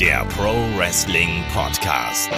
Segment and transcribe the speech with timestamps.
[0.00, 2.30] der Pro Wrestling Podcast.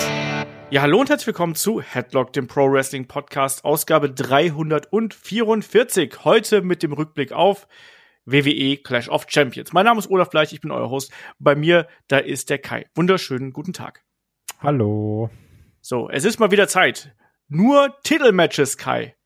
[0.71, 6.25] Ja, hallo und herzlich willkommen zu Headlock, dem Pro Wrestling Podcast, Ausgabe 344.
[6.25, 7.67] Heute mit dem Rückblick auf
[8.27, 9.73] WWE Clash of Champions.
[9.73, 11.11] Mein Name ist Olaf Bleich, ich bin euer Host.
[11.41, 12.87] Bei mir, da ist der Kai.
[12.95, 14.05] Wunderschönen guten Tag.
[14.61, 15.29] Hallo.
[15.81, 17.13] So, es ist mal wieder Zeit.
[17.49, 19.17] Nur Titelmatches, Kai.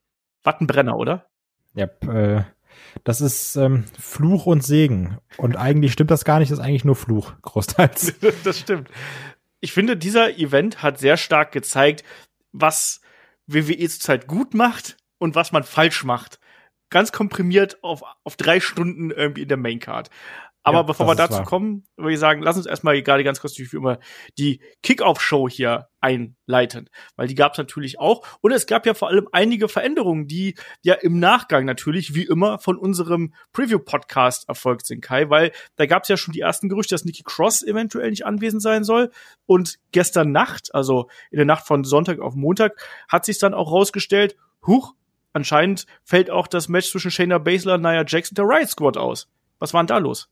[0.43, 1.26] Wattenbrenner, oder?
[1.74, 2.44] Ja, äh,
[3.04, 5.18] das ist ähm, Fluch und Segen.
[5.36, 8.14] Und eigentlich stimmt das gar nicht, das ist eigentlich nur Fluch, großteils.
[8.44, 8.88] das stimmt.
[9.60, 12.04] Ich finde, dieser Event hat sehr stark gezeigt,
[12.52, 13.00] was
[13.46, 16.38] WWE zurzeit gut macht und was man falsch macht.
[16.90, 20.10] Ganz komprimiert auf, auf drei Stunden irgendwie in der Maincard.
[20.64, 21.44] Aber ja, bevor wir dazu wahr.
[21.44, 23.98] kommen, würde ich sagen, lass uns erstmal gerade ganz kurz wie immer
[24.39, 26.88] die Kickoff-Show hier einleiten.
[27.16, 28.25] Weil die gab es natürlich auch.
[28.40, 32.60] Und es gab ja vor allem einige Veränderungen, die ja im Nachgang natürlich, wie immer,
[32.60, 35.30] von unserem Preview-Podcast erfolgt sind, Kai.
[35.30, 38.62] Weil da gab es ja schon die ersten Gerüchte, dass Nikki Cross eventuell nicht anwesend
[38.62, 39.10] sein soll.
[39.46, 42.77] Und gestern Nacht, also in der Nacht von Sonntag auf Montag,
[43.08, 44.94] hat sich dann auch rausgestellt, huch,
[45.33, 49.28] anscheinend fällt auch das Match zwischen Shayna Baszler und Nia Jackson der Riot Squad aus.
[49.58, 50.28] Was war denn da los?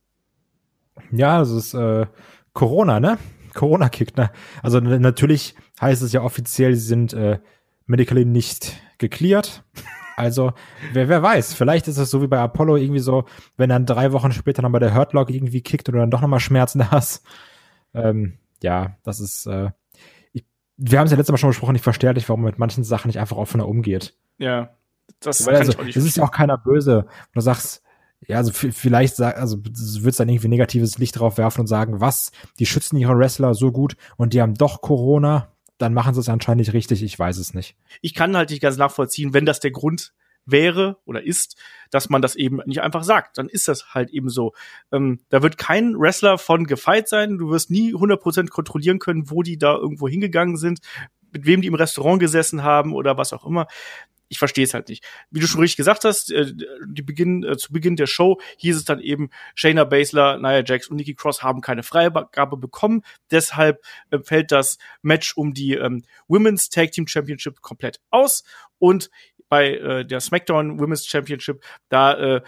[1.10, 2.06] Ja, es ist äh,
[2.52, 3.18] Corona, ne?
[3.54, 4.30] Corona kickt, ne?
[4.62, 7.40] Also natürlich heißt es ja offiziell, sie sind äh,
[7.86, 9.64] medically nicht geklärt.
[10.16, 10.52] Also,
[10.92, 13.24] wer, wer weiß, vielleicht ist es so wie bei Apollo irgendwie so,
[13.56, 16.90] wenn dann drei Wochen später nochmal der Hurtlock irgendwie kickt oder dann doch nochmal Schmerzen
[16.90, 17.24] hast.
[17.94, 19.70] Ähm, ja, das ist, äh,
[20.32, 20.44] ich,
[20.76, 22.84] wir haben es ja letztes Mal schon besprochen, ich verstehe nicht, warum man mit manchen
[22.84, 24.14] Sachen nicht einfach offener umgeht.
[24.36, 24.76] Ja,
[25.20, 25.96] das Weil also, ich auch nicht.
[25.96, 27.06] Es ist ja auch keiner böse.
[27.32, 27.82] Du sagst,
[28.26, 32.66] ja, also vielleicht also wird's dann irgendwie negatives Licht drauf werfen und sagen, was, die
[32.66, 36.60] schützen ihre Wrestler so gut und die haben doch Corona, dann machen sie es anscheinend
[36.60, 37.76] nicht richtig, ich weiß es nicht.
[38.02, 40.12] Ich kann halt nicht ganz nachvollziehen, wenn das der Grund
[40.44, 41.56] wäre oder ist,
[41.90, 43.38] dass man das eben nicht einfach sagt.
[43.38, 44.52] Dann ist das halt eben so.
[44.92, 47.38] Ähm, da wird kein Wrestler von gefeit sein.
[47.38, 50.80] Du wirst nie 100% kontrollieren können, wo die da irgendwo hingegangen sind,
[51.32, 53.66] mit wem die im Restaurant gesessen haben oder was auch immer
[54.30, 55.04] ich verstehe es halt nicht.
[55.30, 56.54] Wie du schon richtig gesagt hast, äh,
[56.86, 60.88] die Beginn, äh, zu Beginn der Show hieß es dann eben, Shayna Baszler, Nia Jax
[60.88, 63.02] und Nikki Cross haben keine Freigabe bekommen.
[63.30, 68.44] Deshalb äh, fällt das Match um die ähm, Women's Tag Team Championship komplett aus.
[68.78, 69.10] Und
[69.48, 72.42] bei äh, der SmackDown Women's Championship, da äh,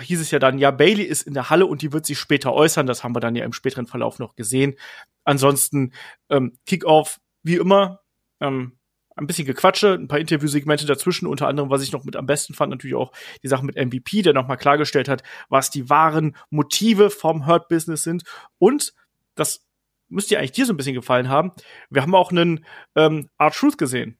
[0.00, 2.52] hieß es ja dann, ja, Bailey ist in der Halle und die wird sich später
[2.52, 2.86] äußern.
[2.88, 4.76] Das haben wir dann ja im späteren Verlauf noch gesehen.
[5.22, 5.92] Ansonsten
[6.28, 8.00] ähm, Kickoff, wie immer,
[8.40, 8.77] ähm,
[9.18, 12.54] ein bisschen Gequatsche, ein paar Interviewsegmente dazwischen, unter anderem, was ich noch mit am besten
[12.54, 13.12] fand, natürlich auch
[13.42, 18.02] die Sache mit MVP, der nochmal klargestellt hat, was die wahren Motive vom Hurt Business
[18.02, 18.22] sind.
[18.58, 18.94] Und
[19.34, 19.66] das
[20.08, 21.52] müsste ja eigentlich dir so ein bisschen gefallen haben.
[21.90, 22.64] Wir haben auch einen
[22.94, 24.16] ähm, Art Truth gesehen.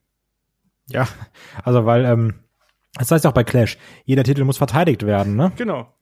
[0.87, 1.07] Ja,
[1.63, 2.39] also weil, ähm,
[2.93, 5.51] das heißt auch bei Clash, jeder Titel muss verteidigt werden, ne?
[5.55, 5.93] Genau.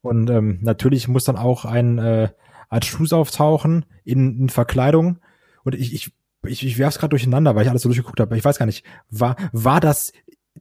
[0.00, 2.28] Und ähm, natürlich muss dann auch ein äh,
[2.68, 5.20] Art Truth auftauchen in, in Verkleidung.
[5.62, 6.12] Und ich, ich
[6.46, 8.36] ich, ich werf's gerade durcheinander, weil ich alles so durchgeguckt habe.
[8.36, 10.12] Ich weiß gar nicht, war, war das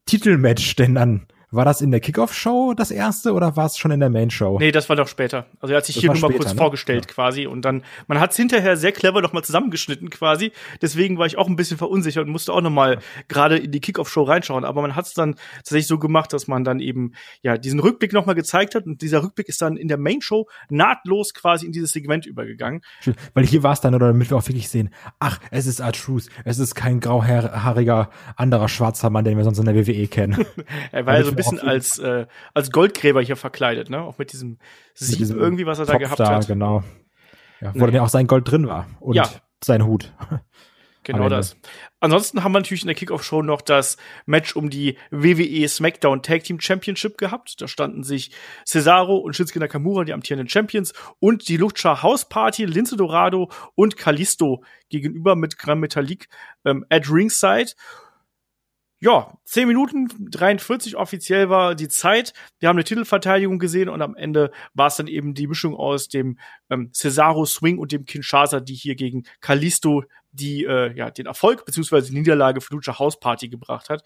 [0.05, 3.99] Titelmatch denn dann war das in der Kickoff-Show das erste oder war es schon in
[3.99, 4.59] der Main-Show?
[4.59, 5.45] Nee, das war doch später.
[5.59, 6.57] Also er hat sich das hier nur mal später, kurz ne?
[6.57, 7.13] vorgestellt ja.
[7.13, 10.51] quasi und dann, man hat es hinterher sehr clever noch mal zusammengeschnitten quasi.
[10.81, 12.99] Deswegen war ich auch ein bisschen verunsichert und musste auch noch mal ja.
[13.27, 14.65] gerade in die Kickoff-Show reinschauen.
[14.65, 18.13] Aber man hat es dann tatsächlich so gemacht, dass man dann eben ja diesen Rückblick
[18.13, 21.71] noch mal gezeigt hat und dieser Rückblick ist dann in der Main-Show nahtlos quasi in
[21.71, 22.81] dieses Segment übergegangen.
[23.33, 24.89] Weil hier war es dann, oder damit wir auch wirklich sehen,
[25.19, 29.59] ach, es ist Art Truth, es ist kein grauhaariger anderer schwarzer Mann, den wir sonst
[29.59, 30.45] in der WWE kennen.
[30.91, 34.01] er war so ein bisschen bisschen als, äh, als Goldgräber hier verkleidet, ne?
[34.01, 34.57] Auch mit diesem
[34.93, 36.47] Sieb mit irgendwie, was er da gehabt da, hat.
[36.47, 36.83] genau.
[37.61, 37.85] Ja, wo nee.
[37.85, 38.87] dann ja auch sein Gold drin war.
[38.99, 39.29] Und ja.
[39.63, 40.11] sein Hut.
[41.03, 41.57] Genau das.
[41.99, 46.45] Ansonsten haben wir natürlich in der Kickoff-Show noch das Match um die WWE SmackDown Tag
[46.45, 47.61] Team Championship gehabt.
[47.61, 48.31] Da standen sich
[48.65, 53.97] Cesaro und Shinsuke Nakamura, die amtierenden Champions, und die Lucha House Party, Lince Dorado und
[53.97, 56.29] Kalisto gegenüber mit Grand Metalik
[56.65, 57.73] ähm, at Ringside
[59.03, 62.31] ja, 10 Minuten 43 offiziell war die Zeit.
[62.59, 66.07] Wir haben eine Titelverteidigung gesehen und am Ende war es dann eben die Mischung aus
[66.07, 66.39] dem
[66.69, 71.65] ähm, Cesaro Swing und dem Kinshasa, die hier gegen Kalisto die äh, ja den Erfolg
[71.65, 74.03] beziehungsweise die Niederlage für Lucha House Party gebracht hat.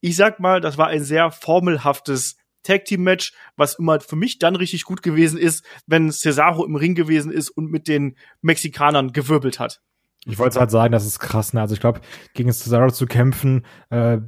[0.00, 4.38] Ich sag mal, das war ein sehr formelhaftes Tag Team Match, was immer für mich
[4.38, 9.12] dann richtig gut gewesen ist, wenn Cesaro im Ring gewesen ist und mit den Mexikanern
[9.12, 9.82] gewirbelt hat.
[10.26, 11.52] Ich wollte halt sagen, das ist krass.
[11.54, 11.60] Ne?
[11.60, 12.00] Also ich glaube,
[12.34, 14.18] gegen Cesaro zu kämpfen, äh,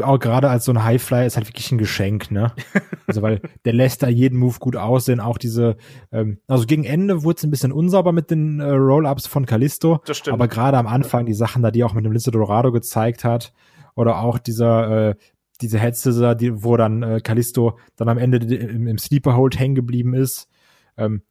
[0.00, 2.52] auch gerade als so ein Highflyer ist halt wirklich ein Geschenk, ne?
[3.06, 5.76] Also weil der lässt da jeden Move gut aussehen, auch diese,
[6.12, 10.00] ähm, also gegen Ende wurde es ein bisschen unsauber mit den äh, Roll-Ups von Kalisto.
[10.06, 10.34] Das stimmt.
[10.34, 13.52] Aber gerade am Anfang die Sachen da, die auch mit dem Lince Dorado gezeigt hat,
[13.94, 15.14] oder auch dieser, äh,
[15.60, 19.58] diese Head Scissor, die, wo dann äh, Kalisto dann am Ende im, im Sleeper Hold
[19.58, 20.48] hängen geblieben ist.
[20.96, 21.22] Ähm,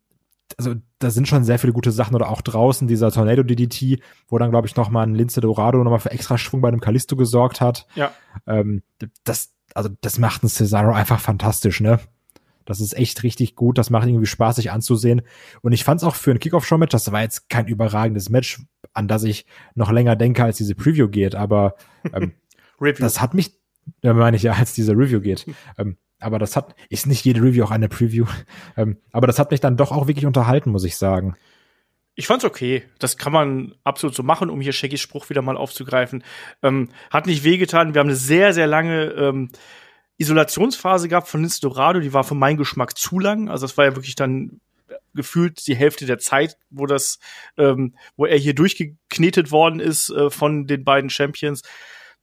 [0.58, 4.38] also da sind schon sehr viele gute Sachen oder auch draußen dieser Tornado DDT, wo
[4.38, 6.82] dann glaube ich noch mal ein Lince Dorado noch mal für extra Schwung bei einem
[6.82, 7.88] Kalisto gesorgt hat.
[7.96, 8.12] Ja.
[8.48, 8.84] Ähm,
[9.24, 12.00] das also das macht ein Cesaro einfach fantastisch, ne?
[12.66, 13.78] Das ist echt richtig gut.
[13.78, 15.24] Das macht irgendwie Spaß, sich anzusehen.
[15.62, 18.62] Und ich fand es auch für ein Kickoff-Show-Match, das war jetzt kein überragendes Match,
[18.94, 19.46] an das ich
[19.76, 21.36] noch länger denke, als diese Preview geht.
[21.36, 21.76] Aber
[22.14, 22.34] ähm,
[23.00, 23.60] das hat mich,
[24.04, 25.46] ja, meine ich ja, als diese Review geht.
[25.78, 28.26] ähm, aber das hat, ist nicht jede Review auch eine Preview.
[28.78, 31.36] Ähm, aber das hat mich dann doch auch wirklich unterhalten, muss ich sagen.
[32.16, 32.84] Ich fand's okay.
[33.00, 36.24] Das kann man absolut so machen, um hier Shaggys Spruch wieder mal aufzugreifen.
[36.64, 37.94] Ähm, hat nicht wehgetan.
[37.94, 39.50] Wir haben eine sehr, sehr lange ähm,
[40.18, 42.00] Isolationsphase gehabt von Lince Dorado.
[42.00, 43.50] Die war für meinen Geschmack zu lang.
[43.50, 44.62] Also das war ja wirklich dann
[45.14, 47.20] gefühlt die Hälfte der Zeit, wo das,
[47.58, 51.62] ähm, wo er hier durchgeknetet worden ist äh, von den beiden Champions.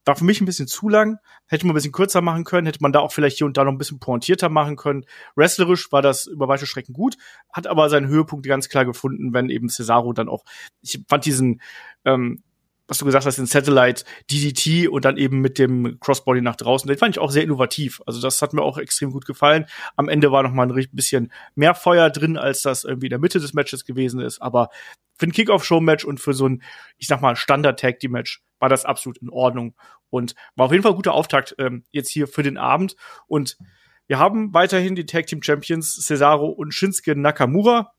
[0.09, 1.19] War für mich ein bisschen zu lang.
[1.49, 3.65] Hätte man ein bisschen kürzer machen können, hätte man da auch vielleicht hier und da
[3.65, 5.05] noch ein bisschen pointierter machen können.
[5.37, 7.19] Wrestlerisch war das über weite Strecken gut,
[7.53, 10.45] hat aber seinen Höhepunkt ganz klar gefunden, wenn eben Cesaro dann auch,
[10.81, 11.61] ich fand diesen,
[12.07, 12.43] ähm,
[12.87, 16.89] was du gesagt hast, den Satellite DDT und dann eben mit dem Crossbody nach draußen.
[16.89, 18.01] Den fand ich auch sehr innovativ.
[18.07, 19.67] Also das hat mir auch extrem gut gefallen.
[19.97, 23.19] Am Ende war noch mal ein bisschen mehr Feuer drin, als das irgendwie in der
[23.19, 24.41] Mitte des Matches gewesen ist.
[24.41, 24.71] Aber
[25.19, 26.63] für ein Kickoff-Show-Match und für so ein,
[26.97, 29.75] ich sag mal, Standard-Tag-Team-Match war das absolut in Ordnung
[30.11, 32.97] und war auf jeden Fall ein guter Auftakt ähm, jetzt hier für den Abend.
[33.27, 33.59] Und
[34.07, 37.93] wir haben weiterhin die Tag Team Champions Cesaro und Shinsuke Nakamura.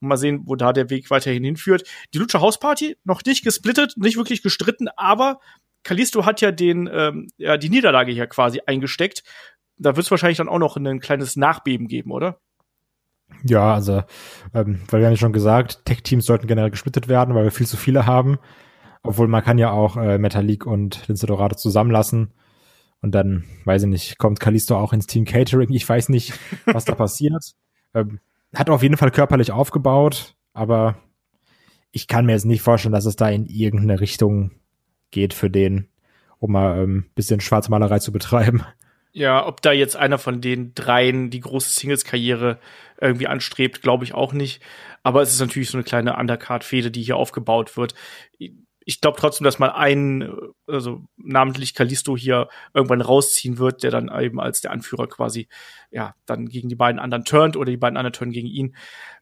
[0.00, 1.88] Mal sehen, wo da der Weg weiterhin hinführt.
[2.12, 5.40] Die Lucha House Party noch nicht gesplittet, nicht wirklich gestritten, aber
[5.84, 9.22] Kalisto hat ja den, ähm, ja, die Niederlage hier quasi eingesteckt.
[9.78, 12.40] Da wird es wahrscheinlich dann auch noch ein kleines Nachbeben geben, oder?
[13.44, 14.02] Ja, also,
[14.54, 17.66] ähm, weil wir haben ja schon gesagt, Tech-Teams sollten generell gesplittet werden, weil wir viel
[17.66, 18.38] zu viele haben.
[19.02, 22.32] Obwohl man kann ja auch äh, Metalik und Lince Dorado zusammenlassen.
[23.02, 25.72] Und dann, weiß ich nicht, kommt Kalisto auch ins Team Catering.
[25.72, 26.32] Ich weiß nicht,
[26.64, 27.54] was da passiert.
[27.94, 28.18] Ähm,
[28.54, 30.96] hat auf jeden Fall körperlich aufgebaut, aber
[31.92, 34.52] ich kann mir jetzt nicht vorstellen, dass es da in irgendeine Richtung
[35.10, 35.88] geht für den,
[36.38, 38.62] um mal ähm, bisschen Schwarzmalerei zu betreiben.
[39.16, 42.58] Ja, ob da jetzt einer von den dreien die große Singles-Karriere
[43.00, 44.62] irgendwie anstrebt, glaube ich auch nicht.
[45.02, 47.94] Aber es ist natürlich so eine kleine Undercard-Fehde, die hier aufgebaut wird
[48.88, 50.32] ich glaube trotzdem, dass man einen,
[50.68, 55.48] also namentlich Kalisto hier irgendwann rausziehen wird, der dann eben als der Anführer quasi,
[55.90, 58.76] ja, dann gegen die beiden anderen turnt oder die beiden anderen turnen gegen ihn.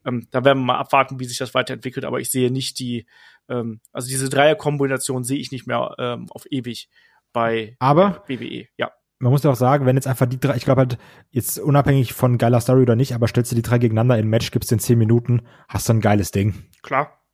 [0.05, 3.06] Ähm, da werden wir mal abwarten, wie sich das weiterentwickelt, aber ich sehe nicht die,
[3.49, 6.90] ähm, also diese Dreierkombination sehe ich nicht mehr ähm, auf ewig
[7.32, 8.93] bei aber WWE, ja.
[9.19, 10.99] Man muss ja auch sagen, wenn jetzt einfach die drei, ich glaube halt,
[11.31, 14.31] jetzt unabhängig von geiler Story oder nicht, aber stellst du die drei gegeneinander in ein
[14.31, 16.55] Match, gibst in zehn Minuten, hast du ein geiles Ding.
[16.82, 17.25] Klar,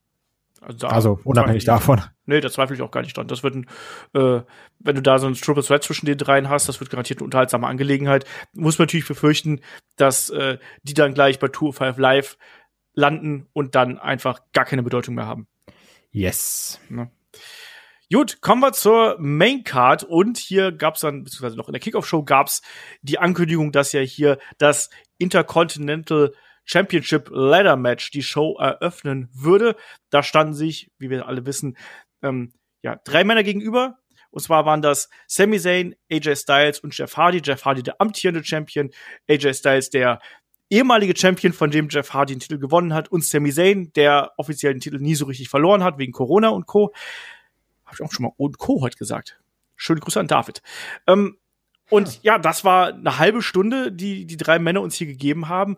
[0.61, 2.03] also, also unabhängig davon.
[2.27, 3.29] Nee, da zweifle ich auch gar nicht dran.
[3.29, 3.67] Das wird ein,
[4.13, 4.43] äh,
[4.79, 7.25] wenn du da so ein Triple Threat zwischen den dreien hast, das wird garantiert eine
[7.25, 8.27] unterhaltsame Angelegenheit.
[8.53, 9.61] Muss man natürlich befürchten,
[9.97, 12.37] dass äh, die dann gleich bei Tour 5 Live
[12.93, 15.47] landen und dann einfach gar keine Bedeutung mehr haben.
[16.11, 16.79] Yes.
[16.91, 17.11] Ja.
[18.13, 22.25] Gut, kommen wir zur Main Card und hier gab's dann, beziehungsweise noch in der Kickoff-Show
[22.25, 22.61] gab's
[23.03, 26.33] die Ankündigung, dass ja hier das Intercontinental
[26.65, 29.77] Championship Ladder Match die Show eröffnen würde.
[30.11, 31.77] Da standen sich, wie wir alle wissen,
[32.21, 32.53] ähm,
[32.83, 33.99] ja, drei Männer gegenüber.
[34.33, 37.41] Und zwar waren das Sami Zayn, AJ Styles und Jeff Hardy.
[37.45, 38.91] Jeff Hardy der amtierende Champion,
[39.29, 40.19] AJ Styles der
[40.69, 44.75] ehemalige Champion, von dem Jeff Hardy den Titel gewonnen hat, und Sami Zayn, der offiziell
[44.75, 46.93] den Titel nie so richtig verloren hat, wegen Corona und Co.
[47.91, 48.83] Habe ich auch schon mal und Co.
[48.83, 49.41] heute gesagt.
[49.75, 50.63] Schöne Grüße an David.
[51.09, 51.39] Ähm,
[51.89, 55.77] und ja, das war eine halbe Stunde, die die drei Männer uns hier gegeben haben.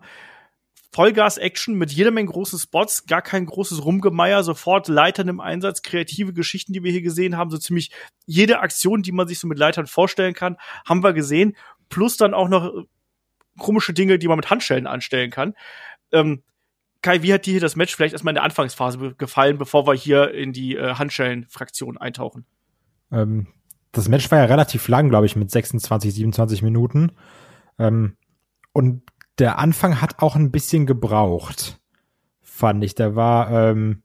[0.91, 6.33] Vollgas-Action mit jeder Menge großen Spots, gar kein großes Rumgemeier, sofort Leitern im Einsatz, kreative
[6.33, 7.91] Geschichten, die wir hier gesehen haben, so ziemlich
[8.27, 11.57] jede Aktion, die man sich so mit Leitern vorstellen kann, haben wir gesehen,
[11.89, 12.83] plus dann auch noch äh,
[13.57, 15.55] komische Dinge, die man mit Handschellen anstellen kann.
[16.11, 16.43] Ähm,
[17.03, 19.93] Kai, wie hat dir hier das Match vielleicht erstmal in der Anfangsphase gefallen, bevor wir
[19.93, 22.45] hier in die äh, Handschellen-Fraktion eintauchen?
[23.11, 23.47] Ähm,
[23.91, 27.11] das Match war ja relativ lang, glaube ich, mit 26, 27 Minuten.
[27.77, 28.15] Ähm,
[28.71, 29.03] und
[29.37, 31.81] der Anfang hat auch ein bisschen gebraucht,
[32.41, 32.95] fand ich.
[32.95, 34.03] Der war, ähm,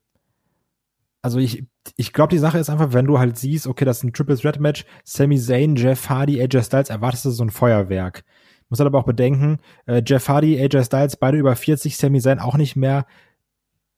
[1.22, 4.04] also ich, ich glaube, die Sache ist einfach, wenn du halt siehst, okay, das ist
[4.04, 8.24] ein Triple Threat Match, Sami Zayn, Jeff Hardy, AJ Styles, erwartest du so ein Feuerwerk.
[8.68, 12.38] Muss halt aber auch bedenken, äh, Jeff Hardy, AJ Styles, beide über 40, Sami Zayn
[12.38, 13.06] auch nicht mehr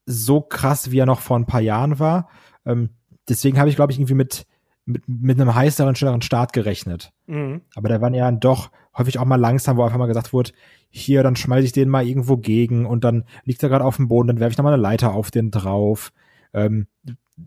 [0.06, 2.28] so krass, wie er noch vor ein paar Jahren war.
[2.64, 2.90] Ähm,
[3.28, 4.46] deswegen habe ich, glaube ich, irgendwie mit,
[4.84, 7.12] mit, mit einem heißeren, schnelleren Start gerechnet.
[7.26, 7.62] Mhm.
[7.74, 10.52] Aber da waren ja dann doch häufig auch mal langsam, wo einfach mal gesagt wurde,
[10.88, 14.08] hier, dann schmeiße ich den mal irgendwo gegen und dann liegt er gerade auf dem
[14.08, 16.12] Boden, dann werfe ich nochmal eine Leiter auf den drauf.
[16.52, 16.88] Ähm,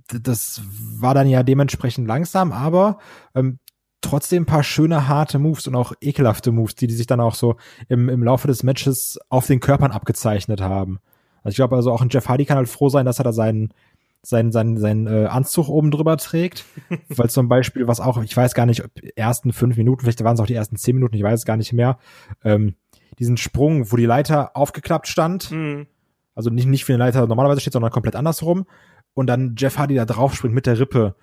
[0.08, 0.62] das
[1.00, 3.00] war dann ja dementsprechend langsam, aber
[3.36, 3.60] ähm,
[4.04, 7.36] trotzdem ein paar schöne, harte Moves und auch ekelhafte Moves, die, die sich dann auch
[7.36, 7.56] so
[7.90, 11.00] im, im Laufe des Matches auf den Körpern abgezeichnet haben.
[11.44, 13.34] Also ich glaube, also auch ein Jeff Hardy kann halt froh sein, dass er da
[13.34, 13.74] seinen
[14.26, 16.66] seinen, seinen, seinen äh, Anzug oben drüber trägt.
[17.10, 20.36] Weil zum Beispiel, was auch, ich weiß gar nicht, ob ersten fünf Minuten, vielleicht waren
[20.36, 21.98] es auch die ersten zehn Minuten, ich weiß es gar nicht mehr,
[22.44, 22.76] ähm,
[23.20, 25.52] diesen Sprung, wo die Leiter aufgeklappt stand.
[25.52, 25.88] Mhm.
[26.36, 28.66] Also nicht, nicht wie eine Leiter normalerweise steht, sondern komplett andersrum.
[29.14, 31.16] Und dann Jeff Hardy da drauf springt mit der Rippe.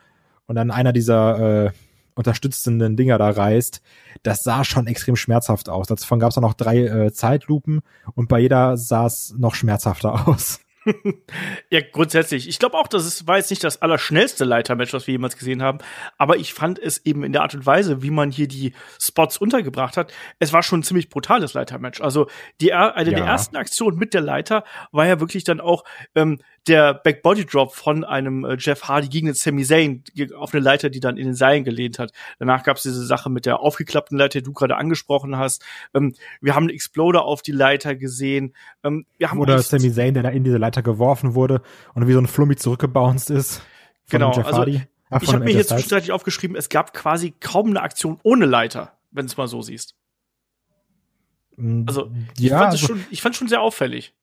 [0.47, 1.71] Und dann einer dieser äh,
[2.21, 3.83] unterstützenden Dinger da reißt.
[4.23, 5.89] Das sah schon extrem schmerzhaft aus.
[5.89, 7.81] Davon gab es noch drei äh, Zeitlupen
[8.15, 10.61] und bei jeder sah es noch schmerzhafter aus.
[11.71, 12.49] ja, grundsätzlich.
[12.49, 15.63] Ich glaube auch, dass es war jetzt nicht das allerschnellste Leitermatch, was wir jemals gesehen
[15.63, 15.79] haben.
[16.17, 19.37] Aber ich fand es eben in der Art und Weise, wie man hier die Spots
[19.37, 22.01] untergebracht hat, es war schon ein ziemlich brutales Leitermatch.
[22.01, 22.29] Also
[22.61, 23.17] die, eine ja.
[23.17, 25.85] der ersten Aktionen mit der Leiter war ja wirklich dann auch
[26.15, 30.05] ähm, der Backbody Drop von einem äh, Jeff Hardy gegen den Sami Zayn
[30.37, 32.13] auf eine Leiter, die dann in den Seilen gelehnt hat.
[32.39, 35.65] Danach gab es diese Sache mit der aufgeklappten Leiter, die du gerade angesprochen hast.
[35.95, 38.55] Ähm, wir haben einen Exploder auf die Leiter gesehen.
[38.85, 41.63] Ähm, wir haben Oder Sami Zayn, der da in diese Leiter geworfen wurde
[41.95, 43.63] und wie so ein Flummi zurückgebounced ist.
[44.11, 44.83] Genau, Jeff also Hardy.
[45.09, 48.93] Ach, ich habe mir hier zwischenzeitlich aufgeschrieben, es gab quasi kaum eine Aktion ohne Leiter,
[49.11, 49.97] wenn es mal so siehst.
[51.57, 54.15] Mm, also, ich, ja, fand also, schon, ich fand schon sehr auffällig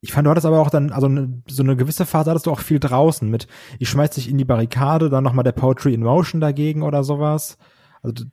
[0.00, 2.52] ich fand, du hattest aber auch dann, also ne, so eine gewisse Phase hattest du
[2.52, 6.02] auch viel draußen mit, ich schmeiß dich in die Barrikade, dann nochmal der Poetry in
[6.02, 7.58] Motion dagegen oder sowas.
[8.02, 8.24] Also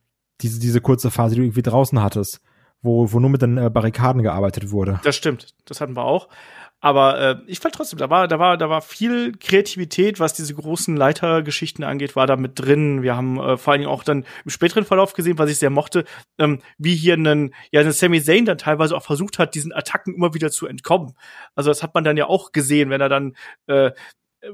[0.42, 2.42] diese, diese kurze Phase, die du irgendwie draußen hattest,
[2.82, 5.00] wo, wo nur mit den äh, Barrikaden gearbeitet wurde.
[5.04, 6.30] Das stimmt, das hatten wir auch.
[6.82, 10.54] Aber äh, ich fand trotzdem, da war, da war, da war viel Kreativität, was diese
[10.54, 13.02] großen Leitergeschichten angeht, war da mit drin.
[13.02, 15.70] Wir haben äh, vor allen Dingen auch dann im späteren Verlauf gesehen, was ich sehr
[15.72, 16.06] mochte,
[16.38, 20.14] ähm, wie hier einen, ja, einen Sami Zayn dann teilweise auch versucht hat, diesen Attacken
[20.14, 21.14] immer wieder zu entkommen.
[21.56, 23.36] Also das hat man dann ja auch gesehen, wenn er dann
[23.68, 23.92] äh,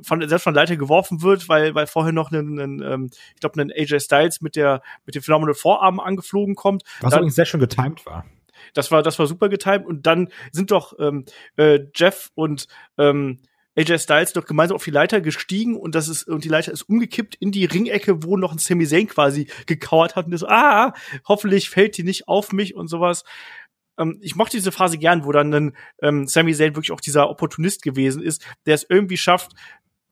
[0.03, 3.61] von selbst von Leiter geworfen wird, weil weil vorher noch ein, ein ähm, ich glaube
[3.61, 6.83] ein AJ Styles mit der mit dem Phenomenal Vorarm angeflogen kommt.
[7.01, 8.25] Was übrigens sehr schön getimed war.
[8.73, 9.85] Das war, das war super getimt.
[9.85, 11.25] Und dann sind doch ähm,
[11.57, 13.39] äh, Jeff und ähm,
[13.75, 16.83] AJ Styles doch gemeinsam auf die Leiter gestiegen und das ist und die Leiter ist
[16.83, 20.93] umgekippt in die Ringecke, wo noch ein Sami Zayn quasi gekauert hat und ist ah,
[21.25, 23.23] hoffentlich fällt die nicht auf mich und sowas.
[23.97, 27.29] Ähm, ich mochte diese Phase gern, wo dann ein ähm, Sami Zayn wirklich auch dieser
[27.29, 29.53] Opportunist gewesen ist, der es irgendwie schafft,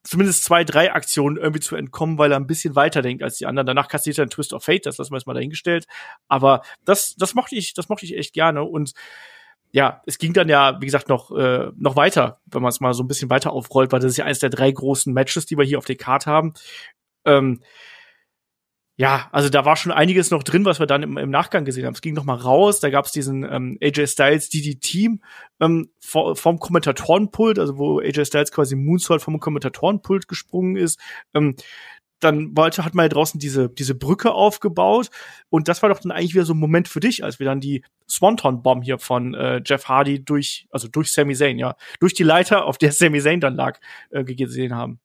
[0.04, 3.46] zumindest zwei, drei Aktionen irgendwie zu entkommen, weil er ein bisschen weiter denkt als die
[3.46, 3.68] anderen.
[3.68, 5.88] Danach kassiert er einen Twist of Fate, das lassen wir jetzt mal dahingestellt.
[6.28, 8.94] Aber das, das mochte ich, das mochte ich echt gerne und
[9.72, 12.94] ja, es ging dann ja, wie gesagt, noch, äh, noch weiter, wenn man es mal
[12.94, 15.58] so ein bisschen weiter aufrollt, weil das ist ja eines der drei großen Matches, die
[15.58, 16.54] wir hier auf der Karte haben.
[17.26, 17.62] Ähm,
[19.00, 21.86] ja, also da war schon einiges noch drin, was wir dann im, im Nachgang gesehen
[21.86, 21.94] haben.
[21.94, 25.22] Es ging noch mal raus, da gab es diesen ähm, AJ Styles DD-Team
[25.62, 31.00] ähm, vom Kommentatorenpult, also wo AJ Styles quasi Moonsault vom Kommentatorenpult gesprungen ist.
[31.34, 31.56] Ähm,
[32.20, 35.12] dann wollte, hat man ja draußen diese, diese Brücke aufgebaut.
[35.50, 37.62] Und das war doch dann eigentlich wieder so ein Moment für dich, als wir dann
[37.62, 42.24] die Swanton-Bomb hier von äh, Jeff Hardy durch, also durch Sami Zayn, ja, durch die
[42.24, 43.80] Leiter, auf der Sami Zayn dann lag,
[44.10, 45.00] äh, gesehen haben.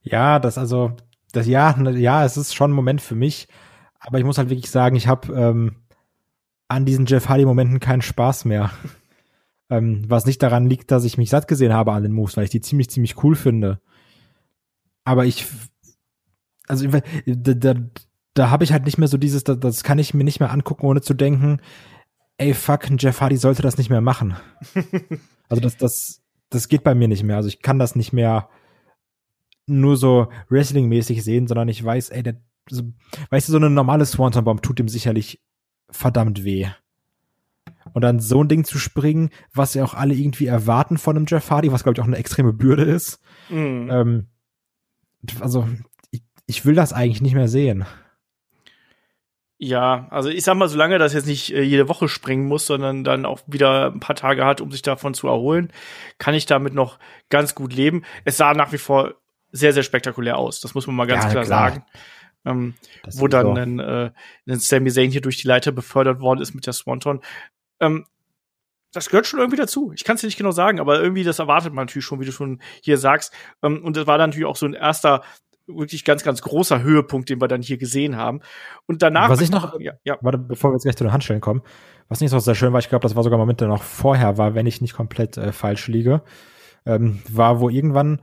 [0.00, 0.96] Ja, das also,
[1.36, 3.48] das ja, ja, es ist schon ein Moment für mich,
[3.98, 5.76] aber ich muss halt wirklich sagen, ich habe ähm,
[6.68, 8.70] an diesen Jeff Hardy-Momenten keinen Spaß mehr.
[9.70, 12.44] ähm, was nicht daran liegt, dass ich mich satt gesehen habe an den Moves, weil
[12.44, 13.80] ich die ziemlich, ziemlich cool finde.
[15.04, 15.46] Aber ich,
[16.66, 17.74] also da, da,
[18.34, 20.50] da habe ich halt nicht mehr so dieses, das, das kann ich mir nicht mehr
[20.50, 21.60] angucken, ohne zu denken,
[22.38, 24.36] ey, fuck, Jeff Hardy sollte das nicht mehr machen.
[25.48, 27.36] also das, das, das geht bei mir nicht mehr.
[27.36, 28.48] Also ich kann das nicht mehr
[29.66, 32.36] nur so Wrestling-mäßig sehen, sondern ich weiß, ey, der,
[32.68, 32.82] so,
[33.30, 35.42] weißt du, so eine normale Swanton Bomb tut ihm sicherlich
[35.90, 36.68] verdammt weh.
[37.92, 41.26] Und dann so ein Ding zu springen, was ja auch alle irgendwie erwarten von einem
[41.28, 43.20] Jeff Hardy, was glaube ich auch eine extreme Bürde ist.
[43.50, 43.88] Mhm.
[43.90, 44.26] Ähm,
[45.40, 45.68] also
[46.10, 47.84] ich, ich will das eigentlich nicht mehr sehen.
[49.56, 53.04] Ja, also ich sag mal, solange das jetzt nicht äh, jede Woche springen muss, sondern
[53.04, 55.72] dann auch wieder ein paar Tage hat, um sich davon zu erholen,
[56.18, 56.98] kann ich damit noch
[57.30, 58.02] ganz gut leben.
[58.24, 59.14] Es sah nach wie vor
[59.54, 60.60] sehr, sehr spektakulär aus.
[60.60, 61.84] Das muss man mal ganz ja, klar, klar, sagen.
[62.46, 62.74] Ähm,
[63.14, 64.10] wo dann ein, äh,
[64.46, 67.20] ein Sami Zayn hier durch die Leiter befördert worden ist mit der Swanton.
[67.80, 68.04] Ähm,
[68.92, 69.92] das gehört schon irgendwie dazu.
[69.94, 72.26] Ich kann es dir nicht genau sagen, aber irgendwie das erwartet man natürlich schon, wie
[72.26, 73.32] du schon hier sagst.
[73.62, 75.22] Ähm, und das war dann natürlich auch so ein erster
[75.66, 78.40] wirklich ganz, ganz großer Höhepunkt, den wir dann hier gesehen haben.
[78.86, 79.30] Und danach.
[79.30, 80.18] Was ich noch, ja, ja.
[80.20, 81.62] warte, bevor wir jetzt gleich zu den Handstellen kommen,
[82.08, 84.36] was nicht so sehr schön war, ich glaube, das war sogar Moment, der noch vorher
[84.36, 86.22] war, wenn ich nicht komplett äh, falsch liege,
[86.84, 88.20] ähm, war, wo irgendwann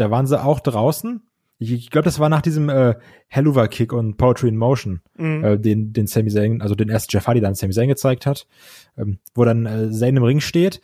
[0.00, 1.22] da waren sie auch draußen.
[1.58, 2.94] Ich, ich glaube, das war nach diesem äh,
[3.26, 5.44] Helluva Kick und Poetry in Motion, mhm.
[5.44, 8.46] äh, den den Sami Zayn, also den ersten Jeff Hardy dann Sami Zayn gezeigt hat,
[8.96, 10.80] ähm, wo dann äh, Zayn im Ring steht,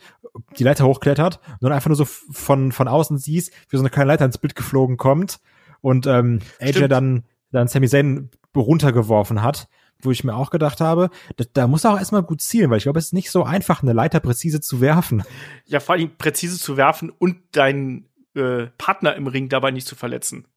[0.57, 3.89] die Leiter hochklettert und dann einfach nur so von von außen siehst, wie so eine
[3.89, 5.39] kleine Leiter ins Bild geflogen kommt
[5.79, 6.91] und ähm, AJ Stimmt.
[6.91, 9.69] dann dann Sami Zayn runtergeworfen hat,
[10.01, 12.77] wo ich mir auch gedacht habe, da, da muss er auch erstmal gut zielen, weil
[12.77, 15.23] ich glaube, es ist nicht so einfach, eine Leiter präzise zu werfen.
[15.65, 19.95] Ja, vor allem präzise zu werfen und deinen äh, Partner im Ring dabei nicht zu
[19.95, 20.47] verletzen.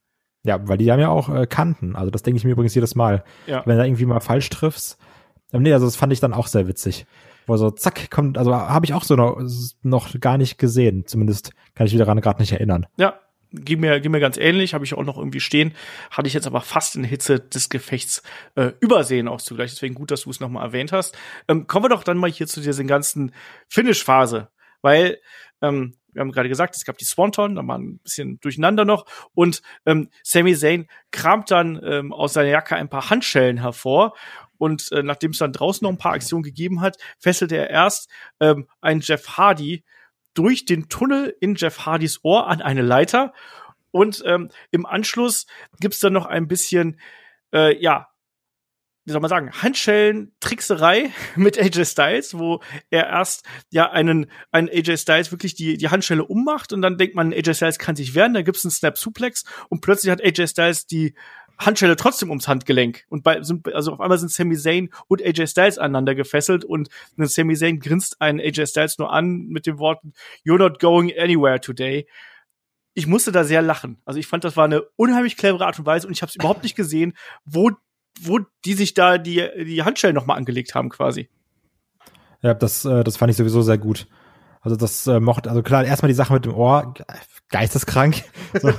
[0.44, 1.96] Ja, weil die haben ja auch äh, Kanten.
[1.96, 3.24] Also das denke ich mir übrigens jedes Mal.
[3.46, 3.62] Ja.
[3.66, 4.98] Wenn du da irgendwie mal falsch triffst.
[5.52, 7.06] Ähm, nee, also das fand ich dann auch sehr witzig.
[7.46, 9.40] Wo so zack kommt, also habe ich auch so noch,
[9.82, 11.06] noch gar nicht gesehen.
[11.06, 12.86] Zumindest kann ich wieder daran gerade nicht erinnern.
[12.98, 13.18] Ja,
[13.52, 15.74] ging mir, ging mir ganz ähnlich, habe ich auch noch irgendwie stehen,
[16.10, 18.22] hatte ich jetzt aber fast in Hitze des Gefechts
[18.54, 19.70] äh, übersehen auch zugleich.
[19.70, 21.16] Deswegen gut, dass du es nochmal erwähnt hast.
[21.48, 23.32] Ähm, kommen wir doch dann mal hier zu dieser ganzen
[23.68, 24.48] Finish-Phase,
[24.82, 25.18] weil
[25.62, 29.06] ähm, wir haben gerade gesagt, es gab die Swanton, da war ein bisschen durcheinander noch
[29.34, 34.14] und ähm, Sami Zayn kramt dann ähm, aus seiner Jacke ein paar Handschellen hervor
[34.58, 38.10] und äh, nachdem es dann draußen noch ein paar Aktionen gegeben hat, fesselte er erst
[38.40, 39.84] ähm, einen Jeff Hardy
[40.34, 43.32] durch den Tunnel in Jeff Hardys Ohr an eine Leiter.
[43.90, 45.46] Und ähm, im Anschluss
[45.80, 47.00] gibt's dann noch ein bisschen,
[47.52, 48.07] äh, ja,
[49.08, 52.60] wie soll man sagen, Handschellen, Trickserei mit AJ Styles, wo
[52.90, 57.14] er erst ja einen, einen AJ Styles wirklich die, die Handschelle ummacht und dann denkt
[57.14, 60.48] man, AJ Styles kann sich wehren, da gibt's einen Snap Suplex und plötzlich hat AJ
[60.48, 61.14] Styles die
[61.58, 63.04] Handschelle trotzdem ums Handgelenk.
[63.08, 66.88] Und bei, sind, also auf einmal sind Sami Zayn und AJ Styles aneinander gefesselt und
[67.16, 70.12] Sami Zayn grinst einen AJ Styles nur an mit den Worten,
[70.44, 72.06] You're not going anywhere today.
[72.94, 74.02] Ich musste da sehr lachen.
[74.04, 76.36] Also ich fand, das war eine unheimlich clevere Art und Weise und ich habe es
[76.36, 77.14] überhaupt nicht gesehen,
[77.46, 77.70] wo,
[78.22, 81.28] wo die sich da die, die Handschellen nochmal angelegt haben quasi.
[82.42, 84.06] Ja, das, äh, das fand ich sowieso sehr gut.
[84.60, 86.94] Also das äh, mochte, also klar, erstmal die Sache mit dem Ohr,
[87.50, 88.22] geisteskrank.
[88.60, 88.72] So,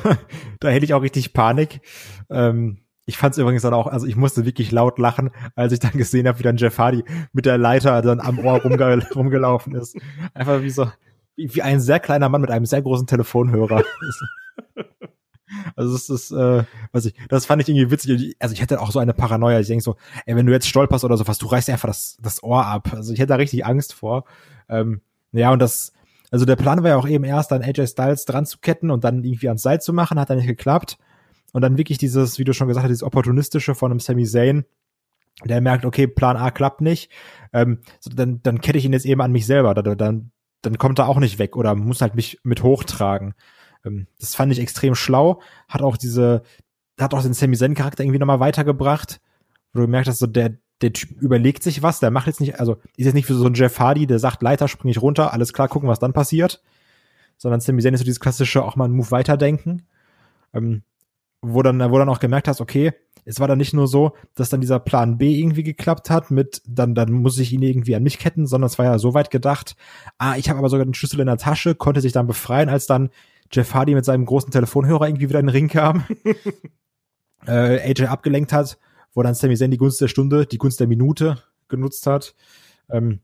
[0.59, 1.81] da hätte ich auch richtig Panik.
[2.29, 5.79] Ähm, ich fand es übrigens dann auch, also ich musste wirklich laut lachen, als ich
[5.79, 7.03] dann gesehen habe, wie dann Jeff Hardy
[7.33, 9.95] mit der Leiter dann am Ohr rumge rumgelaufen ist.
[10.33, 10.91] Einfach wie so,
[11.35, 13.83] wie, wie ein sehr kleiner Mann mit einem sehr großen Telefonhörer.
[15.75, 18.35] Also das ist, äh, was ich, das fand ich irgendwie witzig.
[18.39, 19.59] Also ich hätte auch so eine Paranoia.
[19.59, 22.43] Ich denke so, ey, wenn du jetzt stolperst oder sowas, du reißt einfach das, das
[22.43, 22.93] Ohr ab.
[22.93, 24.25] Also ich hätte da richtig Angst vor.
[24.67, 25.93] Ähm, ja, und das,
[26.31, 29.03] also der Plan war ja auch eben erst, dann AJ Styles dran zu ketten und
[29.03, 30.97] dann irgendwie ans Seil zu machen, hat dann nicht geklappt.
[31.51, 34.65] Und dann wirklich dieses, wie du schon gesagt hast, dieses opportunistische von einem Sami Zayn,
[35.43, 37.11] der merkt, okay, Plan A klappt nicht,
[37.53, 39.73] ähm, so, dann, dann kette ich ihn jetzt eben an mich selber.
[39.73, 40.31] Dann,
[40.61, 43.33] dann kommt er auch nicht weg oder muss halt mich mit hochtragen.
[43.85, 45.41] Ähm, das fand ich extrem schlau.
[45.67, 46.43] Hat auch diese,
[46.99, 49.21] hat auch den Sami Zayn Charakter irgendwie nochmal weitergebracht,
[49.73, 52.59] wo du gemerkt hast, so der, der Typ überlegt sich was, der macht jetzt nicht,
[52.59, 55.53] also ist jetzt nicht so ein Jeff Hardy, der sagt, Leiter, spring ich runter, alles
[55.53, 56.61] klar, gucken, was dann passiert.
[57.37, 59.83] Sondern Sami Zayn ist so dieses klassische, auch mal einen Move weiterdenken.
[60.53, 60.83] Ähm,
[61.41, 62.91] wo dann, wo dann auch gemerkt hast, okay,
[63.25, 66.61] es war dann nicht nur so, dass dann dieser Plan B irgendwie geklappt hat mit,
[66.65, 69.29] dann, dann muss ich ihn irgendwie an mich ketten, sondern es war ja so weit
[69.29, 69.75] gedacht,
[70.17, 72.87] ah, ich habe aber sogar den Schlüssel in der Tasche, konnte sich dann befreien, als
[72.87, 73.09] dann
[73.51, 76.03] Jeff Hardy mit seinem großen Telefonhörer irgendwie wieder in den Ring kam,
[77.47, 78.77] äh, AJ abgelenkt hat
[79.13, 82.35] wo dann Sami Zayn die Gunst der Stunde, die Gunst der Minute genutzt hat.
[82.89, 83.19] Ähm,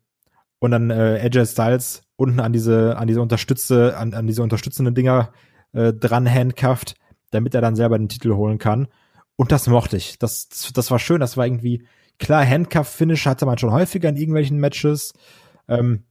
[0.60, 4.96] und dann äh, AJ Styles unten an diese, an diese Unterstütze, an, an diese unterstützenden
[4.96, 5.32] Dinger
[5.74, 6.96] äh, dran handcuffed,
[7.32, 8.88] damit er dann selber den Titel holen kann.
[9.36, 10.18] Und das mochte ich.
[10.18, 11.20] Das, das war schön.
[11.20, 11.86] Das war irgendwie,
[12.20, 15.14] klar, Handcuff-Finish hatte man schon häufiger in irgendwelchen Matches.
[15.68, 16.04] Ähm,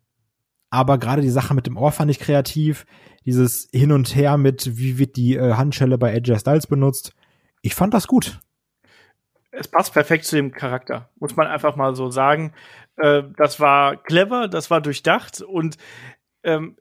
[0.75, 2.87] aber gerade die Sache mit dem Ohr fand ich kreativ.
[3.25, 7.15] Dieses Hin und Her mit, wie wird die äh, Handschelle bei AJ Styles benutzt.
[7.63, 8.39] Ich fand das gut
[9.57, 12.53] es passt perfekt zu dem Charakter, muss man einfach mal so sagen.
[12.97, 15.77] Äh, das war clever, das war durchdacht und
[16.43, 16.77] ähm,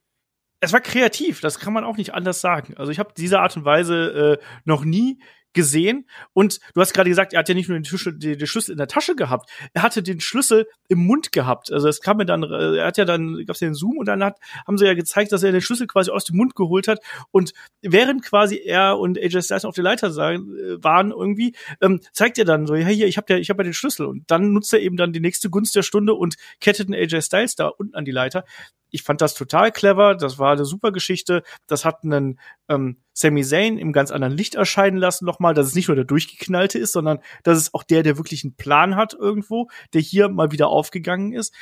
[0.60, 2.75] es war kreativ, das kann man auch nicht anders sagen.
[2.77, 5.21] Also ich habe diese Art und Weise äh, noch nie
[5.54, 6.08] gesehen.
[6.34, 8.72] Und du hast gerade gesagt, er hat ja nicht nur den Schlüssel, den, den Schlüssel
[8.72, 11.72] in der Tasche gehabt, er hatte den Schlüssel im Mund gehabt.
[11.72, 14.08] Also es kam mir dann, äh, er hat ja dann, gab's ja den Zoom und
[14.08, 16.88] dann hat, haben sie ja gezeigt, dass er den Schlüssel quasi aus dem Mund geholt
[16.88, 17.00] hat.
[17.32, 22.02] Und während quasi er und AJ Styles auf der Leiter sagen, äh, waren irgendwie, ähm,
[22.12, 24.06] zeigt er dann so, hey, hier, ich habe ja, ich habe ja den Schlüssel.
[24.06, 27.22] Und dann nutzt er eben dann die nächste Gunst der Stunde und kettet den AJ
[27.22, 28.44] Styles da unten an die Leiter.
[28.93, 30.13] Ich fand das total clever.
[30.13, 31.41] Das war eine super Geschichte.
[31.65, 35.73] Das hat einen ähm, Sami Zayn im ganz anderen Licht erscheinen lassen nochmal, dass es
[35.73, 39.15] nicht nur der durchgeknallte ist, sondern dass es auch der, der wirklich einen Plan hat
[39.15, 41.56] irgendwo, der hier mal wieder aufgegangen ist.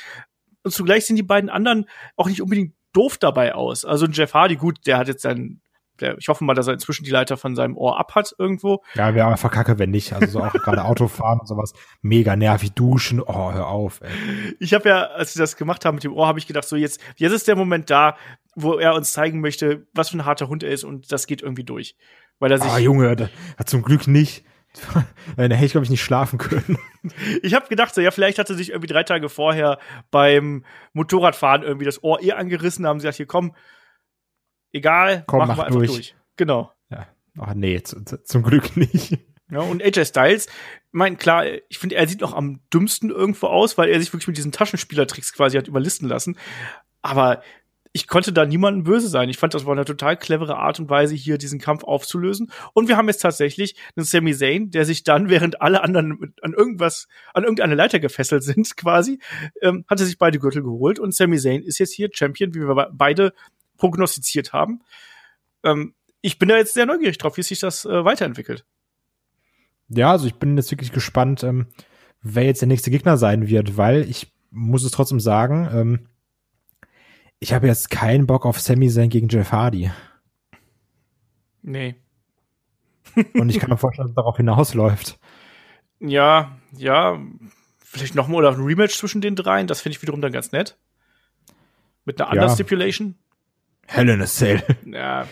[0.62, 3.86] Und zugleich sind die beiden anderen auch nicht unbedingt doof dabei aus.
[3.86, 5.61] Also Jeff Hardy, gut, der hat jetzt seinen
[6.02, 8.82] der, ich hoffe mal, dass er inzwischen die Leiter von seinem Ohr abhat irgendwo.
[8.94, 10.12] Ja, wäre einfach kacke, wenn nicht.
[10.12, 11.72] Also so auch gerade Autofahren und sowas.
[12.02, 13.20] Mega nervig, duschen.
[13.20, 14.54] Oh, hör auf, ey.
[14.60, 16.76] Ich habe ja, als sie das gemacht haben mit dem Ohr, habe ich gedacht, so
[16.76, 18.16] jetzt, jetzt ist der Moment da,
[18.54, 21.42] wo er uns zeigen möchte, was für ein harter Hund er ist und das geht
[21.42, 21.96] irgendwie durch.
[22.38, 22.70] Weil er sich.
[22.70, 23.28] Ah, Junge, da,
[23.64, 24.44] zum Glück nicht.
[25.36, 26.78] da hätte ich, glaube ich, nicht schlafen können.
[27.42, 29.78] Ich habe gedacht, so, ja, vielleicht hat er sich irgendwie drei Tage vorher
[30.10, 33.54] beim Motorradfahren irgendwie das Ohr eh angerissen, haben sie gesagt, hier komm,
[34.72, 35.92] egal, Komm, machen mach wir einfach durch.
[35.92, 36.14] durch.
[36.36, 36.72] Genau.
[36.90, 37.06] Ja.
[37.38, 39.18] Ach nee, zu, zu, zum Glück nicht.
[39.50, 40.46] Ja, und AJ Styles,
[40.92, 44.28] mein klar, ich finde, er sieht noch am dümmsten irgendwo aus, weil er sich wirklich
[44.28, 46.38] mit diesen Taschenspielertricks quasi hat überlisten lassen.
[47.02, 47.42] Aber
[47.92, 49.28] ich konnte da niemandem böse sein.
[49.28, 52.50] Ich fand, das war eine total clevere Art und Weise, hier diesen Kampf aufzulösen.
[52.72, 56.54] Und wir haben jetzt tatsächlich einen Sami Zayn, der sich dann, während alle anderen an
[56.54, 59.18] irgendwas, an irgendeine Leiter gefesselt sind, quasi,
[59.60, 60.98] ähm, hat er sich beide Gürtel geholt.
[60.98, 63.34] Und Sami Zayn ist jetzt hier Champion, wie wir beide
[63.82, 64.80] prognostiziert haben.
[65.64, 68.64] Ähm, ich bin da jetzt sehr neugierig drauf, wie sich das äh, weiterentwickelt.
[69.88, 71.66] Ja, also ich bin jetzt wirklich gespannt, ähm,
[72.22, 76.08] wer jetzt der nächste Gegner sein wird, weil ich muss es trotzdem sagen, ähm,
[77.40, 79.90] ich habe jetzt keinen Bock auf Sami Zayn gegen Jeff Hardy.
[81.62, 81.96] Nee.
[83.34, 85.18] Und ich kann mir vorstellen, dass es darauf hinausläuft.
[85.98, 87.20] Ja, ja.
[87.80, 89.66] Vielleicht nochmal oder ein Rematch zwischen den dreien.
[89.66, 90.78] Das finde ich wiederum dann ganz nett.
[92.04, 92.54] Mit einer anderen ja.
[92.54, 93.16] Stipulation.
[93.86, 94.62] Hell in a Cell.
[94.86, 95.26] Ja,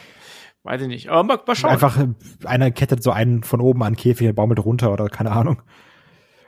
[0.63, 1.09] weiß ich nicht.
[1.09, 1.71] Aber mal, mal schauen.
[1.71, 1.99] Einfach,
[2.45, 5.63] einer kettet so einen von oben an Käfig und baumelt runter oder keine Ahnung.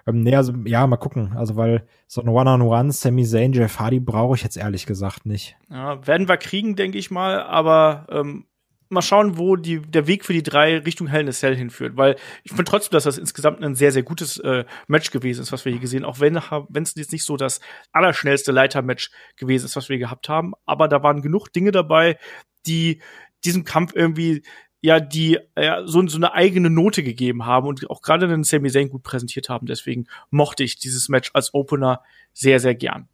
[0.07, 1.35] Ähm, nee, also ja, mal gucken.
[1.37, 5.57] Also weil so ein One-on-One, Sami Zayn, Jeff Hardy brauche ich jetzt ehrlich gesagt nicht.
[5.71, 8.47] Ja, werden wir kriegen, denke ich mal, aber ähm,
[8.93, 11.97] mal schauen, wo die, der Weg für die drei Richtung Hell in a Cell hinführt,
[11.97, 15.53] weil ich finde trotzdem, dass das insgesamt ein sehr, sehr gutes äh, Match gewesen ist,
[15.53, 17.61] was wir hier gesehen, auch wenn es jetzt nicht so das
[17.93, 22.19] allerschnellste Leiter-Match gewesen ist, was wir gehabt haben, aber da waren genug Dinge dabei,
[22.67, 23.01] die
[23.45, 24.43] diesem Kampf irgendwie
[24.83, 28.71] ja die ja, so, so eine eigene Note gegeben haben und auch gerade den Sami
[28.71, 29.67] Zayn gut präsentiert haben.
[29.67, 32.03] Deswegen mochte ich dieses Match als Opener
[32.33, 33.09] sehr, sehr gern.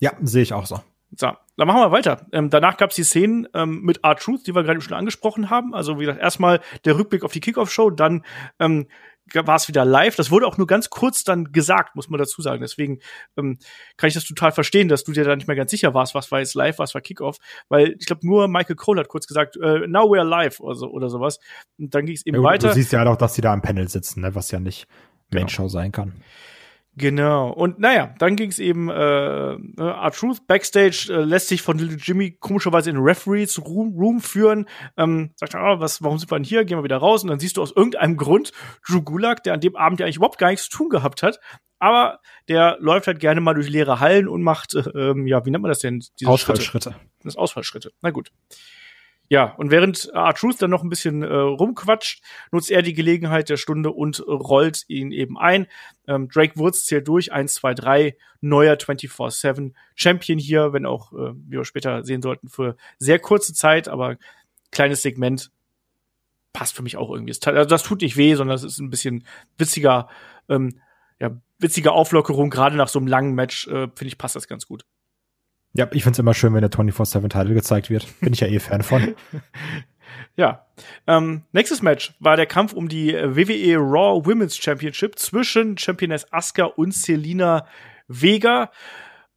[0.00, 0.80] Ja, sehe ich auch so.
[1.14, 2.26] So, dann machen wir weiter.
[2.32, 5.74] Ähm, danach gab es die Szenen ähm, mit R-Truth, die wir gerade schon angesprochen haben.
[5.74, 8.24] Also wie gesagt, erstmal der Rückblick auf die Kickoff-Show, dann
[8.58, 8.86] ähm,
[9.34, 10.16] war es wieder live.
[10.16, 12.60] Das wurde auch nur ganz kurz dann gesagt, muss man dazu sagen.
[12.60, 13.00] Deswegen
[13.36, 13.58] ähm,
[13.96, 16.30] kann ich das total verstehen, dass du dir da nicht mehr ganz sicher warst, was
[16.32, 17.36] war jetzt live, was war Kickoff.
[17.68, 20.88] Weil ich glaube, nur Michael Cole hat kurz gesagt, äh, now we're live oder, so,
[20.88, 21.38] oder sowas.
[21.78, 22.68] Und dann ging es eben ja, weiter.
[22.68, 24.34] Du siehst ja auch, dass die da am Panel sitzen, ne?
[24.34, 24.86] was ja nicht
[25.30, 25.68] Main-Show genau.
[25.68, 26.22] sein kann.
[26.94, 27.50] Genau.
[27.50, 32.32] Und naja, dann ging es eben, äh, R-Truth backstage äh, lässt sich von Little Jimmy
[32.32, 34.68] komischerweise in Referees Room, Room führen.
[34.98, 36.64] Ähm, sagt, ah, was, warum sind wir denn hier?
[36.66, 37.22] Gehen wir wieder raus.
[37.22, 38.52] Und dann siehst du aus irgendeinem Grund
[38.86, 41.40] Drew Gulak, der an dem Abend ja eigentlich überhaupt gar nichts zu tun gehabt hat.
[41.78, 45.50] Aber der läuft halt gerne mal durch leere Hallen und macht, äh, ähm, ja, wie
[45.50, 46.04] nennt man das denn?
[46.20, 46.90] Diese Ausfallschritte.
[46.90, 47.00] Schritte.
[47.24, 47.92] Das Ausfallschritte.
[48.02, 48.30] Na gut.
[49.32, 53.56] Ja, und während R-Truth dann noch ein bisschen äh, rumquatscht, nutzt er die Gelegenheit der
[53.56, 55.68] Stunde und rollt ihn eben ein.
[56.06, 61.32] Ähm, Drake Wurz zählt durch, 1, 2, 3, neuer 24-7 Champion hier, wenn auch, äh,
[61.46, 64.18] wie wir später sehen sollten, für sehr kurze Zeit, aber
[64.70, 65.50] kleines Segment
[66.52, 67.34] passt für mich auch irgendwie.
[67.42, 69.24] Also das tut nicht weh, sondern es ist ein bisschen
[69.56, 70.10] witziger,
[70.50, 70.78] ähm,
[71.18, 74.66] ja, witzige Auflockerung, gerade nach so einem langen Match, äh, finde ich, passt das ganz
[74.66, 74.84] gut.
[75.74, 78.06] Ja, ich find's immer schön, wenn der 24-7-Title gezeigt wird.
[78.20, 79.14] Bin ich ja eh Fan von.
[80.36, 80.66] ja.
[81.06, 86.64] Ähm, nächstes Match war der Kampf um die WWE Raw Women's Championship zwischen Championess Asuka
[86.64, 87.66] und Selina
[88.06, 88.70] Vega.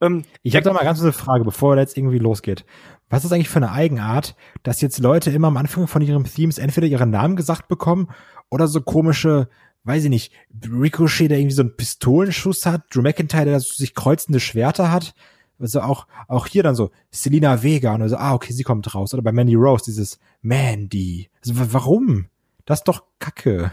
[0.02, 2.66] Ähm, ich habe da mal ganz eine Frage, bevor er jetzt irgendwie losgeht.
[3.10, 6.58] Was ist eigentlich für eine Eigenart, dass jetzt Leute immer am Anfang von ihren Themes
[6.58, 8.10] entweder ihren Namen gesagt bekommen
[8.50, 9.48] oder so komische,
[9.86, 10.34] weiß ich nicht,
[10.70, 15.14] Ricochet, der irgendwie so einen Pistolenschuss hat, Drew McIntyre, der sich kreuzende Schwerter hat
[15.60, 19.14] also auch, auch hier dann so, Selina Vega und so, ah, okay, sie kommt raus.
[19.14, 21.30] Oder bei Mandy Rose dieses Mandy.
[21.46, 22.28] Also, warum?
[22.66, 23.72] Das ist doch Kacke.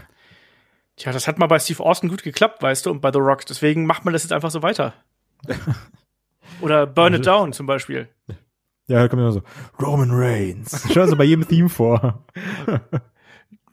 [0.95, 3.45] Tja, das hat mal bei Steve Austin gut geklappt, weißt du, und bei The Rock.
[3.45, 4.93] Deswegen macht man das jetzt einfach so weiter.
[6.61, 8.09] Oder Burn It Down zum Beispiel.
[8.87, 9.41] Ja, da kommt immer so,
[9.81, 10.87] Roman Reigns.
[10.93, 12.25] Schau so bei jedem Theme vor.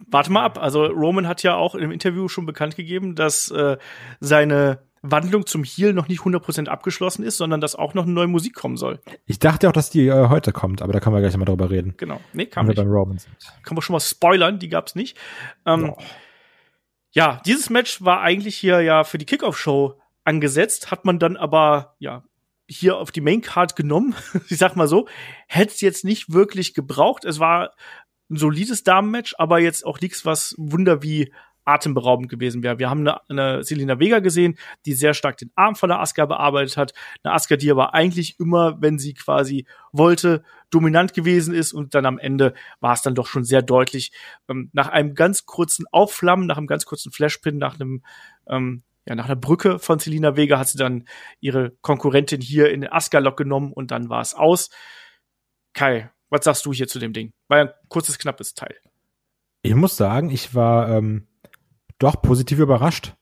[0.06, 0.58] Warte mal ab.
[0.60, 3.76] Also Roman hat ja auch im Interview schon bekannt gegeben, dass äh,
[4.20, 8.26] seine Wandlung zum Heel noch nicht 100% abgeschlossen ist, sondern dass auch noch eine neue
[8.26, 9.00] Musik kommen soll.
[9.26, 11.70] Ich dachte auch, dass die äh, heute kommt, aber da können wir gleich mal drüber
[11.70, 11.94] reden.
[11.96, 12.20] Genau.
[12.32, 12.76] Nee, kam nicht.
[12.76, 13.34] Beim Roman sind.
[13.62, 15.16] Kann man schon mal spoilern, die gab's nicht.
[15.64, 16.02] Ähm, oh.
[17.12, 21.96] Ja, dieses Match war eigentlich hier ja für die Kickoff-Show angesetzt, hat man dann aber,
[21.98, 22.22] ja,
[22.68, 24.14] hier auf die Maincard genommen.
[24.48, 25.08] ich sag mal so,
[25.48, 27.24] hätte es jetzt nicht wirklich gebraucht.
[27.24, 27.72] Es war
[28.30, 31.32] ein solides Damenmatch, aber jetzt auch nichts, was Wunder wie
[31.72, 32.78] atemberaubend gewesen wäre.
[32.78, 34.56] Wir haben eine, eine Selina Vega gesehen,
[34.86, 36.92] die sehr stark den Arm von der Asuka bearbeitet hat.
[37.22, 42.06] Eine Asuka, die aber eigentlich immer, wenn sie quasi wollte, dominant gewesen ist und dann
[42.06, 44.12] am Ende war es dann doch schon sehr deutlich.
[44.48, 48.02] Ähm, nach einem ganz kurzen Aufflammen, nach einem ganz kurzen Flashpin, nach einem
[48.48, 51.06] ähm, ja, nach einer Brücke von Selina Vega hat sie dann
[51.40, 54.70] ihre Konkurrentin hier in den Asuka-Lock genommen und dann war es aus.
[55.72, 57.32] Kai, was sagst du hier zu dem Ding?
[57.48, 58.76] War ein kurzes, knappes Teil.
[59.62, 61.26] Ich muss sagen, ich war ähm,
[62.00, 63.14] doch positiv überrascht.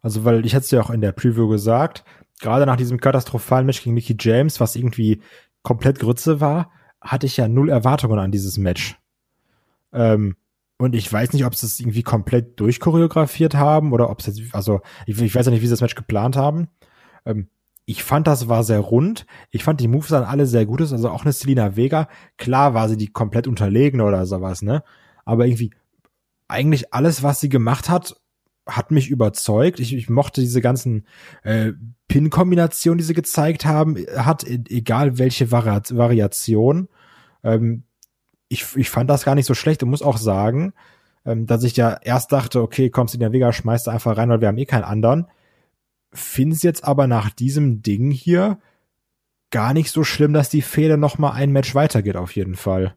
[0.00, 2.04] Also, weil ich hatte es ja auch in der Preview gesagt,
[2.40, 5.20] gerade nach diesem katastrophalen Match gegen Mickey James, was irgendwie
[5.62, 8.96] komplett Grütze war, hatte ich ja null Erwartungen an dieses Match.
[9.92, 10.36] Ähm,
[10.78, 14.80] Und ich weiß nicht, ob sie es irgendwie komplett durchchoreografiert haben oder ob jetzt, also
[15.06, 16.66] ich, ich weiß ja nicht, wie sie das Match geplant haben.
[17.24, 17.46] Ähm,
[17.84, 19.26] ich fand, das war sehr rund.
[19.50, 22.08] Ich fand, die Moves sahen alle sehr gut Also auch eine Selina Vega.
[22.36, 24.82] Klar war sie die komplett unterlegen oder sowas, ne?
[25.24, 25.70] Aber irgendwie,
[26.48, 28.16] eigentlich alles, was sie gemacht hat,
[28.66, 29.80] hat mich überzeugt.
[29.80, 31.06] Ich, ich mochte diese ganzen
[31.42, 31.72] äh,
[32.08, 36.88] Pin-Kombinationen, die sie gezeigt haben, hat e, egal welche Vari Variation.
[37.42, 37.84] Ähm,
[38.48, 40.74] ich, ich fand das gar nicht so schlecht und muss auch sagen,
[41.24, 44.40] ähm, dass ich ja erst dachte, okay, kommst in der Vega, schmeißt einfach rein, weil
[44.40, 45.26] wir haben eh keinen anderen.
[46.12, 48.58] Finde es jetzt aber nach diesem Ding hier
[49.50, 52.96] gar nicht so schlimm, dass die Fehler noch mal ein Match weitergeht auf jeden Fall.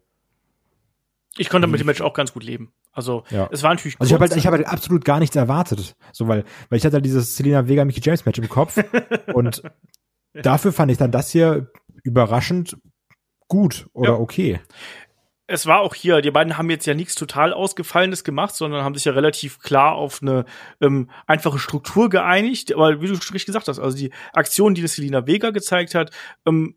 [1.38, 2.72] Ich konnte mit dem Match auch ganz gut leben.
[2.96, 3.50] Also ja.
[3.52, 4.00] es war natürlich.
[4.00, 6.86] Also ich habe halt, ich habe halt absolut gar nichts erwartet, so weil, weil ich
[6.86, 8.78] hatte halt dieses Selena Vega Mickey James Match im Kopf
[9.34, 9.62] und
[10.34, 11.70] dafür fand ich dann das hier
[12.04, 12.78] überraschend
[13.50, 14.20] gut oder ja.
[14.20, 14.62] okay.
[15.48, 18.96] Es war auch hier, die beiden haben jetzt ja nichts total Ausgefallenes gemacht, sondern haben
[18.96, 20.46] sich ja relativ klar auf eine
[20.82, 22.74] ähm, einfache Struktur geeinigt.
[22.74, 25.94] Aber wie du schon richtig gesagt hast, also die Aktion, die das Selina Vega gezeigt
[25.94, 26.10] hat,
[26.48, 26.76] ähm,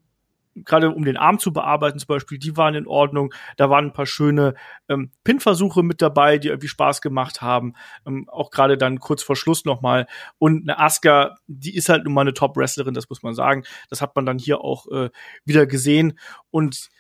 [0.64, 3.32] gerade um den Arm zu bearbeiten zum Beispiel, die waren in Ordnung.
[3.56, 4.54] Da waren ein paar schöne
[4.88, 7.74] ähm, Pin-Versuche mit dabei, die irgendwie Spaß gemacht haben.
[8.06, 10.06] Ähm, auch gerade dann kurz vor Schluss nochmal.
[10.38, 13.64] Und eine Asuka, die ist halt nun mal eine Top-Wrestlerin, das muss man sagen.
[13.90, 15.10] Das hat man dann hier auch äh,
[15.44, 16.18] wieder gesehen.
[16.50, 16.90] Und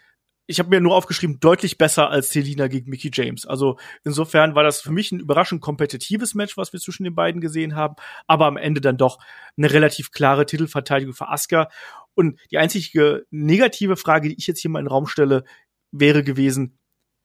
[0.50, 3.46] ich habe mir nur aufgeschrieben, deutlich besser als Selina gegen Mickey James.
[3.46, 7.42] Also insofern war das für mich ein überraschend kompetitives Match, was wir zwischen den beiden
[7.42, 9.18] gesehen haben, aber am Ende dann doch
[9.58, 11.68] eine relativ klare Titelverteidigung für Asuka.
[12.14, 15.44] Und die einzige negative Frage, die ich jetzt hier mal in den Raum stelle,
[15.92, 16.78] wäre gewesen,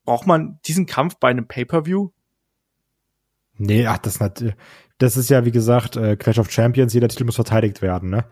[0.03, 2.09] braucht man diesen Kampf bei einem Pay-Per-View?
[3.55, 4.19] Nee, ach, das,
[4.97, 8.25] das ist ja, wie gesagt, äh, Clash of Champions, jeder Titel muss verteidigt werden, ne?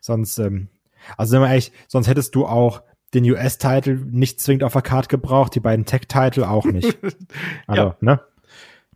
[0.00, 0.68] Sonst, ähm,
[1.16, 2.82] also sind wir ehrlich, sonst hättest du auch
[3.14, 6.98] den US-Titel nicht zwingend auf der Karte gebraucht, die beiden Tech-Titel auch nicht.
[7.66, 7.96] Also, ja.
[8.00, 8.20] ne?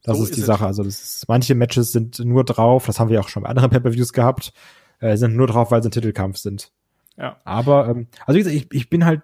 [0.03, 0.67] Das so ist die ist Sache.
[0.67, 3.71] Also, das ist, manche Matches sind nur drauf, das haben wir auch schon bei anderen
[3.71, 4.53] Pay-Per-Views gehabt,
[5.01, 6.73] äh, sind nur drauf, weil sie ein Titelkampf sind.
[7.17, 7.37] Ja.
[7.45, 9.23] Aber, ähm, also wie gesagt, ich, ich bin halt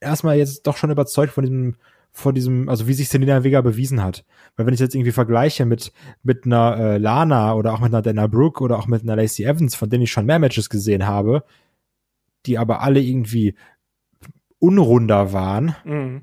[0.00, 1.76] erstmal jetzt doch schon überzeugt von diesem,
[2.12, 4.24] von diesem, also wie sich Selena Vega bewiesen hat.
[4.56, 8.00] Weil wenn ich jetzt irgendwie vergleiche mit, mit einer äh, Lana oder auch mit einer
[8.00, 11.06] Dana Brooke oder auch mit einer Lacey Evans, von denen ich schon mehr Matches gesehen
[11.06, 11.44] habe,
[12.46, 13.54] die aber alle irgendwie
[14.58, 15.76] unrunder waren.
[15.84, 16.22] Mhm.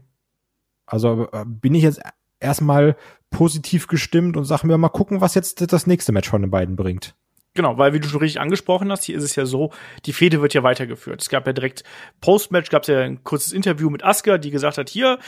[0.85, 2.01] Also äh, bin ich jetzt
[2.39, 2.95] erstmal
[3.29, 6.75] positiv gestimmt und sage mir mal gucken, was jetzt das nächste Match von den beiden
[6.75, 7.15] bringt.
[7.55, 9.69] Genau, weil wie du schon richtig angesprochen hast, hier ist es ja so,
[10.07, 11.21] die Fehde wird ja weitergeführt.
[11.21, 11.83] Es gab ja direkt
[12.19, 15.19] Postmatch, gab es ja ein kurzes Interview mit Asuka, die gesagt hat, hier,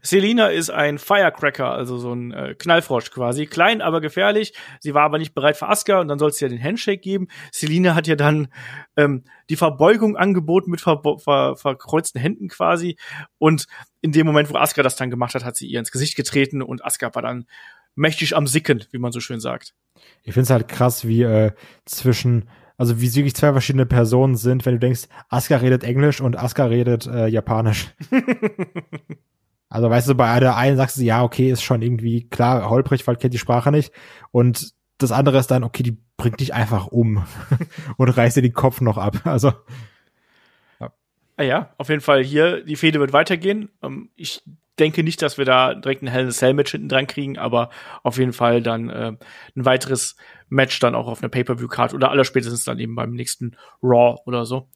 [0.00, 4.54] Selina ist ein Firecracker, also so ein äh, Knallfrosch quasi, klein, aber gefährlich.
[4.80, 7.28] Sie war aber nicht bereit für Asuka und dann soll es ja den Handshake geben.
[7.52, 8.48] Selina hat ja dann
[8.96, 12.96] ähm, die Verbeugung angeboten mit ver ver verkreuzten Händen quasi
[13.36, 13.66] und
[14.00, 16.62] in dem Moment, wo Asuka das dann gemacht hat, hat sie ihr ins Gesicht getreten
[16.62, 17.46] und Asuka war dann
[17.94, 19.74] mächtig am Sicken, wie man so schön sagt.
[20.22, 21.52] Ich finde es halt krass, wie äh,
[21.84, 26.20] zwischen, also wie es wirklich zwei verschiedene Personen sind, wenn du denkst, Asuka redet Englisch
[26.20, 27.88] und Asuka redet äh, Japanisch.
[29.68, 33.06] also weißt du, bei der einen sagst du, ja, okay, ist schon irgendwie klar, holprig,
[33.06, 33.92] weil kennt die Sprache nicht.
[34.30, 37.24] Und das andere ist dann, okay, die bringt dich einfach um
[37.96, 39.20] und reißt dir den Kopf noch ab.
[39.24, 39.52] Also
[40.80, 40.92] ja.
[41.36, 43.70] Ah ja, auf jeden Fall hier, die Fehde wird weitergehen.
[43.82, 44.42] Ähm, ich
[44.78, 47.38] denke nicht, dass wir da direkt ein Hell in a Cell Match hinten dran kriegen,
[47.38, 47.70] aber
[48.02, 49.12] auf jeden Fall dann äh,
[49.56, 50.16] ein weiteres
[50.48, 54.68] Match dann auch auf einer Pay-per-view-Card oder allerspätestens dann eben beim nächsten Raw oder so.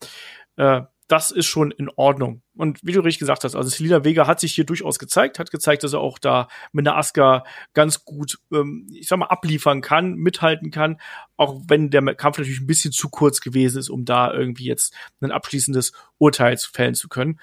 [0.56, 2.42] Äh, das ist schon in Ordnung.
[2.54, 5.50] Und wie du richtig gesagt hast, also Selina Vega hat sich hier durchaus gezeigt, hat
[5.50, 9.80] gezeigt, dass er auch da mit einer Asuka ganz gut, ähm, ich sag mal, abliefern
[9.80, 11.00] kann, mithalten kann,
[11.38, 14.94] auch wenn der Kampf natürlich ein bisschen zu kurz gewesen ist, um da irgendwie jetzt
[15.22, 17.40] ein abschließendes Urteil fällen zu können.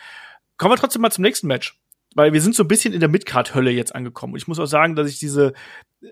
[0.57, 1.79] Kommen wir trotzdem mal zum nächsten Match
[2.15, 4.33] weil wir sind so ein bisschen in der Midcard-Hölle jetzt angekommen.
[4.33, 5.53] Und ich muss auch sagen, dass ich diese,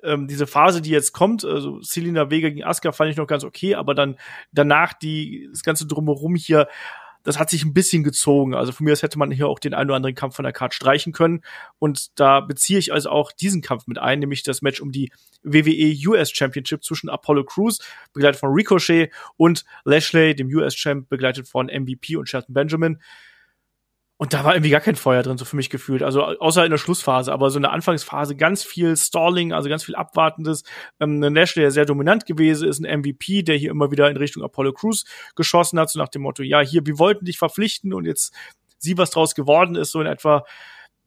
[0.04, 3.44] ähm, diese Phase, die jetzt kommt, also Selina Vega gegen Asuka fand ich noch ganz
[3.44, 4.18] okay, aber dann
[4.52, 6.68] danach die, das ganze Drumherum hier,
[7.24, 8.54] das hat sich ein bisschen gezogen.
[8.54, 10.52] Also von mir aus hätte man hier auch den einen oder anderen Kampf von der
[10.52, 11.42] Card streichen können.
[11.80, 15.10] Und da beziehe ich also auch diesen Kampf mit ein, nämlich das Match um die
[15.42, 17.80] WWE US Championship zwischen Apollo Crews,
[18.12, 23.00] begleitet von Ricochet, und Lashley, dem US Champ, begleitet von MVP und Shelton Benjamin.
[24.24, 26.02] Und da war irgendwie gar kein Feuer drin, so für mich gefühlt.
[26.02, 29.84] Also außer in der Schlussphase, aber so in der Anfangsphase ganz viel Stalling, also ganz
[29.84, 30.64] viel Abwartendes.
[31.02, 34.16] Ähm, ein Lashley, der sehr dominant gewesen ist, ein MVP, der hier immer wieder in
[34.16, 35.04] Richtung Apollo Crews
[35.36, 38.34] geschossen hat, so nach dem Motto, ja, hier, wir wollten dich verpflichten und jetzt
[38.78, 40.46] sieh, was draus geworden ist, so in etwa.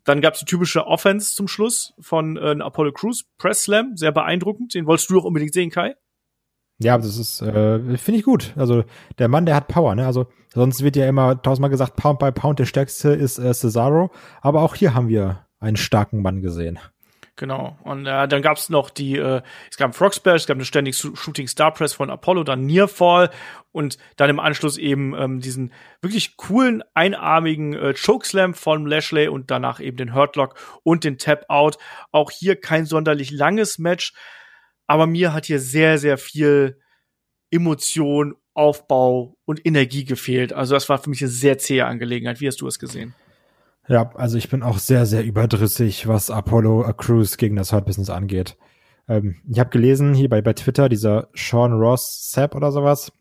[0.04, 4.74] Dann gab's die typische Offense zum Schluss von äh, Apollo Crews, Press Slam, sehr beeindruckend.
[4.74, 5.94] Den wolltest du auch unbedingt sehen, Kai?
[6.78, 8.52] Ja, das ist, äh, finde ich gut.
[8.56, 8.84] Also
[9.18, 10.06] der Mann, der hat Power, ne?
[10.06, 14.10] Also sonst wird ja immer tausendmal gesagt, Pound by Pound der stärkste ist äh, Cesaro,
[14.42, 16.78] aber auch hier haben wir einen starken Mann gesehen.
[17.36, 17.78] Genau.
[17.82, 20.94] Und äh, dann gab's noch die, äh, es gab Frog Splash, es gab eine Standing
[20.94, 23.30] Shooting Star Press von Apollo, dann Nearfall
[23.72, 29.50] und dann im Anschluss eben ähm, diesen wirklich coolen, einarmigen äh, Chokeslam von Lashley und
[29.50, 31.76] danach eben den Hurtlock und den Tap Out.
[32.10, 34.14] Auch hier kein sonderlich langes Match,
[34.86, 36.78] aber mir hat hier sehr, sehr viel
[37.50, 40.52] Emotion, Aufbau und Energie gefehlt.
[40.52, 42.40] Also das war für mich eine sehr zähe Angelegenheit.
[42.40, 43.14] Wie hast du es gesehen?
[43.88, 48.10] Ja, also ich bin auch sehr, sehr überdrüssig, was Apollo Cruise gegen das Hurt Business
[48.10, 48.56] angeht.
[49.08, 53.12] Ähm, ich habe gelesen hier bei, bei Twitter, dieser Sean Ross Sapp oder sowas.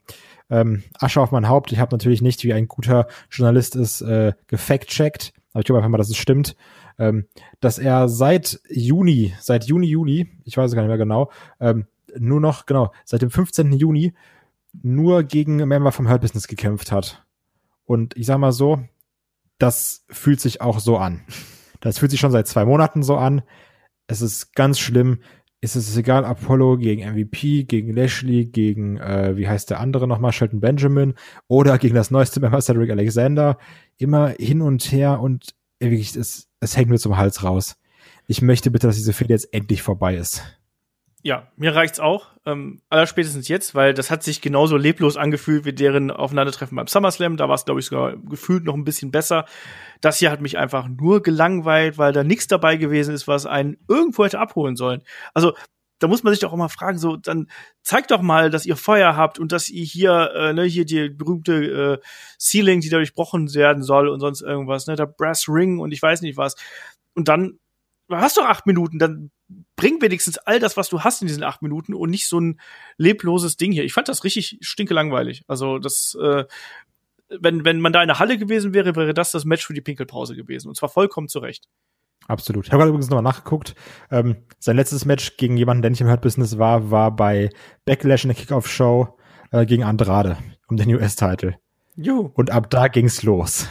[0.49, 1.71] Ähm, Asche auf mein Haupt.
[1.71, 5.33] Ich habe natürlich nicht, wie ein guter Journalist ist, äh, gefact-checkt.
[5.53, 6.55] Aber ich glaube einfach mal, dass es stimmt.
[6.97, 7.25] Ähm,
[7.59, 11.85] dass er seit Juni, seit Juni, Juli, ich weiß es gar nicht mehr genau, ähm,
[12.17, 13.73] nur noch, genau, seit dem 15.
[13.73, 14.13] Juni
[14.83, 17.25] nur gegen Member vom Hurt Business gekämpft hat.
[17.85, 18.81] Und ich sag mal so,
[19.57, 21.21] das fühlt sich auch so an.
[21.79, 23.43] Das fühlt sich schon seit zwei Monaten so an.
[24.07, 25.19] Es ist ganz schlimm.
[25.61, 30.31] Es ist egal, Apollo gegen MVP, gegen Lashley, gegen, äh, wie heißt der andere nochmal,
[30.31, 31.15] Shelton Benjamin
[31.47, 33.57] oder gegen das neueste Member Cedric Alexander.
[33.97, 37.75] Immer hin und her und wirklich, es, es hängt mir zum Hals raus.
[38.27, 40.43] Ich möchte bitte, dass diese Fehde jetzt endlich vorbei ist.
[41.25, 42.27] Ja, mir reicht's auch.
[42.45, 47.35] Ähm, allerspätestens jetzt, weil das hat sich genauso leblos angefühlt wie deren Aufeinandertreffen beim SummerSlam.
[47.35, 49.45] Da war es, glaube ich, sogar gefühlt noch ein bisschen besser.
[50.01, 53.77] Das hier hat mich einfach nur gelangweilt, weil da nichts dabei gewesen ist, was einen
[53.87, 55.01] irgendwo hätte abholen sollen.
[55.33, 55.55] Also
[55.99, 57.49] da muss man sich doch auch mal fragen, so, dann
[57.81, 61.09] zeigt doch mal, dass ihr Feuer habt und dass ihr hier, äh, ne, hier die
[61.09, 62.05] berühmte äh,
[62.39, 66.01] Ceiling, die da durchbrochen werden soll und sonst irgendwas, ne, der Brass Ring und ich
[66.01, 66.55] weiß nicht was.
[67.13, 67.59] Und dann
[68.07, 69.31] du hast doch acht Minuten, dann
[69.75, 72.59] bring wenigstens all das, was du hast in diesen acht Minuten und nicht so ein
[72.97, 73.83] lebloses Ding hier.
[73.83, 75.43] Ich fand das richtig stinke langweilig.
[75.47, 76.45] Also das, äh,
[77.29, 79.81] wenn, wenn man da in der Halle gewesen wäre, wäre das das Match für die
[79.81, 80.67] Pinkelpause gewesen.
[80.67, 81.67] Und zwar vollkommen zurecht.
[82.27, 82.65] Absolut.
[82.65, 83.75] Ich habe gerade übrigens nochmal nachgeguckt.
[84.09, 87.49] Ähm, sein letztes Match gegen jemanden, der nicht im Hurt Business war, war bei
[87.85, 89.17] Backlash in der Kickoff-Show
[89.51, 91.57] äh, gegen Andrade um den US-Title.
[92.33, 93.69] Und ab da ging's los.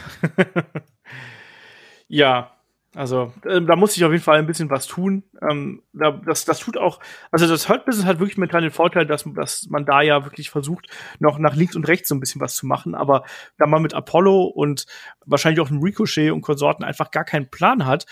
[2.07, 2.55] ja,
[2.95, 5.23] also äh, da muss ich auf jeden Fall ein bisschen was tun.
[5.41, 9.05] Ähm, da, das, das tut auch, also das Hurt Business hat wirklich momentan den Vorteil,
[9.05, 10.87] dass, dass man da ja wirklich versucht,
[11.19, 12.95] noch nach links und rechts so ein bisschen was zu machen.
[12.95, 13.25] Aber
[13.57, 14.85] da man mit Apollo und
[15.25, 18.05] wahrscheinlich auch dem Ricochet und Konsorten einfach gar keinen Plan hat,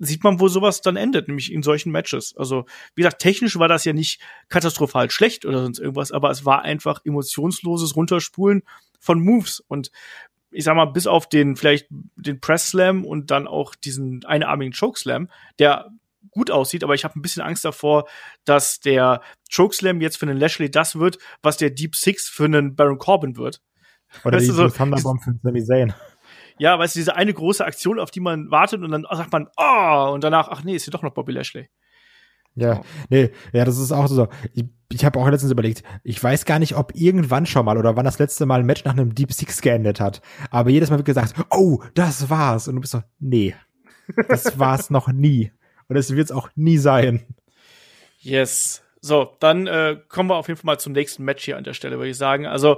[0.00, 2.34] sieht man, wo sowas dann endet, nämlich in solchen Matches.
[2.36, 6.44] Also, wie gesagt, technisch war das ja nicht katastrophal schlecht oder sonst irgendwas, aber es
[6.44, 8.62] war einfach emotionsloses Runterspulen
[8.98, 9.60] von Moves.
[9.60, 9.92] Und
[10.50, 11.86] ich sag mal, bis auf den vielleicht
[12.16, 15.90] den Press Slam und dann auch diesen einarmigen Choke Slam, der
[16.30, 18.08] gut aussieht, aber ich habe ein bisschen Angst davor,
[18.44, 19.20] dass der
[19.54, 23.36] Chokeslam jetzt für einen Lashley das wird, was der Deep Six für einen Baron Corbin
[23.36, 23.60] wird.
[24.24, 25.94] Oder weißt die so, Thunderbomb für Sami Zayn.
[26.60, 29.48] Ja, weißt du, diese eine große Aktion, auf die man wartet und dann sagt man,
[29.56, 31.70] oh, und danach, ach nee, ist hier doch noch Bobby Lashley.
[32.54, 34.28] Ja, nee, ja, das ist auch so.
[34.52, 37.96] Ich, ich habe auch letztens überlegt, ich weiß gar nicht, ob irgendwann schon mal oder
[37.96, 40.20] wann das letzte Mal ein Match nach einem Deep Six geendet hat.
[40.50, 42.68] Aber jedes Mal wird gesagt, oh, das war's.
[42.68, 43.54] Und du bist so, nee,
[44.28, 45.52] das war's noch nie.
[45.88, 47.22] Und es wird's auch nie sein.
[48.18, 48.82] Yes.
[49.00, 51.72] So, dann äh, kommen wir auf jeden Fall mal zum nächsten Match hier an der
[51.72, 52.44] Stelle, würde ich sagen.
[52.44, 52.76] Also,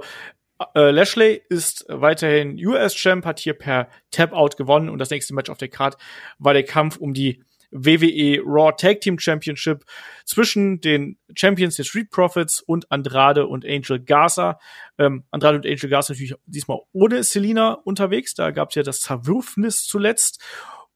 [0.75, 5.57] äh, Lashley ist weiterhin US-Champ, hat hier per Tap-Out gewonnen und das nächste Match auf
[5.57, 5.97] der Card
[6.39, 9.83] war der Kampf um die WWE Raw Tag Team Championship
[10.25, 14.59] zwischen den Champions der Street Profits und Andrade und Angel Garza.
[14.97, 18.35] Ähm, Andrade und Angel Garza natürlich diesmal ohne Selina unterwegs.
[18.35, 20.41] Da gab es ja das Zerwürfnis zuletzt.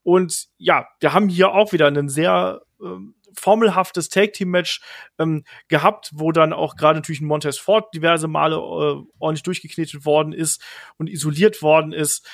[0.03, 4.81] Und ja, wir haben hier auch wieder einen sehr ähm, formelhaftes Tag Team Match
[5.19, 10.05] ähm, gehabt, wo dann auch gerade natürlich ein Montez Ford diverse Male äh, ordentlich durchgeknetet
[10.05, 10.61] worden ist
[10.97, 12.27] und isoliert worden ist.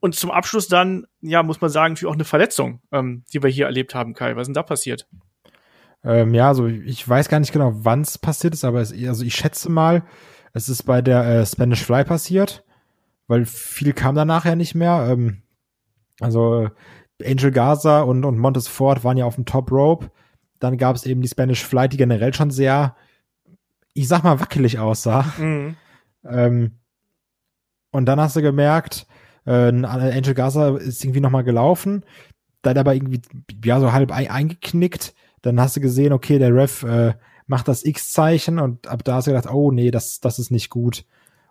[0.00, 3.50] Und zum Abschluss dann, ja, muss man sagen, natürlich auch eine Verletzung, ähm, die wir
[3.50, 4.36] hier erlebt haben, Kai.
[4.36, 5.08] Was ist denn da passiert?
[6.04, 9.24] Ähm, ja, also ich weiß gar nicht genau, wann es passiert ist, aber es, also
[9.24, 10.04] ich schätze mal,
[10.52, 12.64] es ist bei der äh, Spanish Fly passiert,
[13.26, 15.08] weil viel kam danach ja nicht mehr.
[15.10, 15.42] Ähm,
[16.20, 16.70] also
[17.24, 20.10] Angel Gaza und, und Montes Ford waren ja auf dem Top Rope.
[20.60, 22.96] Dann gab es eben die Spanish Fly, die generell schon sehr,
[23.94, 25.24] ich sag mal, wackelig aussah.
[25.38, 25.76] Mhm.
[26.24, 26.72] Ähm,
[27.90, 29.06] und dann hast du gemerkt,
[29.46, 32.04] äh, Angel Gaza ist irgendwie nochmal gelaufen,
[32.62, 33.22] dann aber irgendwie,
[33.64, 35.14] ja, so halb eingeknickt.
[35.42, 37.14] Dann hast du gesehen, okay, der Ref äh,
[37.46, 40.70] macht das X-Zeichen und ab da hast du gedacht, oh nee, das, das ist nicht
[40.70, 41.04] gut.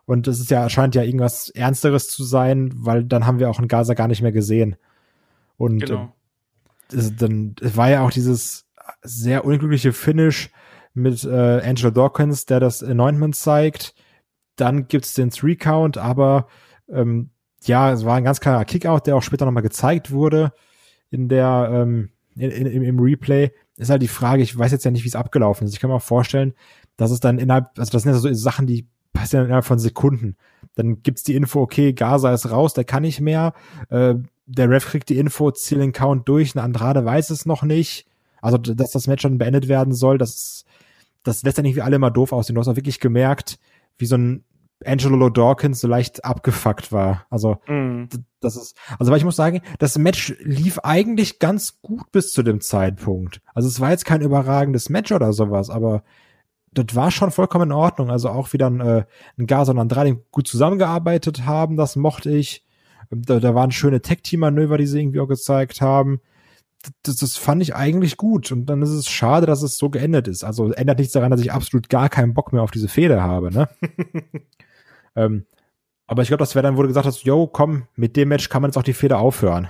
[0.05, 3.59] Und es ist ja, scheint ja irgendwas Ernsteres zu sein, weil dann haben wir auch
[3.59, 4.77] in Gaza gar nicht mehr gesehen.
[5.57, 6.13] Und genau.
[6.91, 8.65] äh, es, dann war ja auch dieses
[9.01, 10.49] sehr unglückliche Finish
[10.93, 13.93] mit äh, Angelo Dawkins, der das Anointment zeigt.
[14.55, 16.47] Dann gibt's den Three-Count, aber
[16.89, 17.31] ähm,
[17.63, 20.53] ja, es war ein ganz klarer Kickout, der auch später nochmal gezeigt wurde
[21.09, 24.91] in der, ähm, in, in, im Replay, ist halt die Frage, ich weiß jetzt ja
[24.91, 25.73] nicht, wie es abgelaufen ist.
[25.73, 26.53] Ich kann mir auch vorstellen,
[26.95, 30.35] dass es dann innerhalb, also das sind ja so Sachen, die passieren innerhalb von Sekunden.
[30.75, 33.53] Dann gibt's die Info, okay, Gaza ist raus, der kann nicht mehr.
[33.89, 34.15] Äh,
[34.47, 38.07] der Ref kriegt die Info, ziel den Count durch, ein Andrade weiß es noch nicht.
[38.41, 40.65] Also, dass das Match dann beendet werden soll, das,
[41.23, 42.55] das lässt ja nicht wie alle immer doof aussehen.
[42.55, 43.59] Du hast auch wirklich gemerkt,
[43.97, 44.43] wie so ein
[44.85, 47.25] Angelo Dawkins so leicht abgefuckt war.
[47.29, 48.05] Also, mm.
[48.39, 52.43] das ist, also, weil ich muss sagen, das Match lief eigentlich ganz gut bis zu
[52.43, 53.41] dem Zeitpunkt.
[53.53, 56.03] Also, es war jetzt kein überragendes Match oder sowas, aber
[56.71, 58.11] das war schon vollkommen in Ordnung.
[58.11, 59.05] Also auch wieder ein, äh,
[59.37, 62.66] ein Gaza und Andrade gut zusammengearbeitet haben, das mochte ich.
[63.09, 66.21] Da, da waren schöne Tech-Team-Manöver, die sie irgendwie auch gezeigt haben.
[67.03, 68.51] Das, das fand ich eigentlich gut.
[68.51, 70.43] Und dann ist es schade, dass es so geendet ist.
[70.43, 73.51] Also ändert nichts daran, dass ich absolut gar keinen Bock mehr auf diese Fehde habe,
[73.51, 73.69] ne?
[75.15, 75.45] ähm,
[76.05, 78.49] aber ich glaube, das wäre dann, wo du gesagt hast, yo, komm, mit dem Match
[78.49, 79.69] kann man jetzt auch die Fehde aufhören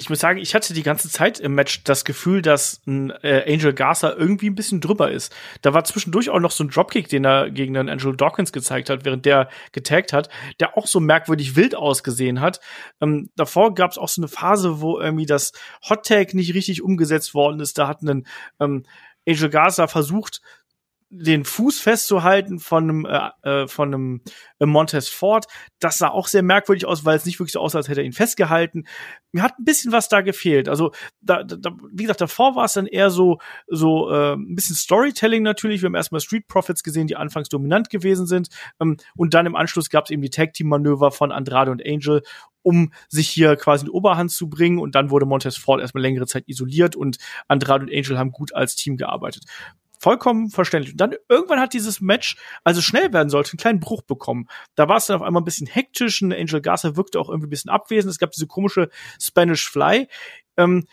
[0.00, 3.52] ich muss sagen, ich hatte die ganze Zeit im Match das Gefühl, dass ein äh,
[3.52, 5.34] Angel Garza irgendwie ein bisschen drüber ist.
[5.62, 8.90] Da war zwischendurch auch noch so ein Dropkick, den er gegen den Angel Dawkins gezeigt
[8.90, 10.28] hat, während der getaggt hat,
[10.60, 12.60] der auch so merkwürdig wild ausgesehen hat.
[13.00, 15.50] Ähm, davor gab es auch so eine Phase, wo irgendwie das
[15.90, 17.76] Hot Tag nicht richtig umgesetzt worden ist.
[17.76, 18.24] Da hat ein
[18.60, 18.84] ähm,
[19.26, 20.40] Angel Garza versucht,
[21.10, 24.20] den Fuß festzuhalten von einem, äh, äh, von einem
[24.58, 25.46] äh, Montez Ford.
[25.78, 28.06] Das sah auch sehr merkwürdig aus, weil es nicht wirklich so aussah, als hätte er
[28.06, 28.84] ihn festgehalten.
[29.32, 30.68] Mir hat ein bisschen was da gefehlt.
[30.68, 30.92] Also,
[31.22, 33.38] da, da, wie gesagt, davor war es dann eher so,
[33.68, 35.80] so äh, ein bisschen Storytelling natürlich.
[35.80, 38.48] Wir haben erstmal Street Profits gesehen, die anfangs dominant gewesen sind.
[38.80, 42.22] Ähm, und dann im Anschluss gab es eben die Tag-Team-Manöver von Andrade und Angel,
[42.62, 44.78] um sich hier quasi in Oberhand zu bringen.
[44.78, 48.54] Und dann wurde Montez Ford erstmal längere Zeit isoliert und Andrade und Angel haben gut
[48.54, 49.44] als Team gearbeitet
[49.98, 50.94] vollkommen verständlich.
[50.94, 54.48] Und dann irgendwann hat dieses Match, also schnell werden sollte, einen kleinen Bruch bekommen.
[54.74, 56.22] Da war es dann auf einmal ein bisschen hektisch.
[56.22, 58.10] Und Angel Garza wirkte auch irgendwie ein bisschen abwesend.
[58.10, 58.88] Es gab diese komische
[59.20, 60.08] Spanish Fly.
[60.56, 60.86] Ähm,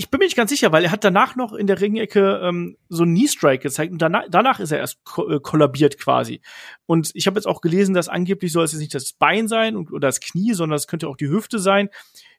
[0.00, 2.76] ich bin mir nicht ganz sicher, weil er hat danach noch in der Ringecke ähm,
[2.88, 6.40] so einen Knee-Strike gezeigt und danach, danach ist er erst ko äh, kollabiert quasi.
[6.86, 9.76] Und ich habe jetzt auch gelesen, dass angeblich soll es jetzt nicht das Bein sein
[9.76, 11.90] und, oder das Knie, sondern es könnte auch die Hüfte sein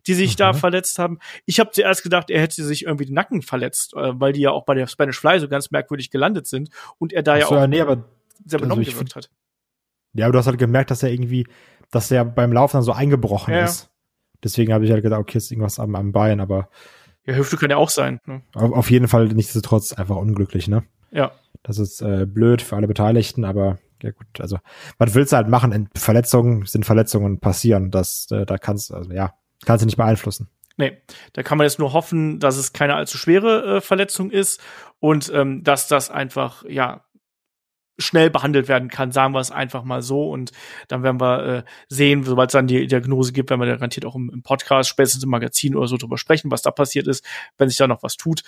[0.07, 0.38] die sich mhm.
[0.38, 1.20] da verletzt haben.
[1.45, 4.51] Ich habe zuerst gedacht, er hätte sich irgendwie den Nacken verletzt, äh, weil die ja
[4.51, 7.64] auch bei der Spanish Fly so ganz merkwürdig gelandet sind und er da so, ja
[7.64, 8.05] auch nee, aber,
[8.45, 9.30] sehr benommen also gewirkt hat.
[10.14, 11.45] Ja, aber du hast halt gemerkt, dass er irgendwie,
[11.91, 13.66] dass er beim Laufen dann so eingebrochen ja.
[13.66, 13.89] ist.
[14.41, 16.70] Deswegen habe ich halt gedacht, okay, ist irgendwas am, am Bein, aber
[17.30, 18.19] ja, Hüfte kann ja auch sein.
[18.25, 18.41] Ne?
[18.53, 20.84] Auf, auf jeden Fall nichtsdestotrotz einfach unglücklich, ne?
[21.11, 21.32] Ja.
[21.63, 24.59] Das ist äh, blöd für alle Beteiligten, aber ja gut, also
[24.97, 25.89] was willst du halt machen?
[25.95, 27.91] Verletzungen sind Verletzungen passieren.
[27.91, 29.34] Das, äh, da kannst, also ja,
[29.65, 30.49] Kannst du nicht beeinflussen.
[30.77, 31.01] Nee,
[31.34, 34.61] da kann man jetzt nur hoffen, dass es keine allzu schwere äh, Verletzung ist
[34.99, 37.03] und ähm, dass das einfach, ja,
[38.00, 40.30] schnell behandelt werden kann, sagen wir es einfach mal so.
[40.30, 40.52] Und
[40.88, 44.16] dann werden wir äh, sehen, sobald es dann die Diagnose gibt, werden wir garantiert auch
[44.16, 47.26] im, im, Podcast, spätestens im Magazin oder so drüber sprechen, was da passiert ist,
[47.58, 48.43] wenn sich da noch was tut.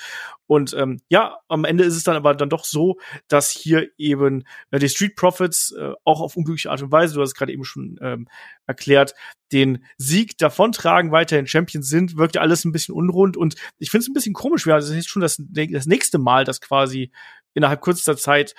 [0.47, 2.97] Und ähm, ja, am Ende ist es dann aber dann doch so,
[3.27, 7.21] dass hier eben äh, die Street Profits äh, auch auf unglückliche Art und Weise, du
[7.21, 8.27] hast es gerade eben schon ähm,
[8.65, 9.13] erklärt,
[9.51, 14.09] den Sieg davontragen, weiterhin Champions sind, wirkt alles ein bisschen unrund und ich finde es
[14.09, 17.11] ein bisschen komisch, weil das ist schon das, das nächste Mal, dass quasi
[17.53, 18.55] innerhalb kürzester Zeit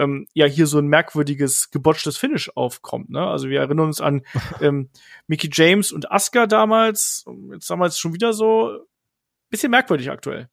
[0.00, 3.10] ähm, ja hier so ein merkwürdiges, gebotchtes Finish aufkommt.
[3.10, 3.24] Ne?
[3.24, 4.22] Also wir erinnern uns an
[4.60, 4.88] ähm,
[5.26, 8.78] Mickey James und Asuka damals, jetzt damals schon wieder so
[9.50, 10.48] bisschen merkwürdig aktuell.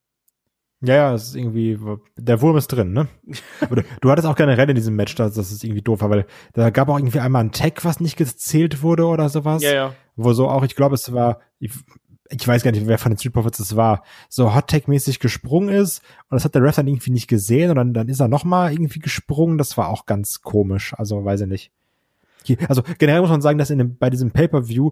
[0.81, 1.79] Ja, ja, es ist irgendwie,
[2.17, 3.07] der Wurm ist drin, ne?
[3.69, 6.27] du, du hattest auch generell in diesem Match, dass das ist irgendwie doof war, weil
[6.53, 9.63] da gab auch irgendwie einmal ein Tag, was nicht gezählt wurde oder sowas.
[9.63, 9.95] Ja, ja.
[10.15, 11.71] Wo so auch, ich glaube, es war, ich,
[12.29, 15.19] ich weiß gar nicht, wer von den Street Profits es war, so Hot Tag mäßig
[15.19, 18.19] gesprungen ist und das hat der Ref dann irgendwie nicht gesehen und dann, dann ist
[18.19, 19.57] er nochmal irgendwie gesprungen.
[19.57, 20.93] Das war auch ganz komisch.
[20.97, 21.71] Also weiß ich nicht.
[22.69, 24.91] Also generell muss man sagen, dass in dem, bei diesem Pay-per-View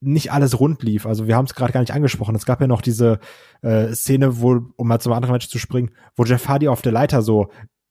[0.00, 1.06] nicht alles rund lief.
[1.06, 2.34] Also wir haben es gerade gar nicht angesprochen.
[2.34, 3.20] Es gab ja noch diese
[3.62, 6.92] äh, Szene, wo, um mal zum anderen Match zu springen, wo Jeff Hardy auf der
[6.92, 7.50] Leiter so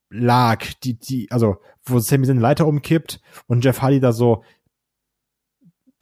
[0.09, 4.43] lag, die, die, also wo Sammy seine Leiter umkippt und Jeff Hardy da so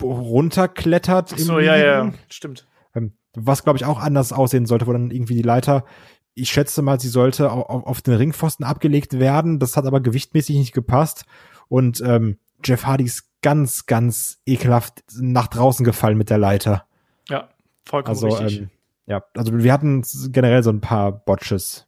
[0.02, 1.34] runterklettert.
[1.34, 2.68] Ach so, ja, ja, stimmt.
[2.96, 5.86] Ähm, was, glaube ich, auch anders aussehen sollte, wo dann irgendwie die Leiter,
[6.34, 9.60] ich schätze mal, sie sollte auf, auf den Ringpfosten abgelegt werden.
[9.60, 11.26] Das hat aber gewichtmäßig nicht gepasst.
[11.68, 16.86] Und ähm, Jeff Hardy ist ganz, ganz ekelhaft nach draußen gefallen mit der Leiter.
[17.28, 17.50] Ja,
[17.86, 18.60] vollkommen also, richtig.
[18.60, 18.70] Ähm,
[19.08, 21.88] ja, also wir hatten generell so ein paar Botches.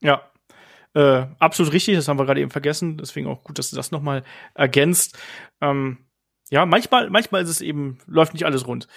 [0.00, 0.22] Ja,
[0.94, 3.90] äh, absolut richtig, das haben wir gerade eben vergessen, deswegen auch gut, dass du das
[3.90, 4.22] nochmal
[4.54, 5.18] ergänzt.
[5.60, 5.98] Ähm,
[6.50, 8.88] ja, manchmal, manchmal ist es eben, läuft nicht alles rund.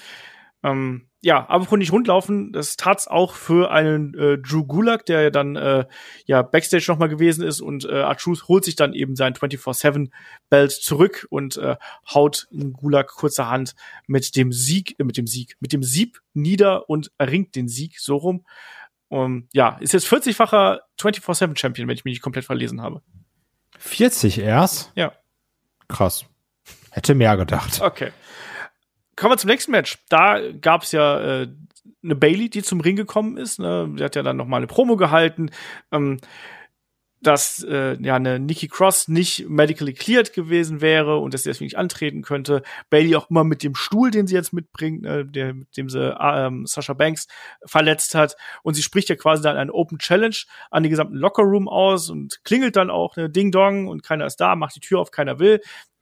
[0.64, 5.30] Ähm, ja, aber nicht rundlaufen, das tat's auch für einen äh, Drew Gulak, der ja
[5.30, 5.86] dann äh,
[6.26, 11.28] ja Backstage nochmal gewesen ist und äh, Artrus holt sich dann eben sein 24-7-Belt zurück
[11.30, 11.76] und äh,
[12.12, 13.76] haut Gulak kurzerhand
[14.08, 18.00] mit dem Sieg, äh, mit dem Sieg, mit dem Sieb nieder und erringt den Sieg
[18.00, 18.46] so rum.
[19.10, 23.02] Um, ja, ist jetzt 40-facher 24-7-Champion, wenn ich mich nicht komplett verlesen habe.
[23.78, 24.92] 40 erst?
[24.96, 25.14] Ja.
[25.88, 26.26] Krass.
[26.98, 27.80] Hätte mehr gedacht.
[27.80, 28.10] Okay.
[29.16, 30.00] Kommen wir zum nächsten Match.
[30.10, 31.48] Da gab es ja äh,
[32.04, 33.60] eine Bailey, die zum Ring gekommen ist.
[33.60, 33.88] Ne?
[34.00, 35.52] Die hat ja dann noch mal eine Promo gehalten,
[35.92, 36.18] ähm,
[37.22, 41.68] dass äh, ja eine Nikki Cross nicht medically cleared gewesen wäre und dass sie deswegen
[41.68, 42.64] nicht antreten könnte.
[42.90, 46.00] Bailey auch immer mit dem Stuhl, den sie jetzt mitbringt, äh, der, mit dem sie
[46.00, 47.28] äh, Sasha Banks
[47.64, 48.36] verletzt hat.
[48.64, 50.38] Und sie spricht ja quasi dann eine Open Challenge
[50.72, 54.26] an den gesamten Locker Room aus und klingelt dann auch eine Ding Dong und keiner
[54.26, 55.62] ist da, macht die Tür auf, keiner will.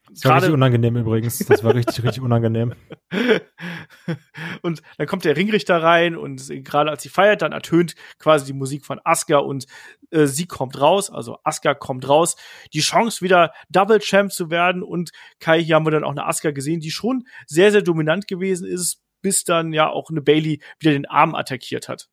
[0.09, 1.39] Das war richtig unangenehm übrigens.
[1.39, 2.73] Das war richtig, richtig unangenehm.
[4.61, 8.53] und dann kommt der Ringrichter rein und gerade als sie feiert, dann ertönt quasi die
[8.53, 9.65] Musik von Asuka und
[10.11, 12.35] äh, sie kommt raus, also Asuka kommt raus.
[12.73, 16.25] Die Chance wieder Double Champ zu werden und Kai, hier haben wir dann auch eine
[16.25, 20.61] Asuka gesehen, die schon sehr, sehr dominant gewesen ist, bis dann ja auch eine Bailey
[20.79, 22.09] wieder den Arm attackiert hat.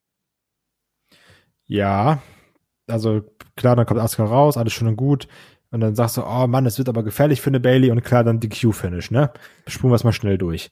[1.67, 2.23] Ja,
[2.87, 3.23] also
[3.57, 5.29] klar, dann kommt Asuka raus, alles schön und gut.
[5.73, 8.23] Und dann sagst du, oh Mann, es wird aber gefährlich für eine Bailey und klar,
[8.23, 9.33] dann die Q-Finish, ne?
[9.67, 10.71] Spulen wir es mal schnell durch.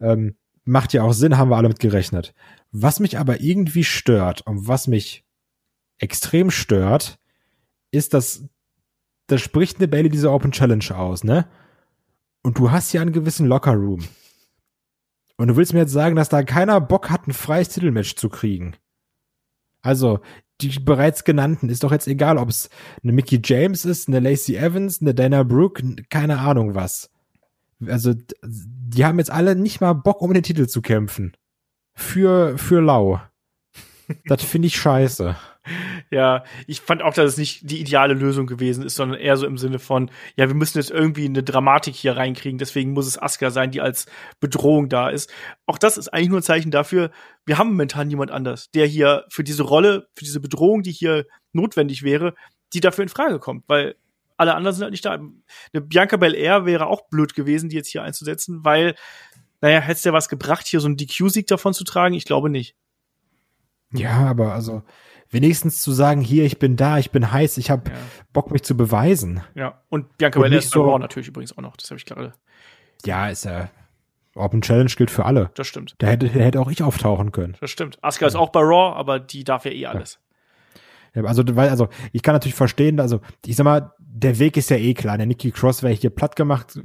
[0.00, 2.32] Ähm, macht ja auch Sinn, haben wir alle mit gerechnet.
[2.70, 5.24] Was mich aber irgendwie stört und was mich
[5.98, 7.18] extrem stört,
[7.90, 8.48] ist, dass
[9.26, 11.48] da spricht eine Bailey diese Open Challenge aus, ne?
[12.42, 14.04] Und du hast ja einen gewissen Locker Room.
[15.36, 18.28] Und du willst mir jetzt sagen, dass da keiner Bock hat, ein freies Titelmatch zu
[18.28, 18.76] kriegen.
[19.82, 20.20] Also,
[20.60, 22.70] die bereits genannten, ist doch jetzt egal, ob es
[23.02, 27.10] eine Mickey James ist, eine Lacey Evans, eine Dana Brooke, keine Ahnung was.
[27.86, 31.36] Also, die haben jetzt alle nicht mal Bock, um den Titel zu kämpfen.
[31.94, 33.20] Für, für Lau.
[34.26, 35.36] das finde ich scheiße.
[36.10, 39.46] Ja, ich fand auch, dass es nicht die ideale Lösung gewesen ist, sondern eher so
[39.46, 43.20] im Sinne von, ja, wir müssen jetzt irgendwie eine Dramatik hier reinkriegen, deswegen muss es
[43.20, 44.06] Asuka sein, die als
[44.40, 45.32] Bedrohung da ist.
[45.66, 47.10] Auch das ist eigentlich nur ein Zeichen dafür,
[47.44, 51.26] wir haben momentan niemand anders, der hier für diese Rolle, für diese Bedrohung, die hier
[51.52, 52.34] notwendig wäre,
[52.72, 53.94] die dafür in Frage kommt, weil
[54.36, 55.12] alle anderen sind halt nicht da.
[55.12, 58.94] Eine Bianca Belair wäre auch blöd gewesen, die jetzt hier einzusetzen, weil,
[59.60, 62.14] naja, hätte es ja was gebracht, hier so einen DQ-Sieg davon zu tragen?
[62.14, 62.76] Ich glaube nicht.
[63.92, 64.82] Ja, aber also,
[65.30, 67.96] wenigstens zu sagen, hier, ich bin da, ich bin heiß, ich habe ja.
[68.32, 69.42] Bock, mich zu beweisen.
[69.54, 72.32] Ja, und Bianca Belair ist so, natürlich übrigens auch noch, das habe ich gerade.
[73.04, 73.68] Ja, ist ja.
[74.34, 75.50] Open Challenge gilt für alle.
[75.54, 75.94] Das stimmt.
[75.98, 77.56] Da hätte, da hätte auch ich auftauchen können.
[77.60, 77.98] Das stimmt.
[78.02, 78.28] Asuka ja.
[78.28, 80.18] ist auch bei Raw, aber die darf ja eh alles.
[81.14, 81.24] Ja.
[81.24, 84.76] Also, weil, also, ich kann natürlich verstehen, also, ich sag mal, der Weg ist ja
[84.76, 85.16] eh klar.
[85.16, 86.78] Der Nikki Cross wäre hier platt gemacht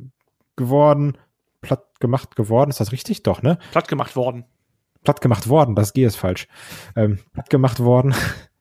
[0.55, 1.17] geworden.
[1.59, 3.21] Platt gemacht geworden, ist das richtig?
[3.23, 3.59] Doch, ne?
[3.71, 4.45] Platt gemacht worden
[5.03, 6.47] platt gemacht worden, das G ist falsch,
[6.95, 8.13] ähm, platt gemacht worden.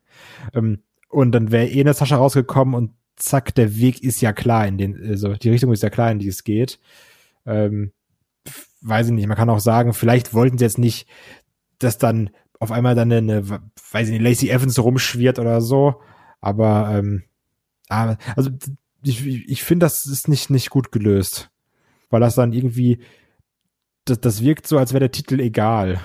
[0.55, 4.67] ähm, und dann wäre eh eine Sascha rausgekommen und zack, der Weg ist ja klar
[4.67, 6.81] in den, also die Richtung ist ja klar, in die es geht.
[7.47, 7.93] Ähm,
[8.81, 11.07] weiß ich nicht, man kann auch sagen, vielleicht wollten sie jetzt nicht,
[11.79, 16.01] dass dann auf einmal dann eine, weiß ich nicht, Lacey Evans rumschwirrt oder so,
[16.41, 17.25] aber ähm,
[17.89, 18.51] also
[19.03, 21.51] ich, ich finde, das ist nicht, nicht gut gelöst,
[22.11, 23.01] weil das dann irgendwie,
[24.05, 26.01] das, das wirkt so, als wäre der Titel egal.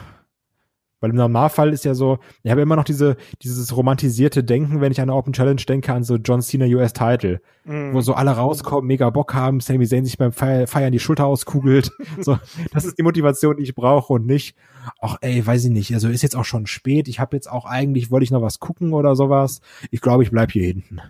[1.00, 4.92] Weil im Normalfall ist ja so, ich habe immer noch diese, dieses romantisierte Denken, wenn
[4.92, 7.94] ich an eine Open Challenge denke, an so John Cena US Title, mm.
[7.94, 11.92] wo so alle rauskommen, mega Bock haben, Sami Zayn sich beim Feiern die Schulter auskugelt.
[12.22, 12.40] so,
[12.72, 14.56] das ist die Motivation, die ich brauche und nicht,
[15.00, 17.66] ach ey, weiß ich nicht, also ist jetzt auch schon spät, ich habe jetzt auch
[17.66, 19.62] eigentlich, wollte ich noch was gucken oder sowas.
[19.92, 21.02] Ich glaube, ich bleib hier hinten.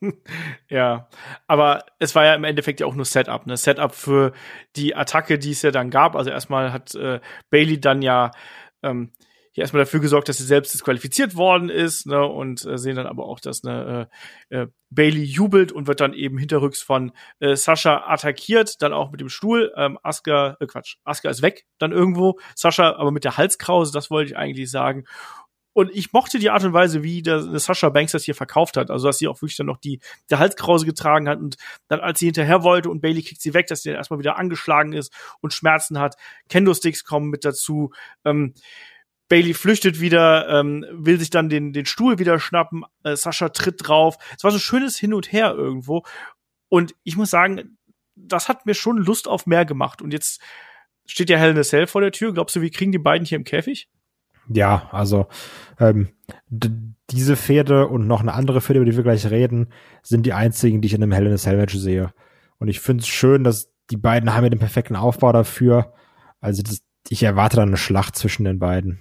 [0.68, 1.08] ja,
[1.46, 3.56] aber es war ja im Endeffekt ja auch nur Setup, ne?
[3.56, 4.32] Setup für
[4.76, 6.16] die Attacke, die es ja dann gab.
[6.16, 8.30] Also erstmal hat äh, Bailey dann ja
[8.82, 9.12] ähm,
[9.52, 13.06] hier erstmal dafür gesorgt, dass sie selbst disqualifiziert worden ist, ne, und äh, sehen dann
[13.06, 14.08] aber auch, dass ne,
[14.48, 19.10] äh, äh, Bailey jubelt und wird dann eben hinterrücks von äh, Sascha attackiert, dann auch
[19.10, 19.70] mit dem Stuhl.
[19.76, 22.38] Ähm, Asuka, äh, Quatsch, Asuka ist weg, dann irgendwo.
[22.54, 25.04] Sascha aber mit der Halskrause, das wollte ich eigentlich sagen.
[25.72, 28.76] Und ich mochte die Art und Weise, wie der, der Sascha Banks das hier verkauft
[28.76, 28.90] hat.
[28.90, 30.00] Also, dass sie auch wirklich dann noch die,
[30.30, 31.56] der Halskrause getragen hat und
[31.88, 34.36] dann, als sie hinterher wollte und Bailey kriegt sie weg, dass sie dann erstmal wieder
[34.36, 36.16] angeschlagen ist und Schmerzen hat.
[36.48, 37.92] Kendo-Sticks kommen mit dazu.
[38.24, 38.54] Ähm,
[39.28, 42.84] Bailey flüchtet wieder, ähm, will sich dann den, den Stuhl wieder schnappen.
[43.02, 44.18] Äh, Sascha tritt drauf.
[44.36, 46.02] Es war so schönes Hin und Her irgendwo.
[46.68, 47.78] Und ich muss sagen,
[48.14, 50.02] das hat mir schon Lust auf mehr gemacht.
[50.02, 50.42] Und jetzt
[51.06, 52.34] steht ja Hell in a Cell vor der Tür.
[52.34, 53.88] Glaubst du, wir kriegen die beiden hier im Käfig?
[54.48, 55.26] Ja, also
[55.78, 56.08] ähm,
[56.48, 59.68] diese Pferde und noch eine andere Pferde, über die wir gleich reden,
[60.02, 62.12] sind die einzigen, die ich in einem Hell in a Cell Match sehe.
[62.58, 65.92] Und ich finde es schön, dass die beiden haben ja den perfekten Aufbau dafür.
[66.40, 69.00] Also das, ich erwarte dann eine Schlacht zwischen den beiden.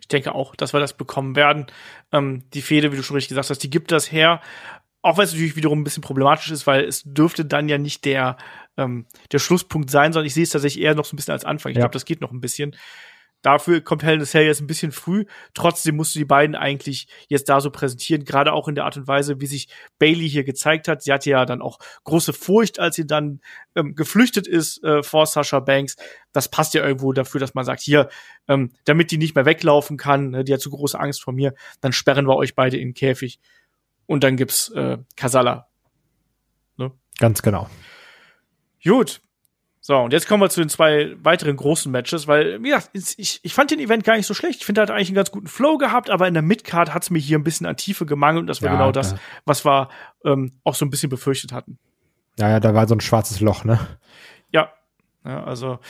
[0.00, 1.66] Ich denke auch, dass wir das bekommen werden.
[2.12, 4.40] Ähm, die Fehde, wie du schon richtig gesagt hast, die gibt das her.
[5.02, 8.04] Auch wenn es natürlich wiederum ein bisschen problematisch ist, weil es dürfte dann ja nicht
[8.04, 8.36] der,
[8.76, 11.44] ähm, der Schlusspunkt sein, sondern ich sehe es tatsächlich eher noch so ein bisschen als
[11.44, 11.70] Anfang.
[11.70, 11.82] Ich ja.
[11.82, 12.76] glaube, das geht noch ein bisschen.
[13.46, 15.24] Dafür kommt a Cell jetzt ein bisschen früh.
[15.54, 18.96] Trotzdem musst du die beiden eigentlich jetzt da so präsentieren, gerade auch in der Art
[18.96, 19.68] und Weise, wie sich
[20.00, 21.02] Bailey hier gezeigt hat.
[21.02, 23.40] Sie hatte ja dann auch große Furcht, als sie dann
[23.76, 25.94] ähm, geflüchtet ist äh, vor Sasha Banks.
[26.32, 28.08] Das passt ja irgendwo dafür, dass man sagt, hier,
[28.48, 31.54] ähm, damit die nicht mehr weglaufen kann, ne, die hat zu große Angst vor mir,
[31.80, 33.38] dann sperren wir euch beide in den Käfig.
[34.06, 35.68] Und dann gibt's äh, Kasala.
[36.78, 36.90] Ne?
[37.20, 37.70] Ganz genau.
[38.82, 39.20] Gut,
[39.86, 43.38] so, und jetzt kommen wir zu den zwei weiteren großen Matches, weil, wie gesagt, ich,
[43.40, 44.58] ich fand den Event gar nicht so schlecht.
[44.58, 47.04] Ich finde, er hat eigentlich einen ganz guten Flow gehabt, aber in der Midcard hat
[47.04, 49.14] es mir hier ein bisschen an Tiefe gemangelt und das war ja, genau das,
[49.44, 49.88] was wir
[50.24, 51.78] ähm, auch so ein bisschen befürchtet hatten.
[52.36, 53.78] Ja, ja, da war so ein schwarzes Loch, ne?
[54.50, 54.72] Ja,
[55.26, 55.80] ja, also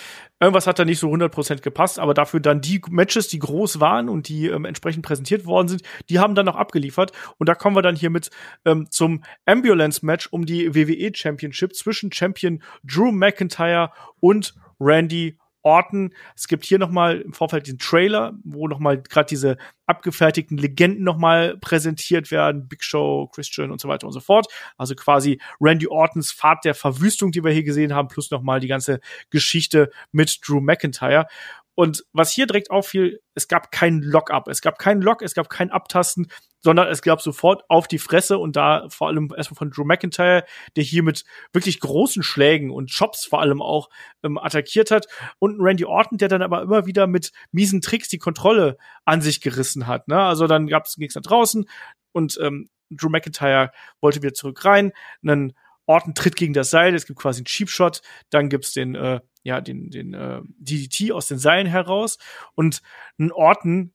[0.40, 4.08] irgendwas hat da nicht so 100% gepasst, aber dafür dann die Matches, die groß waren
[4.08, 7.12] und die ähm, entsprechend präsentiert worden sind, die haben dann noch abgeliefert.
[7.36, 8.30] Und da kommen wir dann hier mit
[8.64, 15.36] ähm, zum Ambulance-Match um die WWE Championship zwischen Champion Drew McIntyre und Randy
[15.66, 16.14] Orten.
[16.36, 19.56] Es gibt hier nochmal im Vorfeld den Trailer, wo nochmal gerade diese
[19.86, 22.68] abgefertigten Legenden nochmal präsentiert werden.
[22.68, 24.46] Big Show, Christian und so weiter und so fort.
[24.78, 28.68] Also quasi Randy Ortons Pfad der Verwüstung, die wir hier gesehen haben, plus nochmal die
[28.68, 29.00] ganze
[29.30, 31.26] Geschichte mit Drew McIntyre.
[31.74, 34.48] Und was hier direkt auffiel, es gab keinen Lock-up.
[34.48, 36.28] Es gab keinen Lock, es gab kein Abtasten,
[36.66, 40.44] sondern es gab sofort auf die Fresse und da vor allem erstmal von Drew McIntyre,
[40.74, 43.88] der hier mit wirklich großen Schlägen und Chops vor allem auch
[44.24, 45.06] ähm, attackiert hat.
[45.38, 49.40] Und Randy Orton, der dann aber immer wieder mit miesen Tricks die Kontrolle an sich
[49.40, 50.08] gerissen hat.
[50.08, 50.20] Ne?
[50.20, 51.66] Also dann gab's nichts nach draußen
[52.10, 54.90] und ähm, Drew McIntyre wollte wieder zurück rein.
[55.22, 55.52] Einen
[55.86, 59.20] Orton tritt gegen das Seil, es gibt quasi einen Cheap Shot, dann gibt's den äh,
[59.44, 62.18] ja den den äh, DDT aus den Seilen heraus
[62.56, 62.82] und
[63.20, 63.92] ein Orton,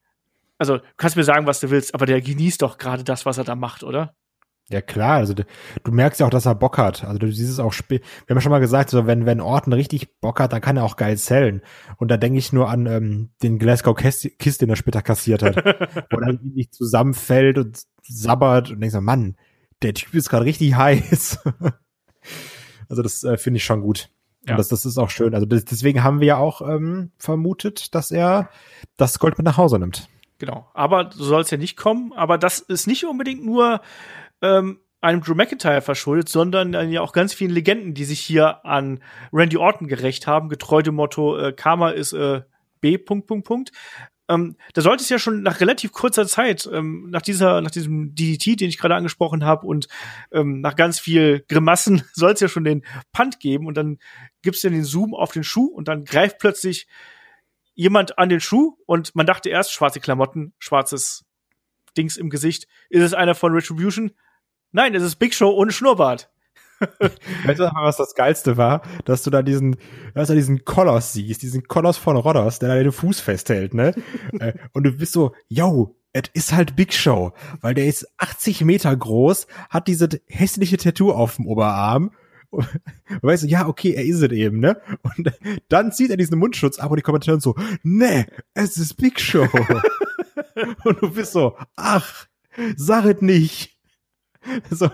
[0.61, 3.39] also du kannst mir sagen, was du willst, aber der genießt doch gerade das, was
[3.39, 4.13] er da macht, oder?
[4.69, 5.43] Ja klar, also du,
[5.89, 7.03] merkst ja auch, dass er Bock hat.
[7.03, 9.73] Also du siehst es auch, wir haben ja schon mal gesagt, so wenn wenn Orton
[9.73, 11.61] richtig Bock hat, dann kann er auch geil zählen.
[11.97, 15.41] Und da denke ich nur an ähm, den Glasgow Kiss, Kiss, den er später kassiert
[15.41, 15.55] hat,
[16.11, 19.35] wo er nicht zusammenfällt und sabbert und denkst so, Mann,
[19.81, 21.39] der Typ ist gerade richtig heiß.
[22.87, 24.11] also das äh, finde ich schon gut.
[24.45, 24.53] Ja.
[24.53, 25.33] Und das, das ist auch schön.
[25.33, 28.49] Also das, deswegen haben wir ja auch ähm, vermutet, dass er
[28.95, 30.07] das Gold mit nach Hause nimmt.
[30.41, 30.67] Genau.
[30.73, 32.13] Aber so soll es ja nicht kommen.
[32.13, 33.79] Aber das ist nicht unbedingt nur
[34.41, 39.03] ähm, einem Drew McIntyre verschuldet, sondern ja auch ganz vielen Legenden, die sich hier an
[39.31, 42.41] Randy Orton gerecht haben, getreu dem Motto äh, Karma ist äh,
[42.79, 42.97] B.
[42.97, 43.71] Punkt, Punkt, Punkt.
[44.27, 48.15] Ähm, da sollte es ja schon nach relativ kurzer Zeit, ähm, nach dieser, nach diesem
[48.15, 49.89] DDT, den ich gerade angesprochen habe, und
[50.31, 52.83] ähm, nach ganz viel Grimassen soll es ja schon den
[53.13, 53.99] Punt geben und dann
[54.41, 56.87] gibt's ja den Zoom auf den Schuh und dann greift plötzlich
[57.73, 61.25] jemand an den Schuh und man dachte erst schwarze Klamotten, schwarzes
[61.97, 62.67] Dings im Gesicht.
[62.89, 64.11] Ist es einer von Retribution?
[64.71, 66.29] Nein, es ist Big Show ohne Schnurrbart.
[67.45, 68.81] weißt du, was das Geilste war?
[69.05, 69.77] Dass du da diesen,
[70.15, 73.93] dass du diesen Koloss siehst, diesen Koloss von Rhodos, der da den Fuß festhält, ne?
[74.39, 78.61] Äh, und du bist so, yo, es ist halt Big Show, weil der ist 80
[78.61, 82.11] Meter groß, hat diese hässliche Tattoo auf dem Oberarm
[82.51, 84.79] und weißt du, ja, okay, er ist es eben, ne?
[85.03, 85.31] Und
[85.69, 89.47] dann zieht er diesen Mundschutz ab und die Kommentatoren so, ne, es ist Big Show.
[90.83, 92.27] und du bist so, ach,
[92.75, 93.79] sag es nicht.
[94.69, 94.89] So,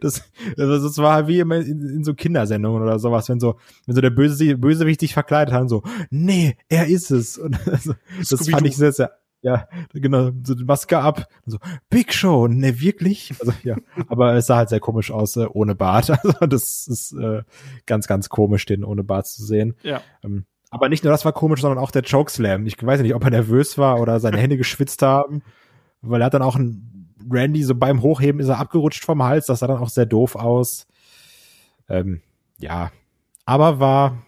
[0.00, 0.22] das,
[0.58, 4.00] also das war wie immer in, in, so Kindersendungen oder sowas, wenn so, wenn so
[4.00, 7.38] der Böse, Bösewicht sich verkleidet hat und so, nee, er ist es.
[7.38, 9.12] Und also, das fand ich sehr, sehr,
[9.42, 13.32] ja, genau, so die Maske ab, so, Big Show, ne, wirklich?
[13.40, 13.76] Also, ja,
[14.08, 16.10] aber es sah halt sehr komisch aus, äh, ohne Bart.
[16.22, 17.42] Also, das ist äh,
[17.86, 19.74] ganz, ganz komisch, den ohne Bart zu sehen.
[19.82, 20.02] Ja.
[20.22, 22.66] Ähm, aber nicht nur das war komisch, sondern auch der Chokeslam.
[22.66, 25.42] Ich weiß nicht, ob er nervös war oder seine Hände geschwitzt haben,
[26.00, 29.46] weil er hat dann auch ein Randy so beim Hochheben ist er abgerutscht vom Hals.
[29.46, 30.86] Das sah dann auch sehr doof aus.
[31.88, 32.22] Ähm,
[32.58, 32.90] ja,
[33.44, 34.22] aber war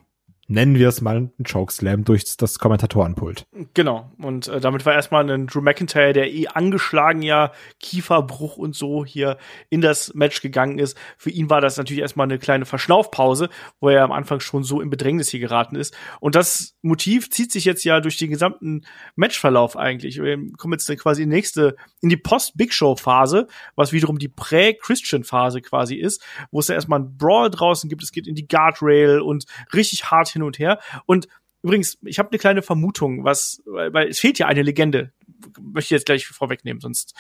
[0.49, 3.47] nennen wir es mal einen Chokeslam durch das Kommentatorenpult.
[3.75, 4.11] Genau.
[4.19, 9.05] Und äh, damit war erstmal ein Drew McIntyre, der eh angeschlagen ja Kieferbruch und so
[9.05, 9.39] hier
[9.71, 10.99] in das Match gegangen ist.
[11.17, 14.81] Für ihn war das natürlich erstmal eine kleine Verschnaufpause, wo er am Anfang schon so
[14.81, 15.95] in Bedrängnis hier geraten ist.
[16.21, 18.85] Und das Motiv zieht sich jetzt ja durch den gesamten
[19.15, 20.21] Matchverlauf eigentlich.
[20.21, 25.63] Wir kommen jetzt quasi in die nächste, in die Post-Big Show-Phase, was wiederum die Prä-Christian-Phase
[25.63, 29.21] quasi ist, wo es ja erstmal ein Brawl draußen gibt, es geht in die Guardrail
[29.21, 30.79] und richtig hart hin und her.
[31.07, 31.29] Und
[31.63, 35.13] übrigens, ich habe eine kleine Vermutung, was, weil, es fehlt ja eine Legende.
[35.61, 37.15] Möchte ich jetzt gleich vorwegnehmen, sonst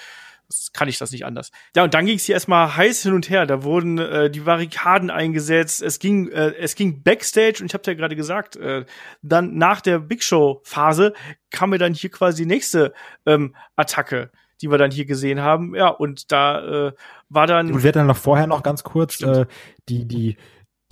[0.72, 1.50] kann ich das nicht anders.
[1.74, 3.46] Ja, und dann ging es hier erstmal heiß hin und her.
[3.46, 5.82] Da wurden äh, die Barrikaden eingesetzt.
[5.82, 8.84] Es ging, äh, es ging Backstage und ich habe ja gerade gesagt, äh,
[9.22, 11.14] dann nach der Big Show Phase
[11.50, 12.92] kam mir dann hier quasi die nächste
[13.24, 14.30] ähm, Attacke
[14.62, 15.74] die wir dann hier gesehen haben.
[15.74, 16.92] Ja, und da äh,
[17.28, 17.72] war dann.
[17.72, 19.46] Und wir hatten dann noch vorher noch ganz kurz äh,
[19.88, 20.36] die, die,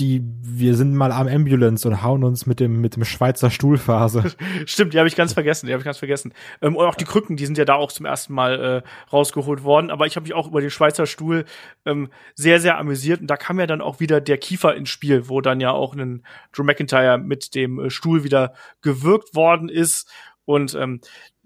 [0.00, 4.34] die, wir sind mal am Ambulance und hauen uns mit dem, mit dem Schweizer Stuhlphase.
[4.66, 6.32] Stimmt, die habe ich ganz vergessen, die habe ich ganz vergessen.
[6.62, 9.62] Ähm, und auch die Krücken, die sind ja da auch zum ersten Mal äh, rausgeholt
[9.62, 9.90] worden.
[9.90, 11.44] Aber ich habe mich auch über den Schweizer Stuhl
[11.84, 13.20] ähm, sehr, sehr amüsiert.
[13.20, 15.94] Und da kam ja dann auch wieder der Kiefer ins Spiel, wo dann ja auch
[15.94, 20.10] ein Drew McIntyre mit dem äh, Stuhl wieder gewirkt worden ist.
[20.46, 21.00] Und ähm,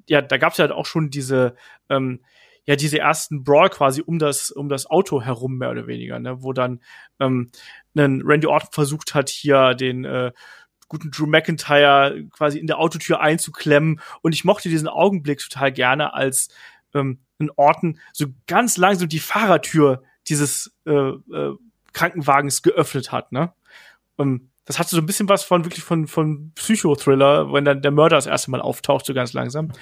[0.09, 1.57] ja, da gab es ja halt auch schon diese
[1.89, 2.21] ähm,
[2.67, 6.43] ja diese ersten Brawl quasi um das um das Auto herum mehr oder weniger, ne,
[6.43, 6.81] wo dann
[7.21, 7.51] ähm,
[7.97, 10.33] ein Randy Orton versucht hat hier den äh,
[10.89, 16.15] guten Drew McIntyre quasi in der Autotür einzuklemmen und ich mochte diesen Augenblick total gerne,
[16.15, 16.49] als
[16.95, 21.57] ähm, ein Orton so ganz langsam die Fahrertür dieses äh, äh,
[21.93, 23.53] Krankenwagens geöffnet hat, ne?
[24.19, 27.91] Ähm, das hatte so ein bisschen was von wirklich von von Psychothriller, wenn dann der
[27.91, 29.73] Mörder das erste Mal auftaucht, so ganz langsam.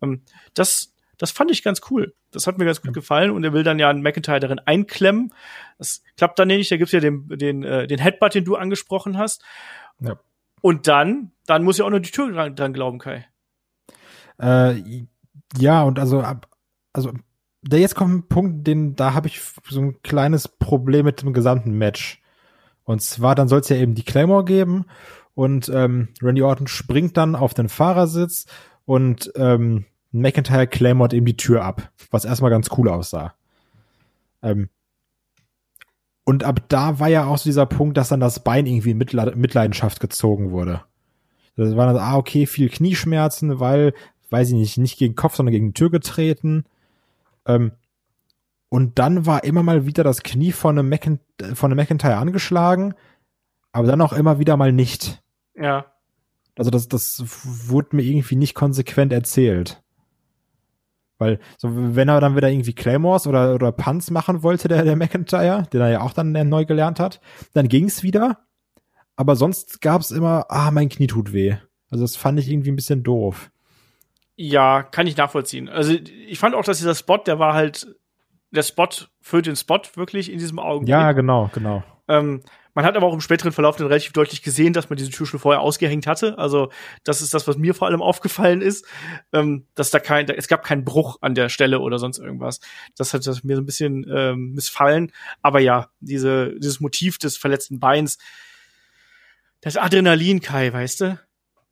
[0.00, 0.22] Ähm,
[0.54, 2.14] das das fand ich ganz cool.
[2.30, 5.34] Das hat mir ganz gut gefallen und er will dann ja einen McIntyre darin einklemmen.
[5.76, 6.70] Das klappt dann nicht.
[6.70, 9.42] Da gibt's ja den, den, äh, den Headbutt, den du angesprochen hast.
[10.00, 10.18] Ja.
[10.60, 13.26] Und dann, dann muss ja auch noch die Tür dran, dran glauben, Kai.
[14.40, 15.06] Äh,
[15.56, 16.24] ja, und also,
[16.92, 17.12] also,
[17.62, 21.32] da jetzt kommt ein Punkt, den, da habe ich so ein kleines Problem mit dem
[21.32, 22.22] gesamten Match.
[22.84, 24.86] Und zwar, dann soll es ja eben die Claymore geben
[25.34, 28.46] und ähm, Randy Orton springt dann auf den Fahrersitz
[28.84, 33.34] und ähm, McIntyre claimert eben die Tür ab, was erstmal ganz cool aussah.
[34.42, 34.68] Ähm,
[36.24, 38.98] und ab da war ja auch so dieser Punkt, dass dann das Bein irgendwie in
[38.98, 40.82] Mitleidenschaft gezogen wurde.
[41.56, 43.94] Das war dann, ah, okay, viel Knieschmerzen, weil,
[44.30, 46.64] weiß ich nicht, nicht gegen Kopf, sondern gegen die Tür getreten.
[47.46, 47.72] Ähm,
[48.68, 51.18] und dann war immer mal wieder das Knie von einem,
[51.54, 52.94] von einem McIntyre angeschlagen,
[53.72, 55.22] aber dann auch immer wieder mal nicht.
[55.54, 55.86] Ja.
[56.56, 59.82] Also das, das wurde mir irgendwie nicht konsequent erzählt.
[61.18, 64.96] Weil, so, wenn er dann wieder irgendwie Claymores oder, oder Punts machen wollte, der, der
[64.96, 67.20] McIntyre, den er ja auch dann neu gelernt hat,
[67.54, 68.38] dann ging's wieder.
[69.16, 71.56] Aber sonst gab's immer, ah, mein Knie tut weh.
[71.90, 73.50] Also das fand ich irgendwie ein bisschen doof.
[74.36, 75.68] Ja, kann ich nachvollziehen.
[75.68, 77.96] Also ich fand auch, dass dieser Spot, der war halt
[78.52, 78.88] der Spot
[79.20, 80.90] für den Spot wirklich in diesem Augenblick.
[80.90, 81.82] Ja, genau, genau.
[82.08, 82.42] Ähm,
[82.74, 85.26] man hat aber auch im späteren Verlauf dann relativ deutlich gesehen, dass man diese Tür
[85.26, 86.38] schon vorher ausgehängt hatte.
[86.38, 86.70] Also
[87.02, 88.86] das ist das, was mir vor allem aufgefallen ist,
[89.32, 92.60] ähm, dass da kein, da, es gab keinen Bruch an der Stelle oder sonst irgendwas.
[92.96, 95.10] Das hat das mir so ein bisschen ähm, missfallen.
[95.42, 98.18] Aber ja, diese, dieses Motiv des verletzten Beins,
[99.60, 101.18] das Adrenalin, Kai, weißt du?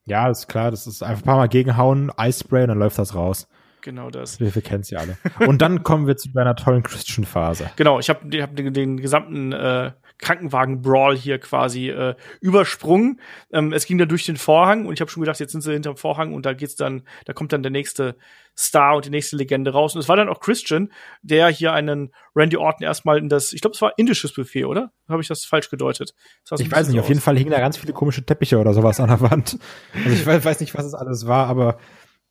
[0.07, 0.72] Ja, ist klar.
[0.72, 3.47] Das ist einfach ein paar Mal gegenhauen, Eisspray und dann läuft das raus.
[3.82, 4.41] Genau das.
[4.41, 5.16] Wir, wir kennen sie alle.
[5.47, 7.70] Und dann kommen wir zu deiner tollen Christian-Phase.
[7.76, 13.20] Genau, ich habe hab den, den gesamten äh, Krankenwagen-Brawl hier quasi äh, übersprungen.
[13.52, 15.72] Ähm, es ging dann durch den Vorhang und ich habe schon gedacht, jetzt sind sie
[15.72, 18.16] hinterm Vorhang und da geht's dann, da kommt dann der nächste
[18.56, 19.94] Star und die nächste Legende raus.
[19.94, 20.90] Und es war dann auch Christian,
[21.22, 24.92] der hier einen Randy Orton erstmal in das, ich glaube, es war indisches Buffet, oder?
[25.08, 26.14] Habe ich das falsch gedeutet?
[26.48, 28.72] Das ich weiß nicht, so auf jeden Fall hingen da ganz viele komische Teppiche oder
[28.72, 29.58] sowas an der Wand.
[29.94, 31.78] Also ich weiß nicht, was es alles war, aber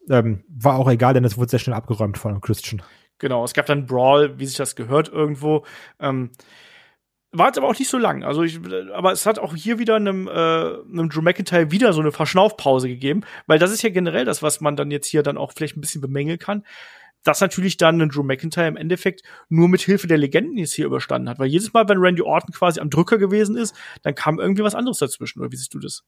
[0.10, 2.82] ähm, war auch egal, denn es wurde sehr schnell abgeräumt von Christian.
[3.18, 5.66] Genau, es gab dann Brawl, wie sich das gehört irgendwo.
[6.00, 6.32] Ähm,
[7.38, 8.24] war jetzt aber auch nicht so lang.
[8.24, 8.60] Also ich,
[8.94, 12.88] aber es hat auch hier wieder einem, äh, einem Drew McIntyre wieder so eine Verschnaufpause
[12.88, 15.78] gegeben, weil das ist ja generell das, was man dann jetzt hier dann auch vielleicht
[15.78, 16.64] ein bisschen bemängeln kann.
[17.24, 20.86] Dass natürlich dann ein Drew McIntyre im Endeffekt nur mit Hilfe der Legenden jetzt hier
[20.86, 21.40] überstanden hat.
[21.40, 24.76] Weil jedes Mal, wenn Randy Orton quasi am Drücker gewesen ist, dann kam irgendwie was
[24.76, 25.40] anderes dazwischen.
[25.40, 26.04] Oder wie siehst du das?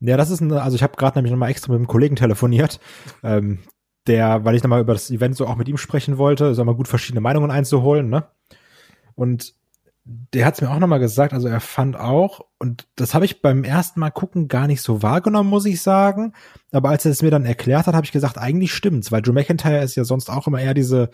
[0.00, 2.80] Ja, das ist ein, also ich habe gerade nämlich nochmal extra mit einem Kollegen telefoniert,
[3.22, 3.60] ähm,
[4.06, 6.74] der, weil ich nochmal über das Event so auch mit ihm sprechen wollte, so mal
[6.74, 8.28] gut verschiedene Meinungen einzuholen, ne?
[9.14, 9.54] Und
[10.08, 13.42] der hat es mir auch nochmal gesagt, also er fand auch, und das habe ich
[13.42, 16.32] beim ersten Mal gucken gar nicht so wahrgenommen, muss ich sagen.
[16.70, 19.32] Aber als er es mir dann erklärt hat, habe ich gesagt, eigentlich stimmt's, weil Drew
[19.32, 21.10] McIntyre ist ja sonst auch immer eher diese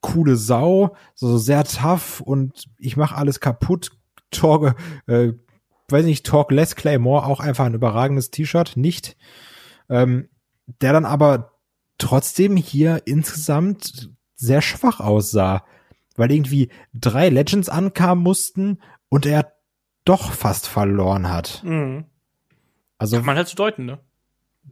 [0.00, 3.90] coole Sau, so sehr tough und ich mache alles kaputt,
[4.30, 4.76] Torge,
[5.06, 5.32] äh,
[5.90, 9.16] weiß nicht, Talk Less Claymore, auch einfach ein überragendes T-Shirt, nicht.
[9.90, 10.28] Ähm,
[10.80, 11.58] der dann aber
[11.98, 15.64] trotzdem hier insgesamt sehr schwach aussah,
[16.20, 19.52] weil irgendwie drei Legends ankamen mussten und er
[20.04, 21.62] doch fast verloren hat.
[21.64, 22.04] Mhm.
[22.98, 23.98] Also kann man halt so deuten, ne?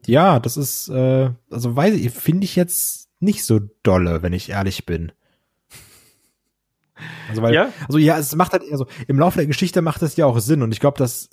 [0.07, 4.51] Ja, das ist, äh, also weiß ich, finde ich jetzt nicht so dolle, wenn ich
[4.51, 5.13] ehrlich bin.
[7.29, 7.73] Also weil, ja?
[7.87, 10.63] also ja, es macht halt, also im Laufe der Geschichte macht es ja auch Sinn
[10.63, 11.31] und ich glaube, das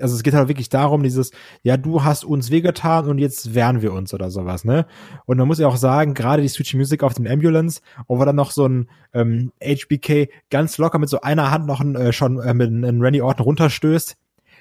[0.00, 1.30] also es geht halt wirklich darum, dieses,
[1.62, 4.86] ja, du hast uns wehgetan und jetzt wehren wir uns oder sowas, ne?
[5.26, 8.36] Und man muss ja auch sagen, gerade die Switch Music auf dem Ambulance, wo dann
[8.36, 12.40] noch so ein ähm, HBK ganz locker mit so einer Hand noch ein, äh, schon
[12.40, 14.16] äh, mit einem Randy Orton runterstößt,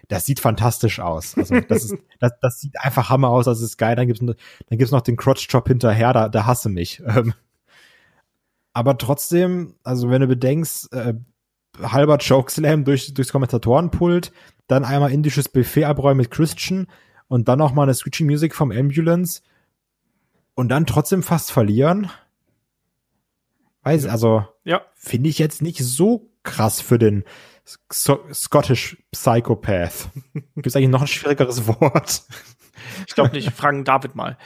[0.07, 1.37] das sieht fantastisch aus.
[1.37, 3.95] Also das ist, das, das sieht einfach Hammer aus, das ist geil.
[3.95, 7.01] Dann gibt's, dann gibt's noch den Crotch Chop hinterher, da, da hasse mich.
[7.15, 7.33] Ähm,
[8.73, 11.13] aber trotzdem, also wenn du bedenkst, äh,
[11.81, 14.33] halber Chokeslam durch, durchs Kommentatorenpult,
[14.67, 16.87] dann einmal indisches Buffet abräumen mit Christian
[17.27, 19.41] und dann noch mal eine Switching Music vom Ambulance
[20.55, 22.09] und dann trotzdem fast verlieren.
[23.83, 24.81] Weiß, also, Ja.
[24.95, 27.23] finde ich jetzt nicht so krass für den
[27.91, 30.09] so Scottish Psychopath.
[30.55, 32.23] Gibt es eigentlich noch ein schwierigeres Wort?
[33.07, 33.51] Ich glaube nicht.
[33.51, 34.37] Fragen David mal.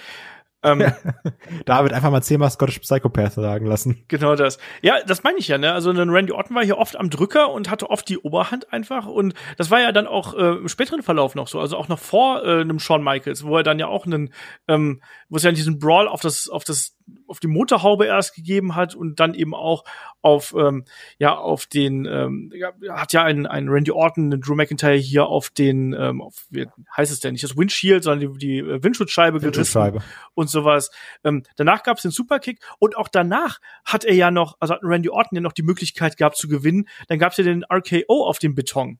[0.62, 0.92] Ähm,
[1.66, 4.04] David einfach mal zehnmal Scottish Psychopath sagen lassen.
[4.08, 4.58] Genau das.
[4.82, 5.74] Ja, das meine ich ja, ne?
[5.74, 9.06] Also ein Randy Orton war hier oft am Drücker und hatte oft die Oberhand einfach.
[9.06, 12.00] Und das war ja dann auch äh, im späteren Verlauf noch so, also auch noch
[12.00, 14.34] vor äh, einem Shawn Michaels, wo er dann ja auch einen,
[14.68, 16.98] ähm, wo es ja diesen Brawl auf das, auf das,
[17.28, 19.84] auf die Motorhaube erst gegeben hat und dann eben auch
[20.22, 20.86] auf, ähm,
[21.18, 25.28] ja, auf den, ähm, ja, hat ja ein, ein Randy Orton, einen Drew McIntyre hier
[25.28, 28.84] auf den, ähm, auf, wie heißt es denn nicht das Windshield, sondern die, die äh,
[28.84, 30.02] Windschutzscheibe gerissen
[30.34, 30.92] und sowas.
[31.24, 34.82] Ähm, danach gab es den Superkick und auch danach hat er ja noch, also hat
[34.84, 36.88] Randy Orton ja noch die Möglichkeit gehabt zu gewinnen.
[37.08, 39.00] Dann gab es ja den RKO auf dem Beton.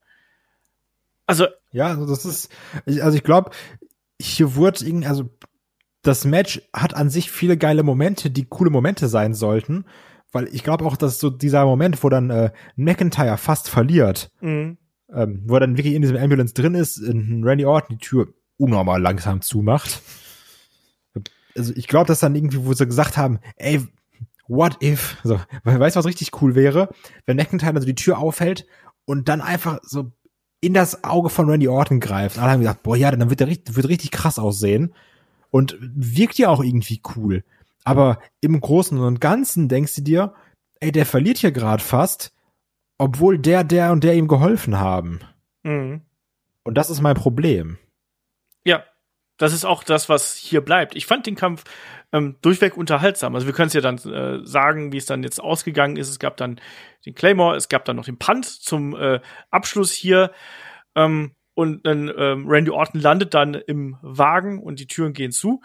[1.26, 2.52] Also, Ja, also das ist,
[2.86, 3.52] also ich glaube,
[4.20, 5.30] hier wurde irgendwie, also
[6.02, 9.86] das Match hat an sich viele geile Momente, die coole Momente sein sollten,
[10.32, 14.76] weil ich glaube auch, dass so dieser Moment, wo dann äh, McIntyre fast verliert, mh,
[15.14, 18.28] ähm, wo er dann wirklich in diesem Ambulance drin ist, Randy Orton die Tür
[18.58, 20.02] unnormal langsam zumacht.
[21.58, 23.82] Also ich glaube, dass dann irgendwie, wo sie gesagt haben, ey,
[24.48, 26.90] what if, so, weil weißt du, was richtig cool wäre,
[27.26, 28.66] wenn McIntyre also die Tür aufhält
[29.06, 30.12] und dann einfach so
[30.62, 32.38] in das Auge von Randy Orton greift.
[32.38, 34.94] Alle haben gesagt, boah, ja, dann wird der richtig, wird richtig krass aussehen
[35.52, 37.44] und wirkt ja auch irgendwie cool.
[37.84, 40.34] Aber im Großen und Ganzen denkst du dir,
[40.80, 42.34] ey, der verliert hier gerade fast,
[42.98, 45.20] obwohl der, der und der ihm geholfen haben.
[45.64, 46.02] mh.
[46.64, 47.78] Und das ist mein Problem.
[48.64, 48.84] ja,
[49.38, 50.96] das ist auch das, was hier bleibt.
[50.96, 51.64] Ich fand den Kampf
[52.12, 53.34] ähm, durchweg unterhaltsam.
[53.34, 56.10] Also wir können es ja dann äh, sagen, wie es dann jetzt ausgegangen ist.
[56.10, 56.60] Es gab dann
[57.06, 60.32] den Claymore, es gab dann noch den Punt zum äh, Abschluss hier.
[60.94, 65.62] Ähm, und dann ähm, Randy Orton landet dann im Wagen und die Türen gehen zu.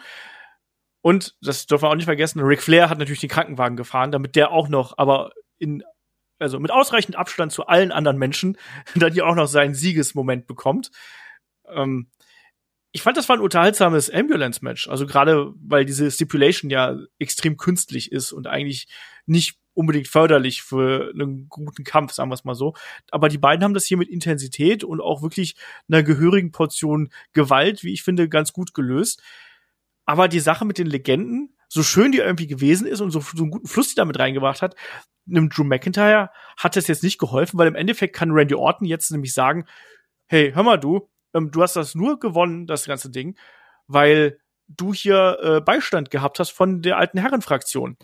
[1.01, 4.35] Und das dürfen wir auch nicht vergessen, Ric Flair hat natürlich den Krankenwagen gefahren, damit
[4.35, 5.83] der auch noch, aber in
[6.37, 8.57] also mit ausreichend Abstand zu allen anderen Menschen,
[8.95, 10.91] dann hier auch noch seinen Siegesmoment bekommt.
[11.69, 12.09] Ähm,
[12.91, 14.89] ich fand, das war ein unterhaltsames Ambulance-Match.
[14.89, 18.87] Also gerade, weil diese Stipulation ja extrem künstlich ist und eigentlich
[19.25, 22.73] nicht unbedingt förderlich für einen guten Kampf, sagen wir es mal so.
[23.11, 25.55] Aber die beiden haben das hier mit Intensität und auch wirklich
[25.87, 29.21] einer gehörigen Portion Gewalt, wie ich finde, ganz gut gelöst.
[30.05, 33.43] Aber die Sache mit den Legenden, so schön die irgendwie gewesen ist und so, so
[33.43, 34.75] einen guten Fluss die damit reingebracht hat,
[35.27, 39.11] einem Drew McIntyre hat das jetzt nicht geholfen, weil im Endeffekt kann Randy Orton jetzt
[39.11, 39.65] nämlich sagen,
[40.27, 43.37] hey, hör mal du, ähm, du hast das nur gewonnen, das ganze Ding,
[43.87, 47.97] weil du hier äh, Beistand gehabt hast von der alten Herrenfraktion.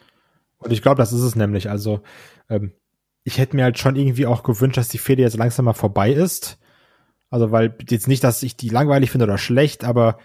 [0.62, 1.70] Und ich glaube, das ist es nämlich.
[1.70, 2.02] Also,
[2.50, 2.74] ähm,
[3.24, 6.12] ich hätte mir halt schon irgendwie auch gewünscht, dass die Fehde jetzt langsam mal vorbei
[6.12, 6.60] ist.
[7.30, 10.18] Also, weil jetzt nicht, dass ich die langweilig finde oder schlecht, aber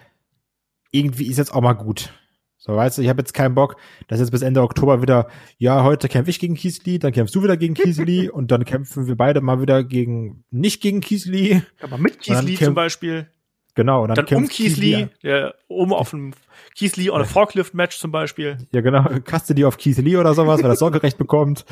[0.90, 2.12] irgendwie ist jetzt auch mal gut.
[2.58, 3.76] So, weißt du, ich habe jetzt keinen Bock,
[4.08, 7.42] dass jetzt bis Ende Oktober wieder, ja, heute kämpfe ich gegen Kiesli, dann kämpfst du
[7.44, 11.62] wieder gegen Kiesli und dann kämpfen wir beide mal wieder gegen, nicht gegen Kiesli.
[11.80, 13.28] Aber mit Kiesli zum Beispiel,
[13.76, 16.32] Genau, und dann, dann, um Kiesli, der oben auf dem
[16.74, 18.56] Kiesli on a Forklift-Match zum Beispiel.
[18.72, 19.04] Ja, genau.
[19.24, 21.64] Kaste die auf Keith oder sowas, wer das Sorgerecht bekommt.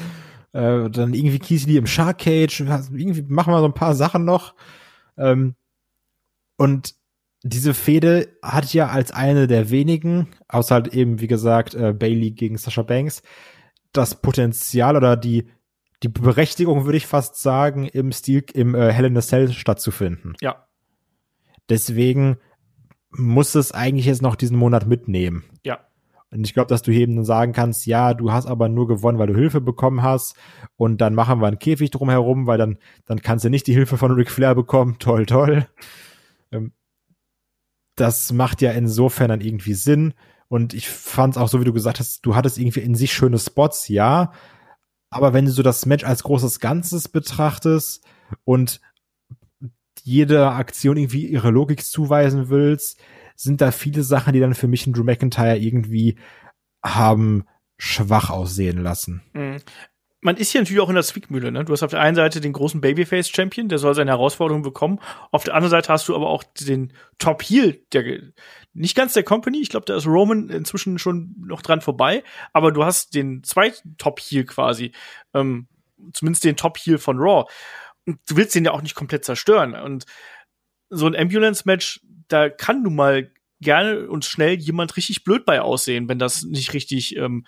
[0.52, 2.60] Äh, dann irgendwie Keith Lee im Shark Cage.
[2.60, 4.54] Irgendwie machen wir so ein paar Sachen noch.
[5.16, 5.56] Ähm,
[6.56, 6.94] und
[7.42, 12.30] diese Fehde hat ja als eine der wenigen, außer halt eben, wie gesagt, äh, Bailey
[12.30, 13.22] gegen Sasha Banks,
[13.92, 15.48] das Potenzial oder die,
[16.02, 20.34] die Berechtigung, würde ich fast sagen, im Stil, im äh, Hell in a Cell stattzufinden.
[20.40, 20.63] Ja,
[21.68, 22.36] Deswegen
[23.10, 25.44] muss es eigentlich jetzt noch diesen Monat mitnehmen.
[25.64, 25.80] ja.
[26.30, 29.20] Und ich glaube, dass du eben dann sagen kannst, ja, du hast aber nur gewonnen,
[29.20, 30.34] weil du Hilfe bekommen hast.
[30.74, 33.96] Und dann machen wir einen Käfig drumherum, weil dann, dann kannst du nicht die Hilfe
[33.96, 34.96] von Ric Flair bekommen.
[34.98, 35.68] Toll, toll.
[36.50, 36.72] Ähm,
[37.94, 40.14] Das macht ja insofern dann irgendwie Sinn.
[40.48, 43.12] Und ich fand es auch so, wie du gesagt hast, du hattest irgendwie in sich
[43.12, 44.32] schöne Spots, ja.
[45.10, 48.04] Aber wenn du so das Match als großes Ganzes betrachtest
[48.42, 48.80] und
[50.04, 53.00] jede Aktion irgendwie ihre Logik zuweisen willst,
[53.36, 56.16] sind da viele Sachen, die dann für mich einen Drew McIntyre irgendwie
[56.84, 57.44] haben
[57.78, 59.22] schwach aussehen lassen.
[59.32, 59.56] Mhm.
[60.20, 61.50] man ist hier natürlich auch in der Zwickmühle.
[61.50, 61.64] Ne?
[61.64, 65.00] Du hast auf der einen Seite den großen Babyface-Champion, der soll seine Herausforderung bekommen.
[65.32, 68.20] Auf der anderen Seite hast du aber auch den Top-Heel, der
[68.74, 69.60] nicht ganz der Company.
[69.60, 72.22] Ich glaube, da ist Roman inzwischen schon noch dran vorbei.
[72.52, 74.92] Aber du hast den zweiten Top-Heel quasi.
[75.32, 75.68] Ähm,
[76.12, 77.44] zumindest den Top-Heel von Raw.
[78.06, 79.74] Du willst den ja auch nicht komplett zerstören.
[79.74, 80.04] Und
[80.90, 83.30] so ein Ambulance-Match, da kann nun mal
[83.60, 87.46] gerne und schnell jemand richtig blöd bei aussehen, wenn das nicht richtig ähm,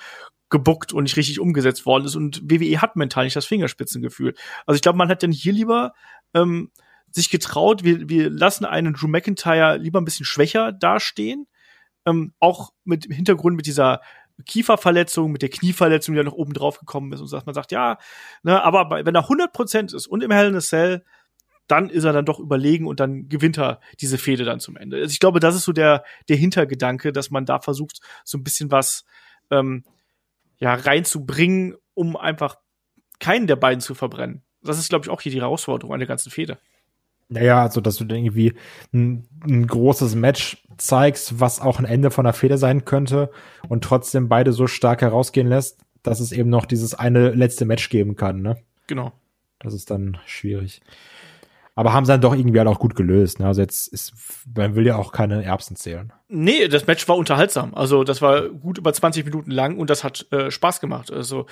[0.48, 2.16] gebuckt und nicht richtig umgesetzt worden ist.
[2.16, 4.34] Und WWE hat mental nicht das Fingerspitzengefühl.
[4.64, 5.92] Also ich glaube, man hat dann hier lieber
[6.34, 6.70] ähm,
[7.10, 11.46] sich getraut, wir, wir lassen einen Drew McIntyre lieber ein bisschen schwächer dastehen.
[12.04, 14.00] Ähm, auch mit Hintergrund mit dieser
[14.44, 17.72] Kieferverletzung, mit der Knieverletzung, die da noch oben drauf gekommen ist und dass man sagt,
[17.72, 17.98] ja,
[18.42, 21.04] ne, aber wenn er 100% ist und im Hell in a Cell,
[21.66, 24.98] dann ist er dann doch überlegen und dann gewinnt er diese Fehde dann zum Ende.
[24.98, 28.44] Also ich glaube, das ist so der, der Hintergedanke, dass man da versucht, so ein
[28.44, 29.04] bisschen was
[29.50, 29.84] ähm,
[30.58, 32.56] ja, reinzubringen, um einfach
[33.18, 34.42] keinen der beiden zu verbrennen.
[34.62, 36.58] Das ist, glaube ich, auch hier die Herausforderung an der ganzen Fehde.
[37.28, 38.54] Naja, also dass du dann irgendwie
[38.92, 43.30] ein, ein, großes Match zeigst, was auch ein Ende von der Fehde sein könnte
[43.68, 47.88] und trotzdem beide so stark herausgehen lässt, dass es eben noch dieses eine letzte Match
[47.88, 48.58] geben kann, ne?
[48.86, 49.12] Genau.
[49.58, 50.82] Das ist dann schwierig.
[51.74, 53.40] Aber haben sie dann doch irgendwie halt auch gut gelöst.
[53.40, 53.46] Ne?
[53.46, 54.14] Also jetzt ist,
[54.54, 56.12] man will ja auch keine Erbsen zählen.
[56.28, 57.74] Nee, das Match war unterhaltsam.
[57.74, 61.12] Also das war gut über 20 Minuten lang und das hat äh, Spaß gemacht.
[61.12, 61.46] Also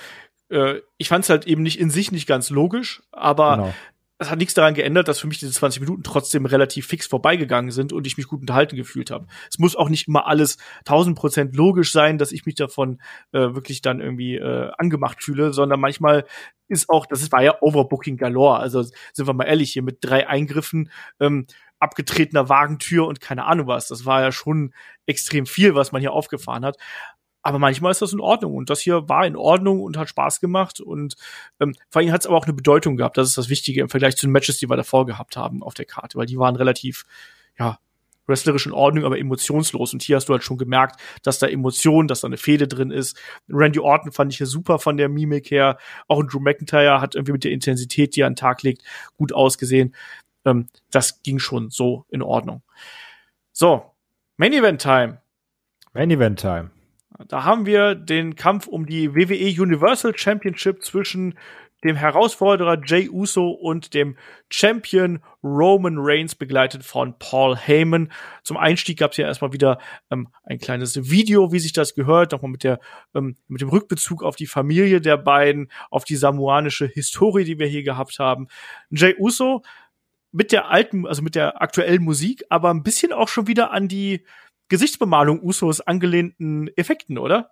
[0.49, 3.73] äh, ich fand es halt eben nicht in sich nicht ganz logisch, aber genau
[4.17, 7.71] es hat nichts daran geändert, dass für mich diese 20 Minuten trotzdem relativ fix vorbeigegangen
[7.71, 9.27] sind und ich mich gut unterhalten gefühlt habe.
[9.49, 13.01] Es muss auch nicht immer alles 1000 Prozent logisch sein, dass ich mich davon
[13.33, 16.25] äh, wirklich dann irgendwie äh, angemacht fühle, sondern manchmal
[16.67, 18.57] ist auch, das war ja Overbooking galore.
[18.57, 20.89] Also sind wir mal ehrlich hier mit drei Eingriffen,
[21.19, 21.45] ähm,
[21.79, 23.89] abgetretener Wagentür und keine Ahnung was.
[23.89, 24.73] Das war ja schon
[25.05, 26.77] extrem viel, was man hier aufgefahren hat.
[27.45, 28.55] Aber manchmal ist das in Ordnung.
[28.55, 30.81] Und das hier war in Ordnung und hat Spaß gemacht.
[30.81, 31.13] Und
[31.59, 33.17] ähm, vor allem hat es aber auch eine Bedeutung gehabt.
[33.17, 35.75] Das ist das Wichtige im Vergleich zu den Matches, die wir davor gehabt haben auf
[35.75, 37.05] der Karte, weil die waren relativ,
[37.59, 37.77] ja,
[38.25, 39.93] wrestlerisch in Ordnung, aber emotionslos.
[39.93, 42.89] Und hier hast du halt schon gemerkt, dass da Emotionen, dass da eine Fehde drin
[42.89, 43.15] ist.
[43.47, 45.77] Randy Orton fand ich hier super von der Mimik her.
[46.07, 48.81] Auch Drew McIntyre hat irgendwie mit der Intensität, die er an den Tag legt,
[49.17, 49.95] gut ausgesehen.
[50.45, 52.63] Ähm, das ging schon so in Ordnung.
[53.51, 53.83] So,
[54.37, 55.21] Main Event Time.
[55.93, 56.71] Main Event Time.
[57.27, 61.35] Da haben wir den Kampf um die WWE Universal Championship zwischen
[61.83, 64.17] dem Herausforderer Jay Uso und dem
[64.49, 68.11] Champion Roman Reigns, begleitet von Paul Heyman.
[68.43, 69.77] Zum Einstieg gab es ja erstmal wieder
[70.09, 72.79] ähm, ein kleines Video, wie sich das gehört, nochmal mit der
[73.13, 77.67] ähm, mit dem Rückbezug auf die Familie der beiden, auf die samoanische Historie, die wir
[77.67, 78.47] hier gehabt haben.
[78.89, 79.61] Jay Uso
[80.31, 83.87] mit der alten, also mit der aktuellen Musik, aber ein bisschen auch schon wieder an
[83.87, 84.25] die
[84.69, 87.51] Gesichtsbemalung Usos angelehnten Effekten, oder?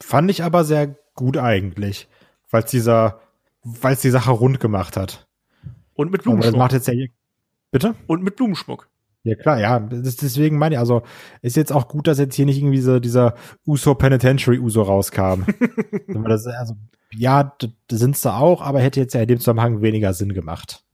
[0.00, 2.08] Fand ich aber sehr gut eigentlich,
[2.50, 3.20] weil es dieser,
[3.62, 5.26] weil es die Sache rund gemacht hat.
[5.94, 6.56] Und mit Blumenschmuck.
[6.56, 7.06] macht jetzt ja,
[7.70, 7.94] bitte?
[8.06, 8.88] Und mit Blumenschmuck.
[9.22, 11.02] Ja klar, ja, deswegen meine ich, also
[11.40, 13.34] ist jetzt auch gut, dass jetzt hier nicht irgendwie so dieser
[13.66, 15.44] Uso Penitentiary Uso rauskam.
[16.08, 16.76] das, also,
[17.10, 20.84] ja, das sind's da auch, aber hätte jetzt ja in dem Zusammenhang weniger Sinn gemacht.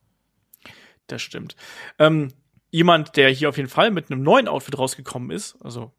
[1.08, 1.56] Das stimmt.
[1.98, 2.28] Ähm,
[2.70, 5.92] jemand, der hier auf jeden Fall mit einem neuen Outfit rausgekommen ist, also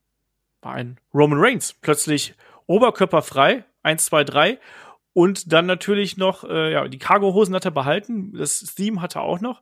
[0.61, 2.35] war ein Roman Reigns, plötzlich
[2.67, 4.59] oberkörperfrei, eins, zwei, drei,
[5.13, 9.23] und dann natürlich noch, äh, ja, die Cargo-Hosen hat er behalten, das Theme hat er
[9.23, 9.61] auch noch.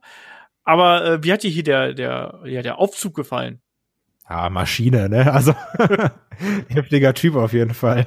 [0.62, 3.60] Aber äh, wie hat dir hier der, der, ja, der Aufzug gefallen?
[4.28, 5.32] Ja, Maschine, ne?
[5.32, 5.54] Also
[6.68, 8.06] heftiger Typ auf jeden Fall.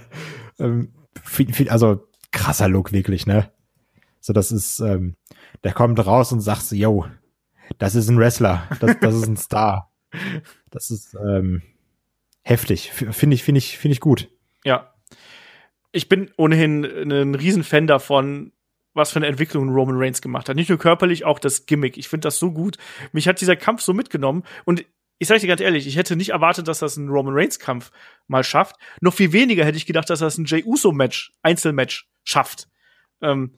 [0.57, 3.51] Ähm, viel, viel, also krasser Look wirklich, ne?
[4.21, 5.17] So, das ist, ähm,
[5.65, 7.05] der kommt raus und sagt so, yo,
[7.77, 9.91] das ist ein Wrestler, das, das ist ein Star.
[10.69, 11.61] Das ist ähm,
[12.43, 12.91] heftig.
[12.91, 14.29] Finde ich, finde ich, finde ich gut.
[14.63, 14.93] Ja.
[15.91, 18.51] Ich bin ohnehin ein Riesenfan davon,
[18.93, 20.55] was für eine Entwicklung Roman Reigns gemacht hat.
[20.55, 21.97] Nicht nur körperlich, auch das Gimmick.
[21.97, 22.77] Ich finde das so gut.
[23.11, 24.85] Mich hat dieser Kampf so mitgenommen und
[25.19, 27.91] ich sage dir ganz ehrlich, ich hätte nicht erwartet, dass das ein Roman Reigns Kampf
[28.27, 28.75] mal schafft.
[28.99, 32.67] Noch viel weniger hätte ich gedacht, dass das ein Jey Uso Match, Einzelmatch schafft.
[33.21, 33.55] Ähm,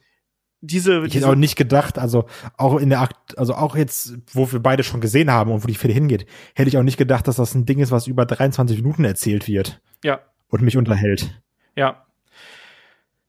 [0.66, 1.06] diese.
[1.06, 2.26] Ich hätte auch nicht gedacht, also
[2.58, 5.68] auch in der Akt, also auch jetzt, wo wir beide schon gesehen haben und wo
[5.68, 8.26] die Fälle hingeht, hätte ich auch nicht gedacht, dass das ein Ding ist, was über
[8.26, 9.82] 23 Minuten erzählt wird.
[10.04, 10.20] Ja.
[10.50, 11.42] Und mich unterhält.
[11.76, 12.06] Ja.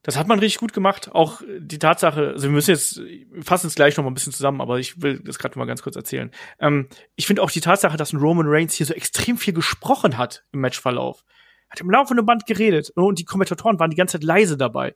[0.07, 1.11] Das hat man richtig gut gemacht.
[1.13, 4.33] Auch die Tatsache, also wir müssen jetzt, wir fassen es gleich noch mal ein bisschen
[4.33, 6.31] zusammen, aber ich will das gerade mal ganz kurz erzählen.
[6.61, 10.17] Ähm, ich finde auch die Tatsache, dass ein Roman Reigns hier so extrem viel gesprochen
[10.17, 11.25] hat im Matchverlauf.
[11.69, 14.95] Hat im laufenden Band geredet und die Kommentatoren waren die ganze Zeit leise dabei.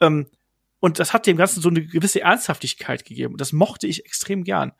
[0.00, 0.26] Ähm,
[0.80, 3.34] und das hat dem Ganzen so eine gewisse Ernsthaftigkeit gegeben.
[3.34, 4.72] Und das mochte ich extrem gern.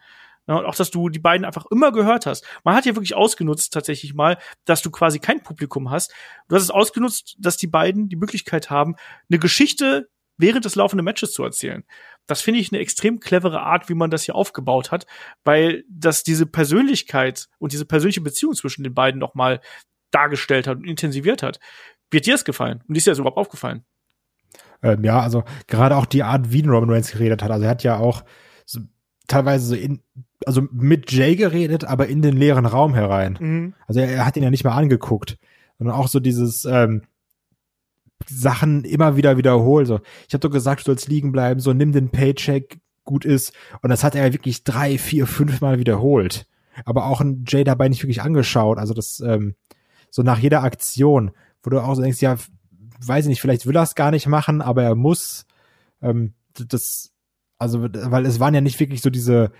[0.48, 2.46] Ja, und auch, dass du die beiden einfach immer gehört hast.
[2.62, 6.14] Man hat ja wirklich ausgenutzt, tatsächlich mal, dass du quasi kein Publikum hast.
[6.48, 8.94] Du hast es ausgenutzt, dass die beiden die Möglichkeit haben,
[9.28, 11.84] eine Geschichte während des laufenden Matches zu erzählen.
[12.26, 15.06] Das finde ich eine extrem clevere Art, wie man das hier aufgebaut hat,
[15.44, 19.60] weil das diese Persönlichkeit und diese persönliche Beziehung zwischen den beiden noch mal
[20.10, 21.58] dargestellt hat und intensiviert hat.
[22.10, 22.84] Wird dir das gefallen?
[22.86, 23.84] Und ist dir das überhaupt aufgefallen?
[24.82, 27.50] Ähm, ja, also gerade auch die Art, wie Roman Reigns geredet hat.
[27.50, 28.24] Also er hat ja auch
[28.64, 28.80] so,
[29.26, 30.00] teilweise so in,
[30.44, 33.38] also mit Jay geredet, aber in den leeren Raum herein.
[33.40, 33.74] Mhm.
[33.86, 35.38] Also er, er hat ihn ja nicht mal angeguckt,
[35.78, 37.02] sondern auch so dieses ähm,
[38.28, 39.86] Sachen immer wieder wiederholt.
[39.86, 41.60] So, ich habe doch gesagt, du sollst liegen bleiben.
[41.60, 43.52] So, nimm den Paycheck, gut ist.
[43.82, 46.46] Und das hat er wirklich drei, vier, fünf Mal wiederholt.
[46.84, 48.78] Aber auch ein Jay dabei nicht wirklich angeschaut.
[48.78, 49.54] Also das ähm,
[50.10, 51.30] so nach jeder Aktion,
[51.62, 52.36] wo du auch so denkst, ja,
[53.00, 55.46] weiß ich nicht, vielleicht will er es gar nicht machen, aber er muss.
[56.02, 57.12] Ähm, das,
[57.58, 59.52] also, weil es waren ja nicht wirklich so diese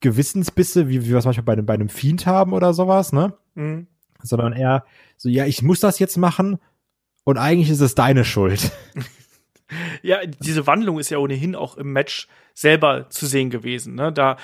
[0.00, 3.34] Gewissensbisse, wie, wie wir es manchmal bei einem, bei einem Fiend haben oder sowas, ne?
[3.54, 3.86] Mhm.
[4.22, 4.84] Sondern eher
[5.16, 6.58] so, ja, ich muss das jetzt machen
[7.24, 8.70] und eigentlich ist es deine Schuld.
[10.02, 13.94] Ja, diese Wandlung ist ja ohnehin auch im Match selber zu sehen gewesen.
[13.94, 14.12] Ne?
[14.12, 14.36] Da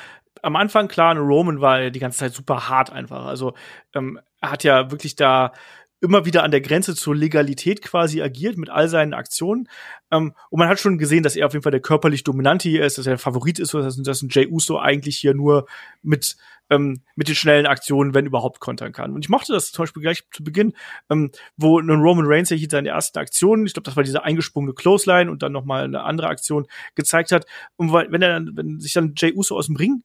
[0.43, 3.27] am Anfang klar, Roman war ja die ganze Zeit super hart einfach.
[3.27, 3.55] Also
[3.95, 5.53] ähm, er hat ja wirklich da
[6.01, 9.69] immer wieder an der Grenze zur Legalität quasi agiert mit all seinen Aktionen.
[10.11, 12.85] Ähm, und man hat schon gesehen, dass er auf jeden Fall der körperlich Dominante hier
[12.85, 15.67] ist, dass er der Favorit ist, dass, dass ein Jay Uso eigentlich hier nur
[16.03, 16.37] mit
[16.71, 19.13] ähm, mit den schnellen Aktionen, wenn überhaupt, kontern kann.
[19.13, 20.73] Und ich mochte das zum Beispiel gleich zu Beginn,
[21.11, 24.23] ähm, wo ein Roman Reigns ja hier seine ersten Aktionen, ich glaube, das war diese
[24.23, 27.45] eingesprungene Clothesline und dann noch mal eine andere Aktion gezeigt hat.
[27.77, 30.05] Und wenn er dann, wenn sich dann Jay Uso aus dem Ring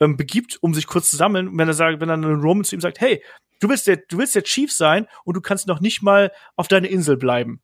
[0.00, 2.76] ähm, begibt, um sich kurz zu sammeln, wenn er sagt, wenn dann ein Roman zu
[2.76, 3.22] ihm sagt, hey,
[3.62, 6.68] du willst der, du willst der Chief sein und du kannst noch nicht mal auf
[6.68, 7.60] deiner Insel bleiben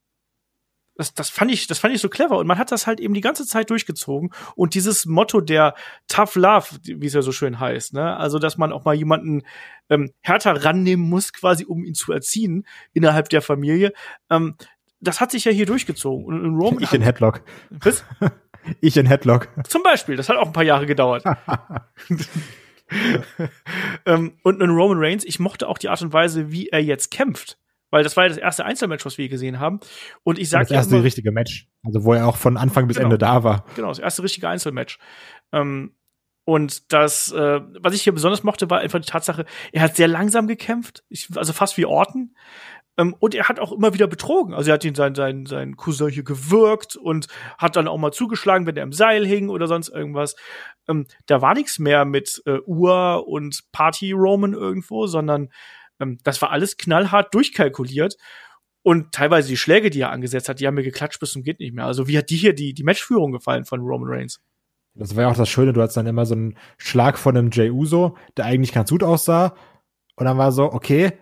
[0.99, 2.36] das, das fand ich, das fand ich so clever.
[2.38, 4.30] Und man hat das halt eben die ganze Zeit durchgezogen.
[4.57, 5.74] Und dieses Motto der
[6.09, 8.16] Tough Love, wie es ja so schön heißt, ne?
[8.16, 9.42] Also, dass man auch mal jemanden
[9.88, 13.92] ähm, härter rannehmen muss, quasi, um ihn zu erziehen innerhalb der Familie.
[14.28, 14.57] Ähm,
[15.01, 16.26] das hat sich ja hier durchgezogen.
[16.26, 17.42] Und in Roman ich in Headlock.
[17.70, 18.05] Was?
[18.82, 19.49] Ich in Headlock.
[19.66, 21.24] Zum Beispiel, das hat auch ein paar Jahre gedauert.
[24.07, 27.11] ähm, und in Roman Reigns, ich mochte auch die Art und Weise, wie er jetzt
[27.11, 27.59] kämpft.
[27.91, 29.80] Weil das war ja das erste Einzelmatch, was wir gesehen haben.
[30.22, 31.68] Und ich sage Das erste ja immer, richtige Match.
[31.84, 33.07] Also wo er auch von Anfang bis Genau.
[33.07, 33.64] Ende da war.
[33.76, 34.99] Genau, das erste richtige Einzelmatch.
[35.53, 35.95] Ähm,
[36.45, 40.09] und das, äh, was ich hier besonders mochte, war einfach die Tatsache, er hat sehr
[40.09, 42.34] langsam gekämpft, ich, also fast wie Orton.
[42.99, 44.53] Ähm, und er hat auch immer wieder betrogen.
[44.53, 48.12] Also er hat ihn sein, sein, sein Cousin hier gewürgt und hat dann auch mal
[48.12, 50.34] zugeschlagen, wenn er im Seil hing oder sonst irgendwas.
[50.88, 55.49] Ähm, da war nichts mehr mit äh, Uhr und Party-Roman irgendwo, sondern
[56.01, 58.16] ähm, das war alles knallhart durchkalkuliert.
[58.82, 61.61] Und teilweise die Schläge, die er angesetzt hat, die haben mir geklatscht bis zum geht
[61.61, 61.84] nicht mehr.
[61.84, 64.40] Also wie hat die hier die, die Matchführung gefallen von Roman Reigns?
[64.94, 67.51] Das war ja auch das Schöne, du hattest dann immer so einen Schlag von einem
[67.51, 69.55] Jey Uso, der eigentlich ganz gut aussah.
[70.16, 71.12] Und dann war so, okay,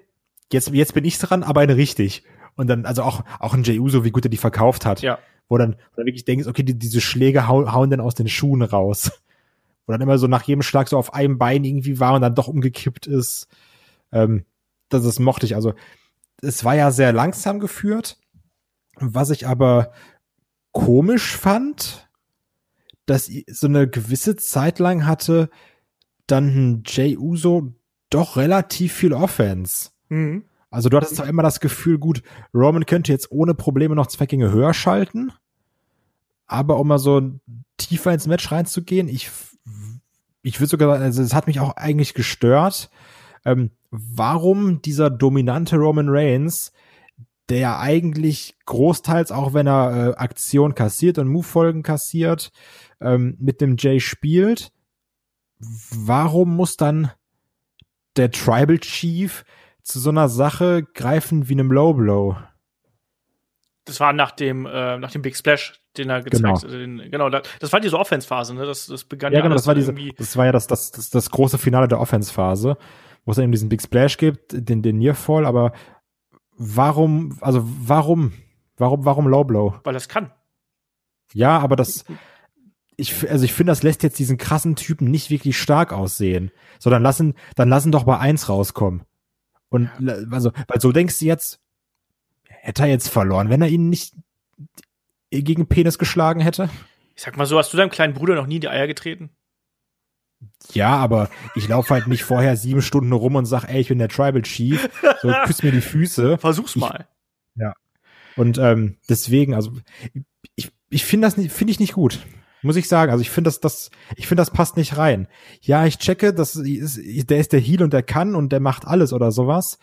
[0.53, 2.22] jetzt, jetzt bin ich dran, aber eine richtig.
[2.57, 5.03] Und dann, also auch, auch ein Jey Uso, wie gut er die verkauft hat.
[5.03, 5.18] Ja.
[5.49, 8.28] Wo dann, wo dann wirklich denkst, okay, die, diese Schläge hau, hauen dann aus den
[8.28, 9.11] Schuhen raus.
[9.86, 12.34] Wo dann immer so nach jedem Schlag so auf einem Bein irgendwie war und dann
[12.34, 13.47] doch umgekippt ist.
[14.11, 14.44] Ähm,
[14.88, 15.55] das, das mochte ich.
[15.55, 15.74] Also,
[16.42, 18.18] es war ja sehr langsam geführt.
[18.99, 19.92] Was ich aber
[20.72, 22.09] komisch fand,
[23.05, 25.51] dass so eine gewisse Zeit lang hatte
[26.26, 27.72] dann ein Jay Uso
[28.11, 29.90] doch relativ viel Offense.
[30.09, 30.44] Mhm.
[30.70, 34.26] Also du hattest zwar immer das Gefühl, gut, Roman könnte jetzt ohne Probleme noch zwei
[34.26, 35.32] höher schalten,
[36.46, 37.40] aber um mal so
[37.76, 39.30] tiefer ins Match reinzugehen, ich,
[40.42, 42.90] ich würde sogar, also es hat mich auch eigentlich gestört,
[43.44, 46.72] ähm, warum dieser dominante Roman Reigns,
[47.48, 52.50] der eigentlich großteils, auch wenn er äh, Aktion kassiert und Move-Folgen kassiert,
[53.00, 54.72] ähm, mit dem Jay spielt,
[55.59, 57.12] warum muss dann
[58.16, 59.44] der Tribal Chief
[59.87, 62.37] zu so einer Sache greifen wie einem Low Blow?
[63.84, 66.55] Das war nach dem, äh, nach dem Big Splash, den er gezeigt Genau.
[66.61, 66.70] hat.
[66.70, 68.66] Den, genau, da- das war diese Offense-Phase, ne?
[68.66, 71.11] Das, das begann Ja, genau, alles das war diese, das war ja das, das, das,
[71.11, 72.76] das große Finale der Offense-Phase,
[73.25, 75.72] wo es dann eben diesen Big Splash gibt, den, den Nearfall, aber
[76.57, 78.33] warum, also warum,
[78.76, 79.75] warum, warum Low Blow?
[79.84, 80.33] Weil das kann.
[81.33, 82.04] Ja, aber das,
[82.96, 86.50] ich, also ich finde, das lässt jetzt diesen krassen Typen nicht wirklich stark aussehen.
[86.80, 89.03] So, dann lassen, dann lassen doch bei eins rauskommen.
[89.68, 89.91] Und,
[90.30, 91.61] also, weil so denkst du jetzt,
[92.49, 94.14] hätte er jetzt verloren, wenn er ihn nicht
[95.30, 96.71] gegen Penis geschlagen hätte?
[97.14, 99.30] Ich sag mal so, hast du deinem kleinen Bruder noch nie in die Eier getreten?
[100.72, 103.99] Ja, aber ich laufe halt nicht vorher sieben Stunden rum und sag, ey, ich bin
[103.99, 104.88] der Tribal Chief,
[105.22, 106.38] so küss mir die Füße.
[106.38, 107.07] Versuch's Ich- mal.
[108.37, 109.72] Und ähm, deswegen, also
[110.57, 112.21] ich, ich finde das nicht, finde ich nicht gut.
[112.67, 113.11] Muss ich sagen.
[113.13, 115.29] Also ich finde das, das, ich finde das passt nicht rein.
[115.63, 118.87] Ja, ich checke, das ist, der ist der Heal und der kann und der macht
[118.87, 119.79] alles oder sowas.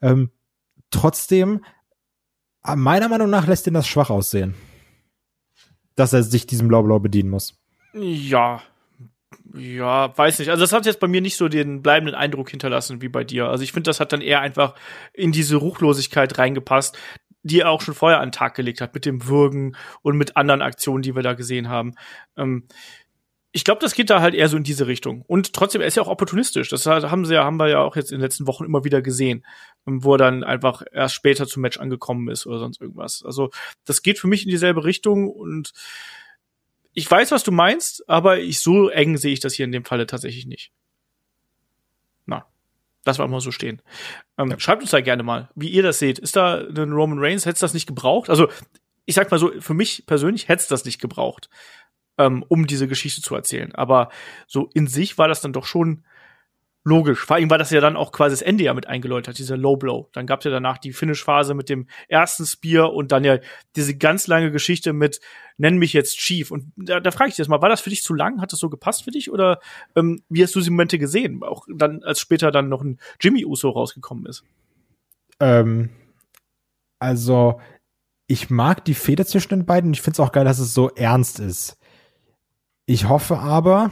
[0.00, 0.30] Ähm,
[0.90, 1.64] trotzdem,
[2.64, 4.54] äh, meiner Meinung nach lässt ihn das schwach aussehen.
[5.96, 7.54] dass er sich diesem Blow bedienen muss.
[7.92, 8.62] Ja,
[9.56, 10.48] ja, weiß nicht.
[10.50, 13.48] Also das hat jetzt bei mir nicht so den bleibenden Eindruck hinterlassen wie bei dir.
[13.48, 14.74] Also ich finde, das hat dann eher einfach
[15.12, 16.98] in diese Ruchlosigkeit reingepasst,
[17.44, 20.36] die er auch schon vorher an den Tag gelegt hat mit dem Würgen und mit
[20.36, 21.94] anderen Aktionen, die wir da gesehen haben.
[22.36, 22.66] Ähm,
[23.52, 25.22] ich glaube, das geht da halt eher so in diese Richtung.
[25.22, 26.70] Und trotzdem, er ist ja auch opportunistisch.
[26.70, 29.00] Das haben sie ja, haben wir ja auch jetzt in den letzten Wochen immer wieder
[29.00, 29.46] gesehen,
[29.84, 33.22] wo er dann einfach erst später zum Match angekommen ist oder sonst irgendwas.
[33.24, 33.50] Also,
[33.84, 35.72] das geht für mich in dieselbe Richtung und
[36.94, 39.84] ich weiß, was du meinst, aber ich so eng sehe ich das hier in dem
[39.84, 40.72] Falle tatsächlich nicht.
[43.06, 43.82] War mal so stehen.
[44.38, 44.58] Ähm, ja.
[44.58, 46.18] Schreibt uns da gerne mal, wie ihr das seht.
[46.18, 48.30] Ist da ein Roman Reigns, hätte das nicht gebraucht?
[48.30, 48.48] Also,
[49.04, 51.50] ich sag mal so, für mich persönlich hätte es das nicht gebraucht,
[52.18, 53.74] ähm, um diese Geschichte zu erzählen.
[53.74, 54.10] Aber
[54.46, 56.04] so in sich war das dann doch schon
[56.84, 57.24] logisch.
[57.24, 59.56] Vor allem, weil das ja dann auch quasi das Ende ja mit eingeläutet hat, dieser
[59.56, 60.08] Low Blow.
[60.12, 63.38] Dann gab es ja danach die Finish-Phase mit dem ersten Spear und dann ja
[63.74, 65.20] diese ganz lange Geschichte mit
[65.56, 66.50] nenn mich jetzt Chief.
[66.50, 68.40] Und da, da frage ich dich jetzt mal, war das für dich zu lang?
[68.40, 69.30] Hat das so gepasst für dich?
[69.30, 69.60] Oder
[69.96, 71.42] ähm, wie hast du die Momente gesehen?
[71.42, 74.44] Auch dann, als später dann noch ein Jimmy Uso rausgekommen ist.
[75.40, 75.90] Ähm,
[76.98, 77.60] also,
[78.26, 79.92] ich mag die Feder zwischen den beiden.
[79.94, 81.78] Ich finde es auch geil, dass es so ernst ist.
[82.86, 83.90] Ich hoffe aber,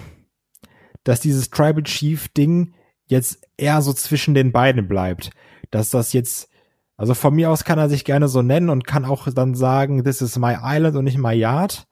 [1.04, 2.74] dass dieses Tribal Chief Ding
[3.12, 5.30] jetzt eher so zwischen den beiden bleibt.
[5.70, 6.50] Dass das jetzt,
[6.96, 10.02] also von mir aus kann er sich gerne so nennen und kann auch dann sagen,
[10.02, 11.86] this is my island und nicht my yard.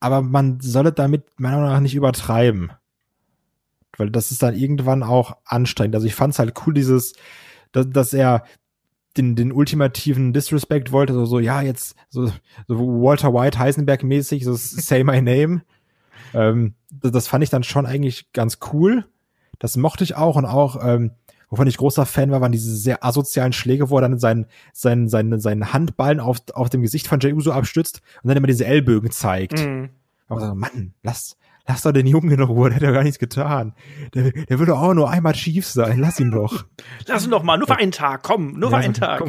[0.00, 2.72] Aber man solle damit meiner Meinung nach nicht übertreiben.
[3.98, 5.94] Weil das ist dann irgendwann auch anstrengend.
[5.94, 7.12] Also ich fand es halt cool, dieses,
[7.72, 8.44] dass, dass er
[9.16, 12.26] den, den ultimativen Disrespect wollte, so, so ja, jetzt so,
[12.68, 15.62] so Walter White Heisenberg mäßig, so say my name.
[16.34, 19.04] ähm, das, das fand ich dann schon eigentlich ganz cool.
[19.60, 21.12] Das mochte ich auch und auch, ähm,
[21.50, 25.08] wovon ich großer Fan war, waren diese sehr asozialen Schläge, wo er dann seinen, seinen,
[25.08, 28.64] seinen, seinen Handballen auf, auf dem Gesicht von Jey Uso abstützt und dann immer diese
[28.64, 29.64] Ellbögen zeigt.
[29.64, 29.90] Mhm.
[30.28, 31.36] Aber so, Mann, lass,
[31.68, 33.74] lass doch den Jungen in Ruhe, der hat ja gar nichts getan.
[34.14, 36.64] Der, der würde auch nur einmal Chief sein, lass ihn doch.
[37.06, 39.22] lass ihn doch mal, nur für einen Tag, komm, nur ja, für einen Tag.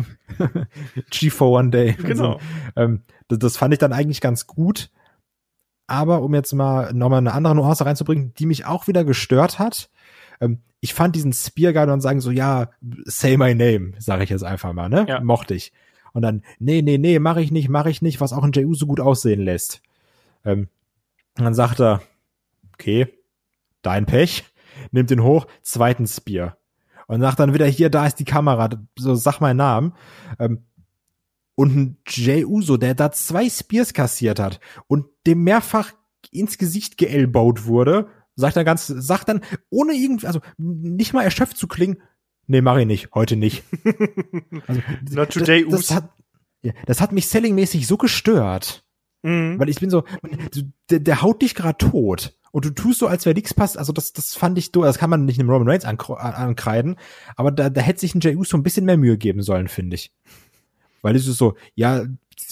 [1.10, 1.94] Chief for one day.
[1.94, 2.34] Genau.
[2.34, 2.40] So.
[2.78, 4.92] Ähm, das, das fand ich dann eigentlich ganz gut.
[5.88, 9.90] Aber um jetzt mal nochmal eine andere Nuance reinzubringen, die mich auch wieder gestört hat,
[10.42, 12.72] ähm, ich fand diesen Spear geil und sagen so, ja,
[13.06, 15.06] say my name, sage ich jetzt einfach mal, ne?
[15.08, 15.22] Ja.
[15.22, 15.72] Mochte ich.
[16.12, 18.74] Und dann, nee, nee, nee, mache ich nicht, mache ich nicht, was auch in JU
[18.74, 19.82] so gut aussehen lässt.
[20.44, 20.68] Ähm,
[21.38, 22.02] und dann sagt er,
[22.74, 23.08] okay,
[23.84, 24.44] dein Pech,
[24.92, 26.58] nimmt den hoch, zweiten Spear.
[27.08, 29.94] Und sagt dann wieder, hier, da ist die Kamera, so sag meinen Namen.
[30.40, 30.64] Ähm,
[31.56, 35.92] und ein Jay Uso, der da zwei Spears kassiert hat und dem mehrfach
[36.32, 41.58] ins Gesicht geelbaut wurde sagt dann ganz, sagt dann, ohne irgendwie, also nicht mal erschöpft
[41.58, 42.02] zu klingen,
[42.48, 43.64] nee, mach ich nicht, heute nicht.
[44.68, 44.82] also,
[45.12, 46.10] Not today, das, das hat,
[46.62, 48.84] ja, das hat mich sellingmäßig so gestört.
[49.24, 49.60] Mhm.
[49.60, 50.04] Weil ich bin so,
[50.90, 52.38] der, der haut dich gerade tot.
[52.52, 53.78] Und du tust so, als wäre nichts passt.
[53.78, 56.98] Also das, das fand ich, das kann man nicht einem Roman Reigns ankreiden.
[57.36, 59.96] Aber da, da hätte sich ein Jey Uso ein bisschen mehr Mühe geben sollen, finde
[59.96, 60.12] ich.
[61.02, 62.06] Weil es ist so, ja,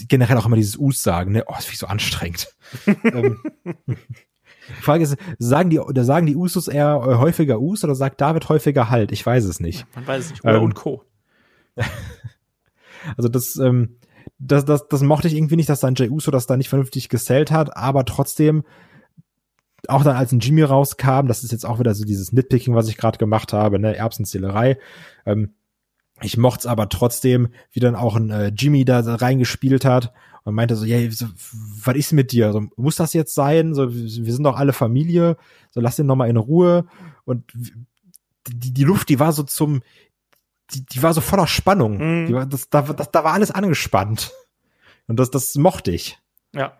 [0.07, 2.55] generell auch immer dieses Us sagen, ne, oh, das finde ich so anstrengend.
[3.03, 3.39] ähm,
[4.77, 8.21] die Frage ist, sagen die, oder sagen die Usos eher äh, häufiger Us oder sagt
[8.21, 9.11] David häufiger Halt?
[9.11, 9.85] Ich weiß es nicht.
[9.95, 10.43] Man weiß es nicht.
[10.43, 11.03] Oder ähm, und Co.
[13.17, 13.97] also das, ähm,
[14.37, 17.09] das, das, das mochte ich irgendwie nicht, dass dann Jay Uso das da nicht vernünftig
[17.09, 18.63] gesellt hat, aber trotzdem,
[19.87, 22.89] auch dann als ein Jimmy rauskam, das ist jetzt auch wieder so dieses Nitpicking, was
[22.89, 24.77] ich gerade gemacht habe, ne, Erbsenzählerei,
[25.25, 25.53] ähm,
[26.21, 30.13] ich mochte es aber trotzdem, wie dann auch ein äh, Jimmy da reingespielt hat
[30.43, 31.27] und meinte so, ja, so,
[31.83, 32.51] was ist mit dir?
[32.51, 33.73] So, muss das jetzt sein?
[33.73, 35.37] So, wir sind doch alle Familie,
[35.71, 36.85] so lass den noch mal in Ruhe.
[37.25, 37.43] Und
[38.47, 39.81] die, die Luft, die war so zum,
[40.71, 41.97] die, die war so voller Spannung.
[41.97, 42.27] Mhm.
[42.27, 44.31] Die war, das, da, das, da war alles angespannt.
[45.07, 46.19] Und das, das mochte ich.
[46.53, 46.77] Ja.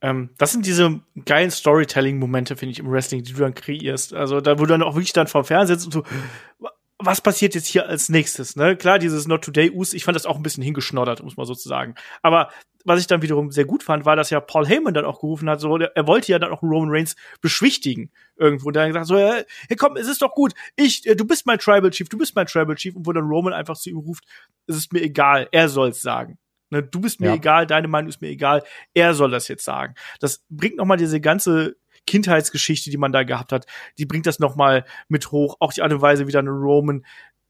[0.00, 4.12] Ähm, das sind diese geilen Storytelling-Momente, finde ich, im Wrestling, die du dann kreierst.
[4.12, 7.54] Also da, wo du dann auch wirklich dann vor Fernseher sitzt und so, was passiert
[7.54, 8.56] jetzt hier als nächstes?
[8.56, 8.76] Ne?
[8.76, 11.94] Klar, dieses Not Today Us, ich fand das auch ein bisschen hingeschnoddert, muss man sozusagen.
[12.22, 12.50] Aber
[12.84, 15.50] was ich dann wiederum sehr gut fand, war, dass ja Paul Heyman dann auch gerufen
[15.50, 18.68] hat, so, er wollte ja dann auch Roman Reigns beschwichtigen irgendwo.
[18.68, 19.44] Und dann gesagt so, hey,
[19.76, 22.46] komm, es ist doch gut, ich, äh, du bist mein Tribal Chief, du bist mein
[22.46, 22.94] Tribal Chief.
[22.94, 24.24] Und wo dann Roman einfach zu ihm ruft,
[24.66, 26.38] es ist mir egal, er soll's sagen.
[26.70, 27.34] Ne, du bist mir ja.
[27.34, 28.62] egal, deine Meinung ist mir egal,
[28.94, 29.94] er soll das jetzt sagen.
[30.20, 31.76] Das bringt nochmal diese ganze
[32.06, 33.66] Kindheitsgeschichte, die man da gehabt hat,
[33.98, 35.56] die bringt das nochmal mit hoch.
[35.60, 37.04] Auch die Art und Weise, wie dann Roman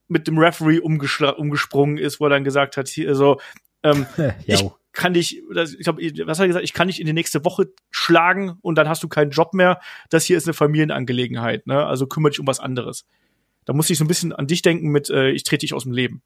[0.07, 3.39] mit dem Referee umgesprungen ist, wo er dann gesagt hat, hier, so,
[3.83, 4.05] ähm,
[4.45, 7.45] ich kann dich, ich glaube, was hat er gesagt, ich kann dich in die nächste
[7.45, 9.79] Woche schlagen und dann hast du keinen Job mehr.
[10.09, 11.85] Das hier ist eine Familienangelegenheit, ne?
[11.85, 13.05] Also kümmere dich um was anderes.
[13.65, 15.83] Da muss ich so ein bisschen an dich denken mit, äh, ich trete dich aus
[15.83, 16.23] dem Leben.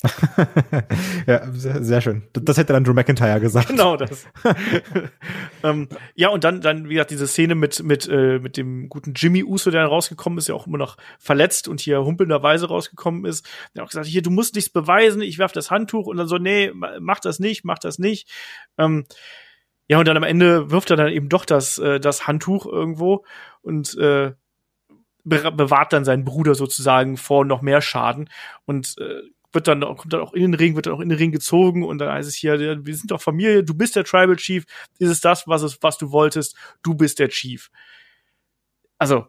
[1.26, 2.22] ja, sehr, sehr, schön.
[2.32, 3.68] Das hätte dann Drew McIntyre gesagt.
[3.68, 4.26] Genau das.
[5.64, 9.14] ähm, ja, und dann, dann, wie gesagt, diese Szene mit, mit, äh, mit dem guten
[9.14, 13.44] Jimmy Uso, der rausgekommen ist, ja auch immer noch verletzt und hier humpelnderweise rausgekommen ist.
[13.74, 16.28] Der hat auch gesagt, hier, du musst nichts beweisen, ich werf das Handtuch und dann
[16.28, 16.70] so, nee,
[17.00, 18.30] mach das nicht, mach das nicht.
[18.78, 19.04] Ähm,
[19.88, 23.24] ja, und dann am Ende wirft er dann eben doch das, äh, das Handtuch irgendwo
[23.62, 24.32] und äh,
[25.24, 28.30] bewahrt dann seinen Bruder sozusagen vor noch mehr Schaden
[28.64, 29.22] und äh,
[29.52, 31.84] wird dann kommt dann auch in den Ring, wird dann auch in den Ring gezogen
[31.84, 34.64] und dann heißt es hier, wir sind doch Familie, du bist der Tribal Chief,
[34.98, 37.70] ist es das, was es, was du wolltest, du bist der Chief.
[38.98, 39.26] Also,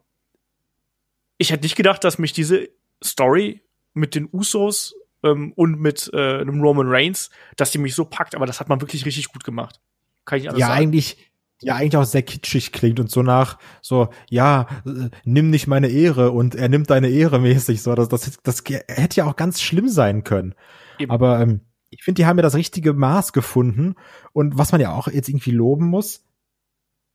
[1.38, 2.70] ich hätte nicht gedacht, dass mich diese
[3.04, 3.64] Story
[3.94, 8.36] mit den Usos ähm, und mit äh, einem Roman Reigns, dass die mich so packt,
[8.36, 9.80] aber das hat man wirklich richtig gut gemacht.
[10.26, 10.82] Kann ich alles ja, sagen.
[10.82, 11.29] eigentlich
[11.62, 15.90] ja eigentlich auch sehr kitschig klingt und so nach so ja äh, nimm nicht meine
[15.90, 19.62] Ehre und er nimmt deine Ehre mäßig so das das, das hätte ja auch ganz
[19.62, 20.56] schlimm sein können.
[20.98, 21.12] Eben.
[21.12, 23.96] aber ähm, ich finde die haben ja das richtige Maß gefunden
[24.34, 26.26] und was man ja auch jetzt irgendwie loben muss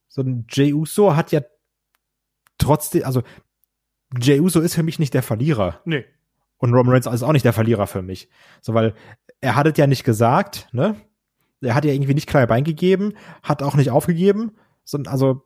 [0.08, 1.40] so ein Jey Uso hat ja
[2.58, 3.22] trotzdem also
[4.16, 5.80] Jey Uso ist für mich nicht der Verlierer.
[5.84, 6.04] Nee.
[6.58, 8.28] Und Roman Reigns ist auch nicht der Verlierer für mich.
[8.60, 8.94] So weil
[9.40, 10.96] er hat es ja nicht gesagt ne
[11.64, 14.52] er hat ja irgendwie nicht klar Bein gegeben, hat auch nicht aufgegeben,
[14.84, 15.42] sondern also,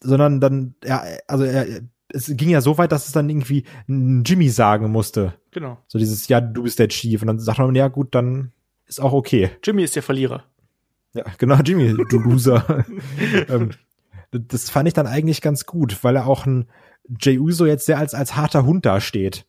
[0.00, 1.66] sondern dann, er, also er,
[2.10, 5.34] es ging ja so weit, dass es dann irgendwie Jimmy sagen musste.
[5.50, 5.78] Genau.
[5.88, 7.20] So dieses, ja, du bist der Chief.
[7.20, 8.52] Und dann sagt man, ja, gut, dann
[8.86, 9.50] ist auch okay.
[9.62, 10.44] Jimmy ist der Verlierer.
[11.12, 12.84] Ja, genau, Jimmy, du Loser.
[13.48, 13.70] ähm,
[14.30, 16.68] das fand ich dann eigentlich ganz gut, weil er auch ein
[17.20, 19.46] Jey Uso jetzt sehr als, als harter Hund dasteht.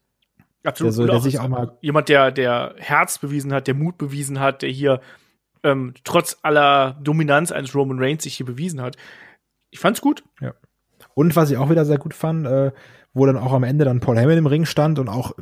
[0.63, 0.91] Absolut.
[0.91, 4.39] Der, so, der sich auch mal jemand, der, der Herz bewiesen hat, der Mut bewiesen
[4.39, 5.01] hat, der hier
[5.63, 8.97] ähm, trotz aller Dominanz eines Roman Reigns sich hier bewiesen hat.
[9.69, 10.23] Ich fand's gut.
[10.41, 10.53] Ja.
[11.13, 12.71] Und was ich auch wieder sehr gut fand, äh,
[13.13, 15.33] wo dann auch am Ende dann Paul Heyman im Ring stand und auch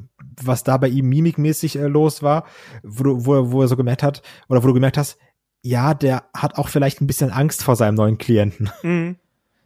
[0.41, 2.45] was da bei ihm mimikmäßig äh, los war,
[2.83, 5.17] wo, du, wo, wo er so gemerkt hat, oder wo du gemerkt hast,
[5.61, 8.69] ja, der hat auch vielleicht ein bisschen Angst vor seinem neuen Klienten.
[8.83, 9.17] Mhm.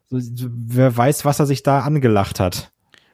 [0.10, 0.20] So,
[0.52, 2.74] wer weiß, was er sich da angelacht hat.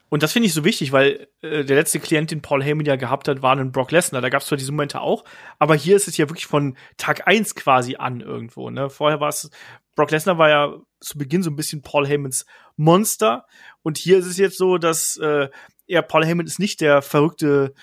[0.09, 2.95] Und das finde ich so wichtig, weil äh, der letzte Klient, den Paul Heyman ja
[2.95, 4.21] gehabt hat, war ein Brock Lesnar.
[4.21, 5.25] Da gab es zwar diese Momente auch,
[5.59, 8.69] aber hier ist es ja wirklich von Tag eins quasi an irgendwo.
[8.69, 8.89] Ne?
[8.89, 9.49] Vorher war es,
[9.95, 12.45] Brock Lesnar war ja zu Beginn so ein bisschen Paul Heymans
[12.77, 13.45] Monster.
[13.83, 15.49] Und hier ist es jetzt so, dass äh,
[15.87, 17.73] er, Paul Heyman ist nicht der verrückte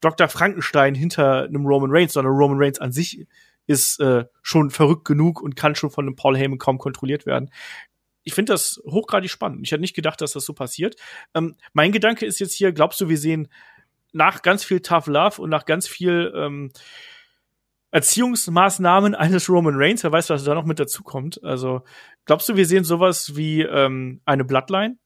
[0.00, 0.28] Dr.
[0.28, 3.26] Frankenstein hinter einem Roman Reigns, sondern Roman Reigns an sich
[3.66, 7.50] ist äh, schon verrückt genug und kann schon von einem Paul Heyman kaum kontrolliert werden
[8.24, 9.60] ich finde das hochgradig spannend.
[9.64, 10.96] Ich hätte nicht gedacht, dass das so passiert.
[11.34, 13.48] Ähm, mein Gedanke ist jetzt hier, glaubst du, wir sehen
[14.12, 16.70] nach ganz viel Tough Love und nach ganz viel ähm,
[17.90, 21.42] Erziehungsmaßnahmen eines Roman Reigns, wer weiß, was da noch mit dazu kommt.
[21.44, 21.82] Also,
[22.24, 24.96] glaubst du, wir sehen sowas wie ähm, eine Bloodline?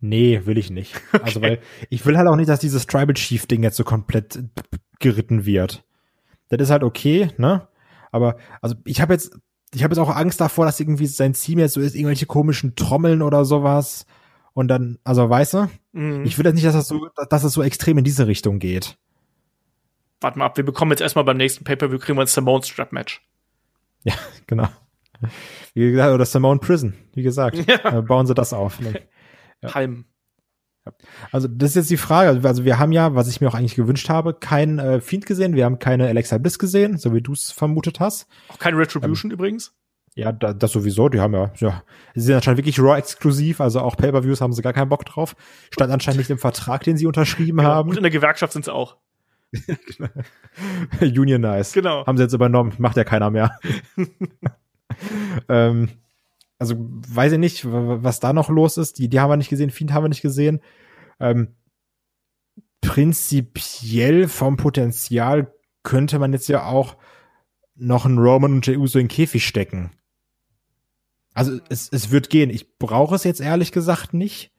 [0.00, 0.94] Nee, will ich nicht.
[1.12, 1.24] Okay.
[1.24, 4.38] Also, weil ich will halt auch nicht, dass dieses Tribal Chief Ding jetzt so komplett
[5.00, 5.84] geritten wird.
[6.50, 7.66] Das ist halt okay, ne?
[8.12, 9.38] Aber, also, ich habe jetzt
[9.74, 12.76] ich habe jetzt auch Angst davor, dass irgendwie sein Team jetzt so ist, irgendwelche komischen
[12.76, 14.06] Trommeln oder sowas.
[14.54, 16.24] Und dann, also weißt du, mhm.
[16.24, 18.96] ich will jetzt nicht, dass das so, dass das so extrem in diese Richtung geht.
[20.20, 22.64] Warte mal ab, wir bekommen jetzt erstmal beim nächsten Paper, wir kriegen wir ein Simone
[22.64, 23.20] Strap Match.
[24.04, 24.14] Ja,
[24.46, 24.68] genau.
[25.74, 27.56] Wie gesagt, oder Simone Prison, wie gesagt.
[27.66, 27.98] Ja.
[27.98, 28.78] Äh, bauen sie das auf.
[28.80, 28.92] Ja.
[29.68, 30.06] Palm.
[31.32, 32.40] Also das ist jetzt die Frage.
[32.46, 35.54] Also wir haben ja, was ich mir auch eigentlich gewünscht habe, kein äh, Fiend gesehen.
[35.54, 38.26] Wir haben keine Alexa Bliss gesehen, so wie du es vermutet hast.
[38.48, 39.74] Auch keine Retribution ähm, übrigens.
[40.14, 41.10] Ja, da, das sowieso.
[41.10, 41.82] Die haben ja, ja,
[42.14, 43.60] sie sind anscheinend wirklich Raw exklusiv.
[43.60, 45.36] Also auch Pay-per-Views haben sie gar keinen Bock drauf.
[45.70, 47.68] Stand anscheinend nicht im Vertrag, den sie unterschrieben genau.
[47.68, 47.90] haben.
[47.90, 48.96] Und in der Gewerkschaft sind sie auch.
[51.00, 51.72] Unionize.
[51.74, 52.06] Genau.
[52.06, 52.72] Haben sie jetzt übernommen.
[52.78, 53.58] Macht ja keiner mehr.
[55.48, 55.90] ähm,
[56.58, 58.98] also weiß ich nicht, was da noch los ist.
[58.98, 60.60] Die, die haben wir nicht gesehen, Fiend haben wir nicht gesehen.
[61.20, 61.54] Ähm,
[62.80, 65.52] prinzipiell vom Potenzial
[65.82, 66.96] könnte man jetzt ja auch
[67.74, 69.92] noch einen Roman und Jey Uso in den Käfig stecken.
[71.34, 72.48] Also es, es wird gehen.
[72.48, 74.50] Ich brauche es jetzt ehrlich gesagt nicht.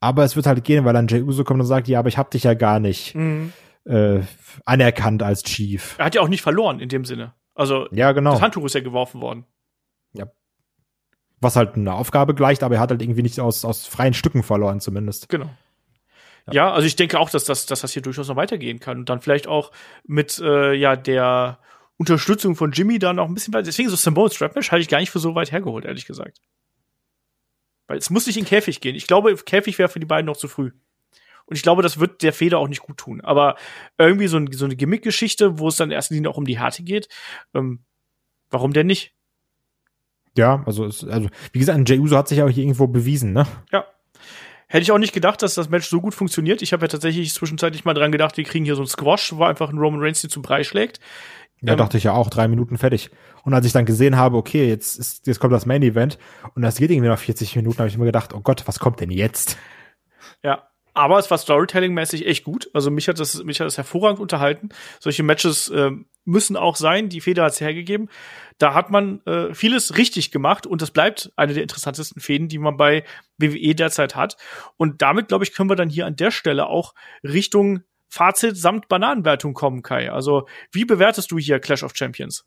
[0.00, 2.18] Aber es wird halt gehen, weil dann Jey Uso kommt und sagt, ja, aber ich
[2.18, 3.52] hab dich ja gar nicht mhm.
[3.84, 4.20] äh,
[4.66, 5.94] anerkannt als Chief.
[5.96, 7.34] Er hat ja auch nicht verloren in dem Sinne.
[7.54, 8.32] Also ja, genau.
[8.32, 9.46] das Handtuch ist ja geworfen worden.
[11.42, 14.44] Was halt eine Aufgabe gleicht, aber er hat halt irgendwie nicht aus, aus freien Stücken
[14.44, 15.28] verloren, zumindest.
[15.28, 15.50] Genau.
[16.46, 16.52] Ja.
[16.52, 18.98] ja, also ich denke auch, dass das, dass das hier durchaus noch weitergehen kann.
[18.98, 19.72] Und dann vielleicht auch
[20.04, 21.58] mit äh, ja der
[21.96, 23.64] Unterstützung von Jimmy dann noch ein bisschen weiter.
[23.64, 26.38] Deswegen so Symbol Strap Match halte ich gar nicht für so weit hergeholt, ehrlich gesagt.
[27.88, 28.94] Weil es muss nicht in Käfig gehen.
[28.94, 30.70] Ich glaube, Käfig wäre für die beiden noch zu früh.
[31.46, 33.20] Und ich glaube, das wird der Feder auch nicht gut tun.
[33.20, 33.56] Aber
[33.98, 36.58] irgendwie so, ein, so eine Gimmick-Geschichte, wo es dann in erster Linie auch um die
[36.58, 37.08] Härte geht,
[37.52, 37.84] ähm,
[38.50, 39.14] warum denn nicht?
[40.36, 43.46] Ja, also, es, also wie gesagt, Jey Uso hat sich auch hier irgendwo bewiesen, ne?
[43.70, 43.84] Ja.
[44.68, 46.62] Hätte ich auch nicht gedacht, dass das Match so gut funktioniert.
[46.62, 49.44] Ich habe ja tatsächlich zwischenzeitlich mal dran gedacht, wir kriegen hier so einen Squash, wo
[49.44, 50.98] einfach ein Roman Reigns die zum Brei schlägt.
[51.60, 53.10] Ja, ähm, dachte ich ja auch, drei Minuten fertig.
[53.44, 56.18] Und als ich dann gesehen habe, okay, jetzt, ist, jetzt kommt das Main Event
[56.54, 59.00] und das geht irgendwie noch 40 Minuten, habe ich mir gedacht, oh Gott, was kommt
[59.00, 59.58] denn jetzt?
[60.42, 62.70] Ja, aber es war Storytelling-mäßig echt gut.
[62.74, 64.68] Also mich hat das, mich hat das hervorragend unterhalten.
[65.00, 65.90] Solche Matches äh,
[66.24, 67.08] müssen auch sein.
[67.08, 68.08] Die Feder hat's hergegeben.
[68.58, 72.58] Da hat man äh, vieles richtig gemacht und das bleibt eine der interessantesten Fäden, die
[72.58, 73.04] man bei
[73.38, 74.36] WWE derzeit hat.
[74.76, 76.94] Und damit, glaube ich, können wir dann hier an der Stelle auch
[77.24, 80.12] Richtung Fazit samt Bananenwertung kommen, Kai.
[80.12, 82.44] Also, wie bewertest du hier Clash of Champions?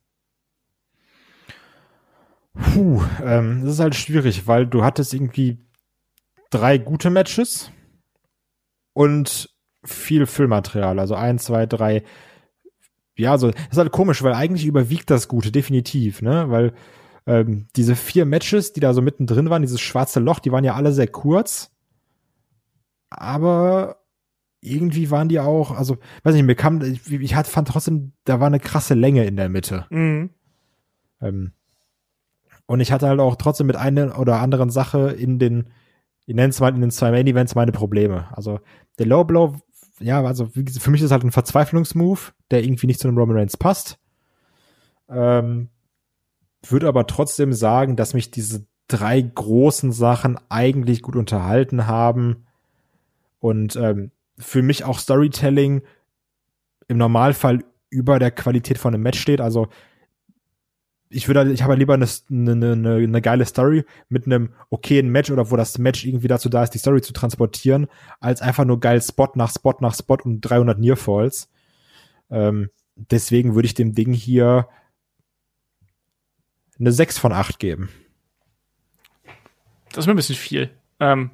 [2.53, 5.57] Puh, ähm, das ist halt schwierig, weil du hattest irgendwie
[6.51, 7.71] drei gute Matches
[8.95, 9.49] und
[9.83, 10.97] viel Füllmaterial.
[10.97, 12.03] Also ein, zwei, drei.
[13.17, 16.49] Ja, so, das ist halt komisch, weil eigentlich überwiegt das Gute, definitiv, ne?
[16.49, 16.73] Weil
[17.27, 20.73] ähm, diese vier Matches, die da so mittendrin waren, dieses schwarze Loch, die waren ja
[20.73, 21.71] alle sehr kurz.
[23.09, 23.97] Aber
[24.61, 28.47] irgendwie waren die auch, also, weiß nicht, mir kam, ich, ich fand trotzdem, da war
[28.47, 29.85] eine krasse Länge in der Mitte.
[29.89, 30.31] Mhm.
[31.21, 31.51] Ähm,
[32.65, 35.67] und ich hatte halt auch trotzdem mit einer oder anderen Sache in den,
[36.25, 38.27] ich nenne es mal in den zwei Main Events meine Probleme.
[38.35, 38.59] Also
[38.97, 39.55] der Low Blow,
[39.99, 43.57] ja, also für mich ist halt ein Verzweiflungsmove, der irgendwie nicht zu einem Roman Reigns
[43.57, 43.99] passt.
[45.07, 45.69] Ähm,
[46.67, 52.45] würde aber trotzdem sagen, dass mich diese drei großen Sachen eigentlich gut unterhalten haben
[53.39, 55.81] und ähm, für mich auch Storytelling
[56.87, 59.41] im Normalfall über der Qualität von einem Match steht.
[59.41, 59.67] Also
[61.09, 65.09] ich würde, ich habe halt lieber eine, eine, eine, eine geile Story mit einem okayen
[65.09, 67.87] Match oder wo das Match irgendwie dazu da ist, die Story zu transportieren,
[68.19, 71.49] als einfach nur geil Spot nach Spot nach Spot und 300 Nearfalls.
[72.29, 74.67] Ähm, deswegen würde ich dem Ding hier
[76.79, 77.89] eine 6 von 8 geben.
[79.89, 80.71] Das ist mir ein bisschen viel.
[80.99, 81.31] Ähm,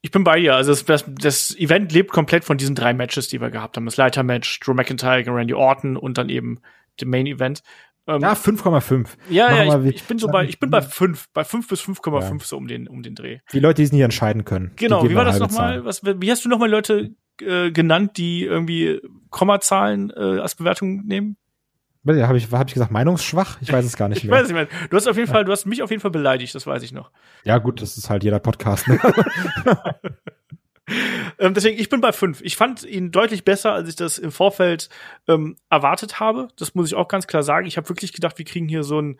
[0.00, 0.56] ich bin bei dir.
[0.56, 3.86] Also das, das, das, Event lebt komplett von diesen drei Matches, die wir gehabt haben.
[3.86, 6.60] Das Leitermatch, Drew McIntyre gegen Randy Orton und dann eben
[7.00, 7.62] dem Main Event.
[8.06, 9.08] Ähm, ja, 5,5.
[9.30, 12.20] Ja, ja, ich, ich, bin so bei, ich bin bei 5, bei 5 bis 5,5
[12.20, 12.38] ja.
[12.40, 13.38] so um den, um den Dreh.
[13.52, 14.72] Die Leute, die es nicht entscheiden können.
[14.76, 15.84] Genau, wie war das nochmal?
[15.84, 19.00] Was, wie hast du nochmal Leute äh, genannt, die irgendwie
[19.30, 21.38] Kommazahlen äh, als Bewertung nehmen?
[22.06, 23.56] Habe ich, hab ich gesagt, meinungsschwach?
[23.62, 24.34] Ich weiß es gar nicht mehr.
[24.34, 24.88] ich weiß nicht mehr.
[24.90, 26.92] Du hast auf jeden Fall, du hast mich auf jeden Fall beleidigt, das weiß ich
[26.92, 27.10] noch.
[27.44, 28.86] Ja, gut, das ist halt jeder Podcast.
[28.88, 29.00] Ne?
[31.38, 32.40] ähm, deswegen, ich bin bei fünf.
[32.42, 34.88] Ich fand ihn deutlich besser, als ich das im Vorfeld
[35.28, 36.48] ähm, erwartet habe.
[36.56, 37.66] Das muss ich auch ganz klar sagen.
[37.66, 39.18] Ich habe wirklich gedacht, wir kriegen hier so ein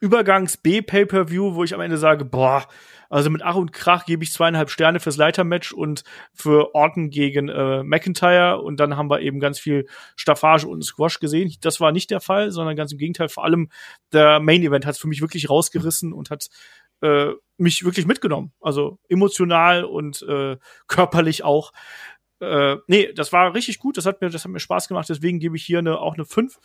[0.00, 2.66] Übergangs-B-Pay-Per-View, wo ich am Ende sage, boah,
[3.10, 7.48] also mit Ach und Krach gebe ich zweieinhalb Sterne fürs Leitermatch und für Orton gegen
[7.48, 9.86] äh, McIntyre und dann haben wir eben ganz viel
[10.16, 11.52] Staffage und Squash gesehen.
[11.60, 13.28] Das war nicht der Fall, sondern ganz im Gegenteil.
[13.28, 13.68] Vor allem
[14.12, 16.48] der Main Event hat es für mich wirklich rausgerissen und hat
[17.02, 18.52] äh, mich wirklich mitgenommen.
[18.60, 20.56] Also emotional und äh,
[20.86, 21.72] körperlich auch.
[22.40, 25.38] Äh, nee, das war richtig gut, das hat mir, das hat mir Spaß gemacht, deswegen
[25.38, 26.58] gebe ich hier eine, auch eine 5,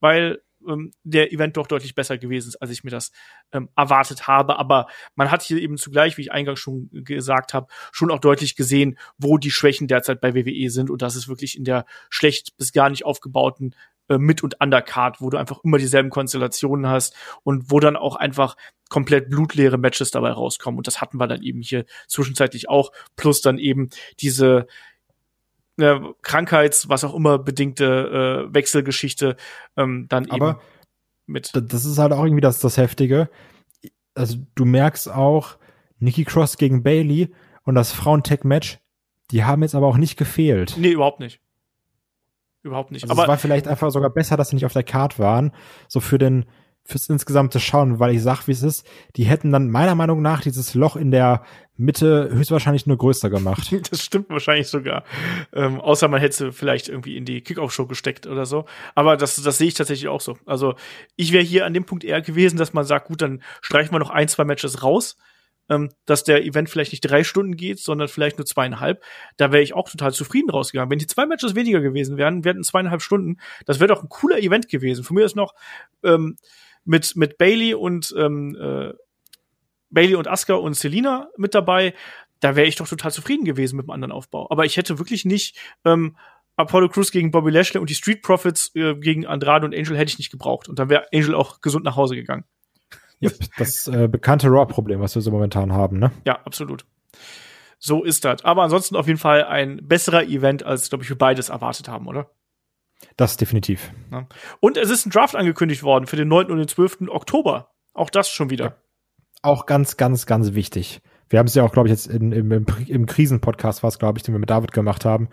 [0.00, 3.12] weil ähm, der Event doch deutlich besser gewesen ist, als ich mir das
[3.52, 4.58] ähm, erwartet habe.
[4.58, 8.56] Aber man hat hier eben zugleich, wie ich eingangs schon gesagt habe, schon auch deutlich
[8.56, 12.56] gesehen, wo die Schwächen derzeit bei WWE sind und das ist wirklich in der schlecht
[12.56, 13.74] bis gar nicht aufgebauten
[14.10, 17.14] äh, Mit- und Undercard, wo du einfach immer dieselben Konstellationen hast
[17.44, 18.56] und wo dann auch einfach
[18.88, 20.76] komplett blutleere Matches dabei rauskommen.
[20.76, 22.90] Und das hatten wir dann eben hier zwischenzeitlich auch.
[23.16, 23.88] Plus dann eben
[24.20, 24.66] diese
[25.78, 29.36] äh, Krankheits-, was auch immer bedingte äh, Wechselgeschichte
[29.76, 30.58] ähm, dann Aber eben
[31.26, 31.52] mit.
[31.54, 33.30] Das ist halt auch irgendwie das, das Heftige.
[34.14, 35.56] Also du merkst auch,
[36.00, 37.32] Nikki Cross gegen Bailey
[37.62, 38.80] und das Frauen-Tech-Match,
[39.30, 40.74] die haben jetzt aber auch nicht gefehlt.
[40.76, 41.40] Nee, überhaupt nicht.
[42.62, 43.04] Überhaupt nicht.
[43.04, 45.52] Also aber es war vielleicht einfach sogar besser, dass sie nicht auf der Card waren.
[45.88, 46.44] So für den,
[46.84, 50.42] fürs insgesamte Schauen, weil ich sag, wie es ist, die hätten dann meiner Meinung nach
[50.42, 51.42] dieses Loch in der
[51.76, 53.74] Mitte höchstwahrscheinlich nur größer gemacht.
[53.90, 55.04] das stimmt wahrscheinlich sogar.
[55.54, 58.66] Ähm, außer man hätte sie vielleicht irgendwie in die Kickoff-Show gesteckt oder so.
[58.94, 60.36] Aber das, das sehe ich tatsächlich auch so.
[60.44, 60.74] Also
[61.16, 63.98] ich wäre hier an dem Punkt eher gewesen, dass man sagt, gut, dann streichen wir
[63.98, 65.16] noch ein, zwei Matches raus
[65.70, 69.02] ähm, dass der Event vielleicht nicht drei Stunden geht, sondern vielleicht nur zweieinhalb.
[69.36, 70.90] Da wäre ich auch total zufrieden rausgegangen.
[70.90, 74.38] Wenn die zwei Matches weniger gewesen wären, wären zweieinhalb Stunden, das wäre doch ein cooler
[74.38, 75.04] Event gewesen.
[75.04, 75.54] Für mich ist noch
[76.02, 76.36] ähm,
[76.84, 78.92] mit, mit Bailey und ähm, äh,
[79.90, 81.94] Bailey und Asuka und Selina mit dabei.
[82.40, 84.48] Da wäre ich doch total zufrieden gewesen mit dem anderen Aufbau.
[84.50, 86.16] Aber ich hätte wirklich nicht ähm,
[86.56, 90.10] Apollo Crews gegen Bobby Lashley und die Street Profits äh, gegen Andrade und Angel hätte
[90.10, 90.68] ich nicht gebraucht.
[90.68, 92.44] Und dann wäre Angel auch gesund nach Hause gegangen.
[93.22, 96.10] Yep, das äh, bekannte Raw-Problem, was wir so momentan haben, ne?
[96.24, 96.86] Ja, absolut.
[97.78, 98.44] So ist das.
[98.44, 102.06] Aber ansonsten auf jeden Fall ein besserer Event, als, glaube ich, wir beides erwartet haben,
[102.06, 102.30] oder?
[103.16, 103.92] Das definitiv.
[104.12, 104.26] Ja.
[104.60, 106.50] Und es ist ein Draft angekündigt worden für den 9.
[106.50, 107.08] und den 12.
[107.08, 107.70] Oktober.
[107.94, 108.64] Auch das schon wieder.
[108.64, 108.76] Ja.
[109.42, 111.00] Auch ganz, ganz, ganz wichtig.
[111.30, 114.18] wir haben es ja auch, glaube ich, jetzt in, im, im, im Krisenpodcast, was glaube
[114.18, 115.28] ich, den wir mit David gemacht haben,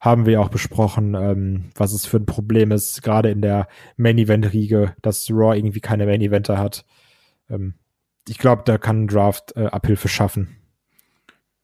[0.00, 4.96] haben wir auch besprochen, ähm, was es für ein Problem ist, gerade in der Main-Event-Riege,
[5.02, 6.86] dass Raw irgendwie keine Main-Eventer hat.
[7.52, 7.74] Ähm,
[8.28, 10.62] ich glaube, da kann ein Draft äh, Abhilfe schaffen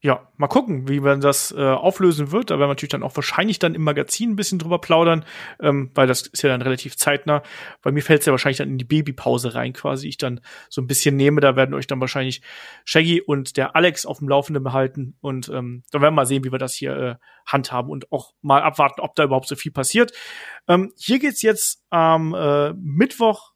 [0.01, 2.51] ja, mal gucken, wie man das äh, auflösen wird.
[2.51, 5.25] Da werden wir natürlich dann auch wahrscheinlich dann im Magazin ein bisschen drüber plaudern,
[5.61, 7.43] ähm, weil das ist ja dann relativ zeitnah.
[7.83, 10.07] Bei mir fällt es ja wahrscheinlich dann in die Babypause rein, quasi.
[10.07, 11.41] Ich dann so ein bisschen nehme.
[11.41, 12.43] Da werden euch dann wahrscheinlich
[12.85, 15.17] Shaggy und der Alex auf dem Laufenden behalten.
[15.21, 18.35] Und ähm, dann werden wir mal sehen, wie wir das hier äh, handhaben und auch
[18.41, 20.13] mal abwarten, ob da überhaupt so viel passiert.
[20.69, 23.48] Ähm, hier geht's jetzt am äh, Mittwoch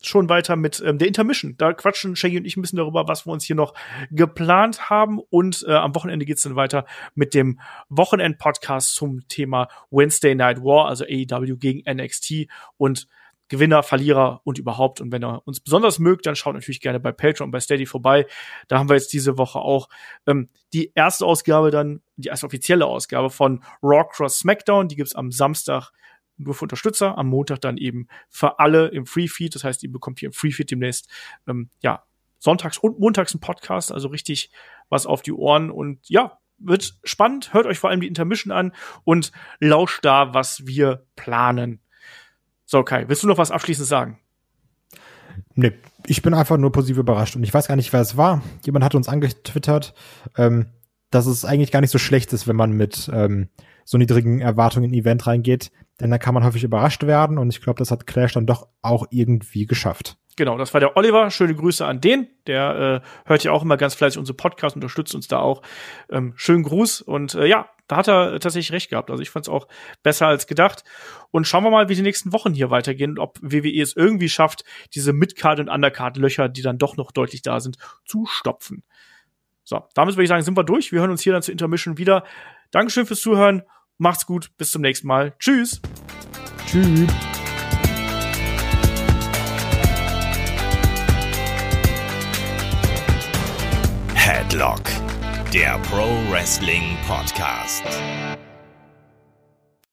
[0.00, 1.56] schon weiter mit ähm, der Intermission.
[1.58, 3.74] Da quatschen Shaggy und ich ein bisschen darüber, was wir uns hier noch
[4.10, 5.18] geplant haben.
[5.30, 6.84] Und äh, am Wochenende geht's dann weiter
[7.14, 12.46] mit dem Wochenend-Podcast zum Thema Wednesday Night War, also AEW gegen NXT
[12.76, 13.08] und
[13.48, 15.00] Gewinner, Verlierer und überhaupt.
[15.00, 18.26] Und wenn ihr uns besonders mögt, dann schaut natürlich gerne bei Patreon bei Steady vorbei.
[18.68, 19.88] Da haben wir jetzt diese Woche auch
[20.26, 24.88] ähm, die erste Ausgabe dann, die erste offizielle Ausgabe von Raw Cross SmackDown.
[24.88, 25.92] Die gibt's am Samstag
[26.38, 29.54] nur für Unterstützer, am Montag dann eben für alle im Free Feed.
[29.54, 31.08] Das heißt, ihr bekommt hier im Free Feed demnächst
[31.46, 32.04] ähm, ja
[32.38, 34.50] sonntags und montags einen Podcast, also richtig
[34.88, 37.52] was auf die Ohren und ja, wird spannend.
[37.52, 38.72] Hört euch vor allem die Intermission an
[39.04, 41.80] und lauscht da, was wir planen.
[42.64, 44.18] So, Kai, willst du noch was abschließend sagen?
[45.54, 45.72] Nee,
[46.06, 48.42] ich bin einfach nur positiv überrascht und ich weiß gar nicht, wer es war.
[48.64, 49.94] Jemand hat uns angetwittert,
[50.36, 50.66] ähm,
[51.10, 53.48] dass es eigentlich gar nicht so schlecht ist, wenn man mit ähm,
[53.84, 55.70] so niedrigen Erwartungen in ein Event reingeht,
[56.00, 58.68] denn da kann man häufig überrascht werden und ich glaube, das hat Clash dann doch
[58.82, 60.16] auch irgendwie geschafft.
[60.38, 61.32] Genau, das war der Oliver.
[61.32, 62.28] Schöne Grüße an den.
[62.46, 65.62] Der äh, hört ja auch immer ganz fleißig unsere Podcast, unterstützt uns da auch.
[66.10, 67.00] Ähm, schönen Gruß.
[67.00, 69.10] Und äh, ja, da hat er tatsächlich recht gehabt.
[69.10, 69.66] Also ich fand es auch
[70.04, 70.84] besser als gedacht.
[71.32, 74.28] Und schauen wir mal, wie die nächsten Wochen hier weitergehen und ob WWE es irgendwie
[74.28, 74.62] schafft,
[74.94, 78.84] diese Midcard- und Undercard-Löcher, die dann doch noch deutlich da sind, zu stopfen.
[79.68, 80.92] So, damit würde ich sagen, sind wir durch.
[80.92, 82.24] Wir hören uns hier dann zur Intermission wieder.
[82.70, 83.62] Dankeschön fürs Zuhören
[83.98, 85.34] Macht's gut, bis zum nächsten Mal.
[85.40, 85.80] Tschüss.
[86.66, 87.08] Tschüss.
[94.14, 94.82] Headlock,
[95.52, 97.82] der Pro Wrestling Podcast.